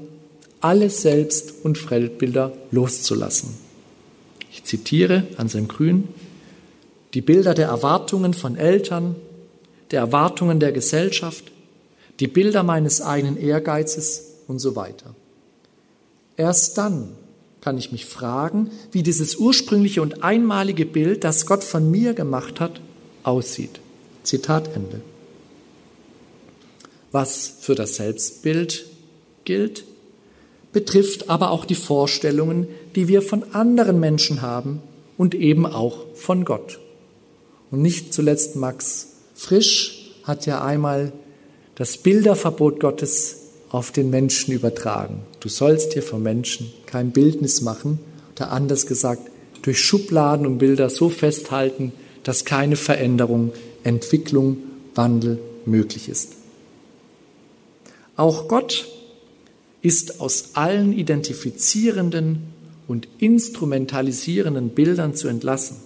alle 0.60 0.90
Selbst- 0.90 1.54
und 1.62 1.78
Fremdbilder 1.78 2.52
loszulassen. 2.70 3.50
Ich 4.50 4.64
zitiere 4.64 5.26
Anselm 5.36 5.68
Grün, 5.68 6.08
die 7.14 7.20
Bilder 7.20 7.54
der 7.54 7.68
Erwartungen 7.68 8.34
von 8.34 8.56
Eltern, 8.56 9.16
der 9.90 10.00
Erwartungen 10.00 10.60
der 10.60 10.72
Gesellschaft, 10.72 11.44
die 12.20 12.26
Bilder 12.26 12.62
meines 12.62 13.00
eigenen 13.00 13.36
Ehrgeizes 13.36 14.24
und 14.48 14.58
so 14.58 14.74
weiter. 14.76 15.14
Erst 16.36 16.76
dann 16.78 17.10
kann 17.60 17.78
ich 17.78 17.92
mich 17.92 18.06
fragen, 18.06 18.70
wie 18.92 19.02
dieses 19.02 19.36
ursprüngliche 19.36 20.02
und 20.02 20.22
einmalige 20.22 20.86
Bild, 20.86 21.24
das 21.24 21.46
Gott 21.46 21.64
von 21.64 21.90
mir 21.90 22.14
gemacht 22.14 22.60
hat, 22.60 22.80
aussieht. 23.22 23.80
Zitat 24.22 24.74
Ende. 24.74 25.00
Was 27.10 27.52
für 27.60 27.74
das 27.74 27.96
Selbstbild 27.96 28.86
gilt, 29.44 29.84
betrifft 30.72 31.30
aber 31.30 31.50
auch 31.50 31.64
die 31.64 31.74
Vorstellungen, 31.74 32.68
die 32.94 33.08
wir 33.08 33.22
von 33.22 33.54
anderen 33.54 33.98
Menschen 33.98 34.42
haben 34.42 34.82
und 35.16 35.34
eben 35.34 35.66
auch 35.66 36.04
von 36.14 36.44
Gott. 36.44 36.78
Und 37.70 37.82
nicht 37.82 38.12
zuletzt 38.14 38.56
Max 38.56 39.08
Frisch 39.34 40.12
hat 40.24 40.46
ja 40.46 40.64
einmal 40.64 41.12
das 41.74 41.96
Bilderverbot 41.98 42.80
Gottes 42.80 43.36
auf 43.70 43.92
den 43.92 44.10
Menschen 44.10 44.52
übertragen. 44.52 45.22
Du 45.40 45.48
sollst 45.48 45.94
dir 45.94 46.02
vom 46.02 46.22
Menschen 46.22 46.72
kein 46.86 47.10
Bildnis 47.10 47.60
machen, 47.60 47.98
oder 48.36 48.50
anders 48.52 48.86
gesagt, 48.86 49.30
durch 49.62 49.80
Schubladen 49.80 50.46
und 50.46 50.58
Bilder 50.58 50.90
so 50.90 51.08
festhalten, 51.08 51.92
dass 52.22 52.44
keine 52.44 52.76
Veränderung, 52.76 53.52
Entwicklung, 53.82 54.58
Wandel 54.94 55.38
möglich 55.64 56.08
ist. 56.08 56.32
Auch 58.16 58.48
Gott 58.48 58.88
ist 59.82 60.20
aus 60.20 60.50
allen 60.54 60.92
identifizierenden 60.92 62.42
und 62.88 63.08
instrumentalisierenden 63.18 64.70
Bildern 64.70 65.14
zu 65.14 65.28
entlassen. 65.28 65.76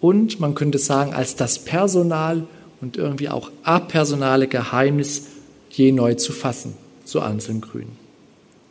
Und 0.00 0.38
man 0.38 0.54
könnte 0.54 0.78
sagen, 0.78 1.14
als 1.14 1.34
das 1.34 1.64
Personal 1.64 2.46
und 2.80 2.96
irgendwie 2.96 3.28
auch 3.28 3.50
apersonale 3.64 4.46
Geheimnis 4.46 5.22
je 5.70 5.90
neu 5.90 6.14
zu 6.14 6.32
fassen 6.32 6.74
so 7.04 7.20
Anselm 7.20 7.60
Grün. 7.60 8.07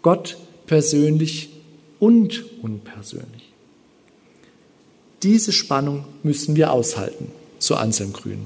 Gott 0.08 0.38
persönlich 0.68 1.50
und 2.00 2.46
unpersönlich. 2.62 3.52
Diese 5.22 5.52
Spannung 5.52 6.06
müssen 6.24 6.56
wir 6.56 6.72
aushalten, 6.72 7.30
so 7.60 7.76
Anselm 7.76 8.14
Grün. 8.14 8.46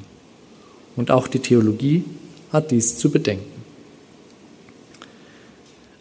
Und 0.95 1.11
auch 1.11 1.27
die 1.27 1.37
Theologie 1.37 2.03
hat 2.51 2.71
dies 2.71 2.97
zu 2.97 3.11
bedenken. 3.11 3.61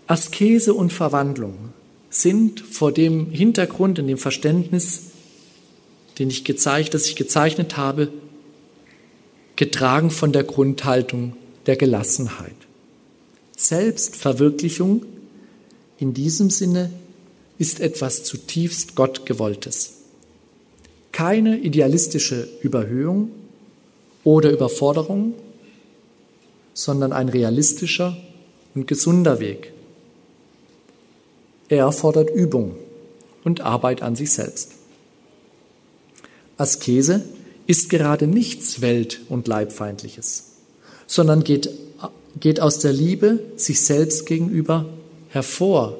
Askese 0.06 0.72
und 0.72 0.94
Verwandlung 0.94 1.74
sind 2.08 2.60
vor 2.60 2.90
dem 2.90 3.30
Hintergrund, 3.30 3.98
in 3.98 4.06
dem 4.06 4.16
Verständnis, 4.16 5.10
den 6.18 6.30
ich 6.30 6.46
gezeichnet, 6.46 6.94
das 6.94 7.04
ich 7.04 7.16
gezeichnet 7.16 7.76
habe, 7.76 8.08
getragen 9.56 10.10
von 10.10 10.32
der 10.32 10.44
Grundhaltung 10.44 11.36
der 11.66 11.76
Gelassenheit. 11.76 12.56
Selbstverwirklichung 13.58 15.04
in 16.00 16.14
diesem 16.14 16.50
Sinne 16.50 16.90
ist 17.58 17.78
etwas 17.78 18.24
zutiefst 18.24 18.96
Gottgewolltes. 18.96 19.92
Keine 21.12 21.58
idealistische 21.58 22.48
Überhöhung 22.62 23.30
oder 24.24 24.50
Überforderung, 24.50 25.34
sondern 26.72 27.12
ein 27.12 27.28
realistischer 27.28 28.16
und 28.74 28.86
gesunder 28.86 29.40
Weg. 29.40 29.72
Er 31.68 31.84
erfordert 31.84 32.30
Übung 32.30 32.76
und 33.44 33.60
Arbeit 33.60 34.02
an 34.02 34.16
sich 34.16 34.32
selbst. 34.32 34.72
Askese 36.56 37.24
ist 37.66 37.90
gerade 37.90 38.26
nichts 38.26 38.80
Welt- 38.80 39.20
und 39.28 39.46
Leibfeindliches, 39.46 40.44
sondern 41.06 41.44
geht 41.44 41.70
geht 42.38 42.60
aus 42.60 42.78
der 42.78 42.92
Liebe 42.92 43.40
sich 43.56 43.84
selbst 43.84 44.26
gegenüber 44.26 44.86
hervor, 45.30 45.96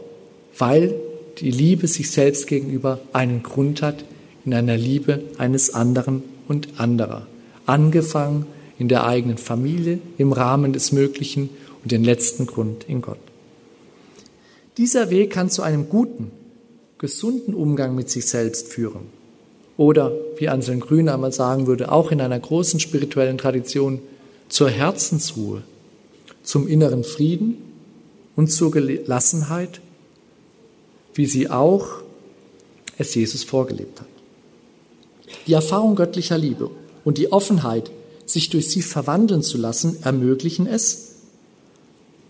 weil 0.59 0.95
die 1.39 1.51
Liebe 1.51 1.87
sich 1.87 2.11
selbst 2.11 2.47
gegenüber 2.47 3.01
einen 3.13 3.43
Grund 3.43 3.83
hat 3.83 4.05
in 4.45 4.55
einer 4.55 4.77
Liebe 4.77 5.23
eines 5.39 5.75
anderen 5.75 6.23
und 6.49 6.81
anderer. 6.81 7.27
Angefangen 7.67 8.47
in 8.79 8.89
der 8.89 9.07
eigenen 9.07 9.39
Familie, 9.39 10.01
im 10.19 10.33
Rahmen 10.33 10.73
des 10.73 10.93
Möglichen 10.93 11.51
und 11.83 11.93
den 11.93 12.05
letzten 12.05 12.47
Grund 12.47 12.85
in 12.89 13.01
Gott. 13.03 13.19
Dieser 14.77 15.11
Weg 15.11 15.31
kann 15.31 15.51
zu 15.51 15.63
einem 15.63 15.89
guten, 15.89 16.31
gesunden 16.99 17.55
Umgang 17.55 17.95
mit 17.95 18.11
sich 18.11 18.27
selbst 18.27 18.69
führen. 18.69 19.07
Oder, 19.77 20.13
wie 20.37 20.49
Anselm 20.49 20.81
Grün 20.81 21.09
einmal 21.09 21.33
sagen 21.33 21.67
würde, 21.67 21.91
auch 21.91 22.11
in 22.11 22.21
einer 22.21 22.39
großen 22.39 22.81
spirituellen 22.81 23.39
Tradition 23.39 24.01
zur 24.49 24.69
Herzensruhe, 24.69 25.63
zum 26.43 26.67
inneren 26.67 27.05
Frieden 27.05 27.70
und 28.41 28.47
zur 28.47 28.71
Gelassenheit, 28.71 29.83
wie 31.13 31.27
sie 31.27 31.51
auch 31.51 32.01
es 32.97 33.15
Jesus 33.15 33.45
vorgelebt 33.45 34.01
hat. 34.01 34.09
Die 35.47 35.53
Erfahrung 35.53 35.95
göttlicher 35.95 36.39
Liebe 36.39 36.71
und 37.05 37.19
die 37.19 37.33
Offenheit, 37.33 37.91
sich 38.25 38.49
durch 38.49 38.71
sie 38.71 38.81
verwandeln 38.81 39.43
zu 39.43 39.59
lassen, 39.59 39.99
ermöglichen 40.05 40.67
es, 40.67 41.17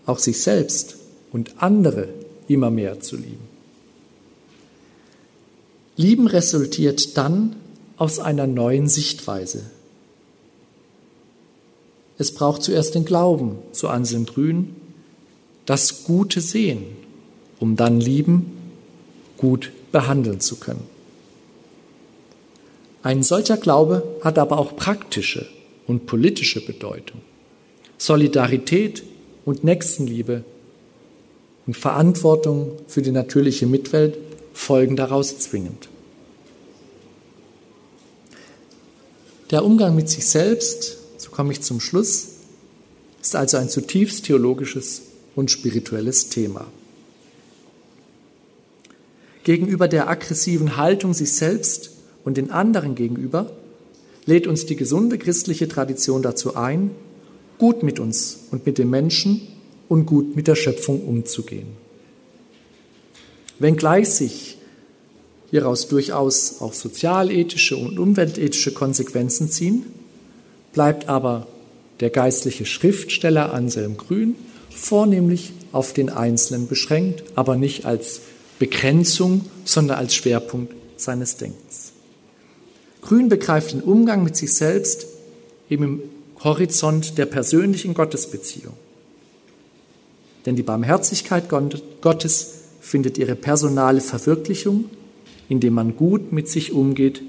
auch 0.05 0.19
sich 0.19 0.43
selbst 0.43 0.97
und 1.31 1.63
andere 1.63 2.09
immer 2.49 2.71
mehr 2.71 2.99
zu 2.99 3.15
lieben. 3.15 3.47
Lieben 5.95 6.27
resultiert 6.27 7.15
dann 7.17 7.55
aus 7.95 8.19
einer 8.19 8.47
neuen 8.47 8.89
Sichtweise, 8.89 9.63
es 12.17 12.33
braucht 12.33 12.63
zuerst 12.63 12.95
den 12.95 13.05
Glauben, 13.05 13.59
so 13.71 13.87
Anselm 13.87 14.25
Grün, 14.25 14.75
das 15.65 16.03
Gute 16.03 16.41
sehen, 16.41 16.83
um 17.59 17.75
dann 17.75 17.99
lieben, 17.99 18.57
gut 19.37 19.71
behandeln 19.91 20.39
zu 20.39 20.57
können. 20.57 20.87
Ein 23.03 23.23
solcher 23.23 23.57
Glaube 23.57 24.03
hat 24.21 24.37
aber 24.37 24.59
auch 24.59 24.75
praktische 24.75 25.47
und 25.87 26.05
politische 26.05 26.63
Bedeutung. 26.63 27.21
Solidarität 27.97 29.03
und 29.45 29.63
Nächstenliebe 29.63 30.43
und 31.65 31.77
Verantwortung 31.77 32.73
für 32.87 33.01
die 33.01 33.11
natürliche 33.11 33.65
Mitwelt 33.65 34.17
folgen 34.53 34.95
daraus 34.95 35.39
zwingend. 35.39 35.89
Der 39.49 39.65
Umgang 39.65 39.95
mit 39.95 40.09
sich 40.09 40.27
selbst 40.27 41.01
so 41.21 41.29
komme 41.29 41.51
ich 41.51 41.61
zum 41.61 41.79
Schluss, 41.79 42.29
ist 43.21 43.35
also 43.35 43.57
ein 43.57 43.69
zutiefst 43.69 44.25
theologisches 44.25 45.03
und 45.35 45.51
spirituelles 45.51 46.29
Thema. 46.29 46.67
Gegenüber 49.43 49.87
der 49.87 50.09
aggressiven 50.09 50.77
Haltung 50.77 51.13
sich 51.13 51.33
selbst 51.33 51.91
und 52.23 52.37
den 52.37 52.51
anderen 52.51 52.95
gegenüber 52.95 53.51
lädt 54.25 54.45
uns 54.45 54.65
die 54.65 54.75
gesunde 54.75 55.17
christliche 55.17 55.67
Tradition 55.67 56.21
dazu 56.21 56.55
ein, 56.55 56.91
gut 57.57 57.81
mit 57.83 57.99
uns 57.99 58.39
und 58.51 58.65
mit 58.65 58.77
den 58.77 58.89
Menschen 58.89 59.41
und 59.89 60.05
gut 60.05 60.35
mit 60.35 60.47
der 60.47 60.55
Schöpfung 60.55 61.01
umzugehen. 61.01 61.67
Wenngleich 63.59 64.09
sich 64.09 64.57
hieraus 65.49 65.87
durchaus 65.87 66.61
auch 66.61 66.73
sozialethische 66.73 67.77
und 67.77 67.99
umweltethische 67.99 68.71
Konsequenzen 68.71 69.49
ziehen, 69.49 69.85
bleibt 70.73 71.09
aber 71.09 71.47
der 71.99 72.09
geistliche 72.09 72.65
Schriftsteller 72.65 73.53
Anselm 73.53 73.97
Grün 73.97 74.35
vornehmlich 74.73 75.53
auf 75.71 75.93
den 75.93 76.09
Einzelnen 76.09 76.67
beschränkt, 76.67 77.23
aber 77.35 77.55
nicht 77.55 77.85
als 77.85 78.21
Begrenzung, 78.59 79.45
sondern 79.65 79.97
als 79.97 80.13
Schwerpunkt 80.13 80.73
seines 80.97 81.37
Denkens. 81.37 81.91
Grün 83.01 83.29
begreift 83.29 83.73
den 83.73 83.81
Umgang 83.81 84.23
mit 84.23 84.35
sich 84.35 84.53
selbst 84.53 85.07
eben 85.69 85.83
im 85.83 86.01
Horizont 86.43 87.17
der 87.17 87.25
persönlichen 87.25 87.93
Gottesbeziehung. 87.93 88.73
Denn 90.45 90.55
die 90.55 90.63
Barmherzigkeit 90.63 91.45
Gottes 92.01 92.53
findet 92.79 93.17
ihre 93.17 93.35
personale 93.35 94.01
Verwirklichung, 94.01 94.85
indem 95.49 95.73
man 95.73 95.95
gut 95.95 96.31
mit 96.31 96.49
sich 96.49 96.71
umgeht 96.71 97.21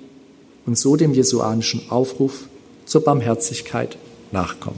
und 0.64 0.78
so 0.78 0.96
dem 0.96 1.12
jesuanischen 1.12 1.90
Aufruf 1.90 2.48
zur 2.84 3.02
Barmherzigkeit 3.02 3.96
nachkommt. 4.30 4.76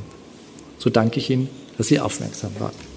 So 0.78 0.90
danke 0.90 1.18
ich 1.18 1.30
Ihnen, 1.30 1.48
dass 1.76 1.88
Sie 1.88 2.00
aufmerksam 2.00 2.52
waren. 2.58 2.93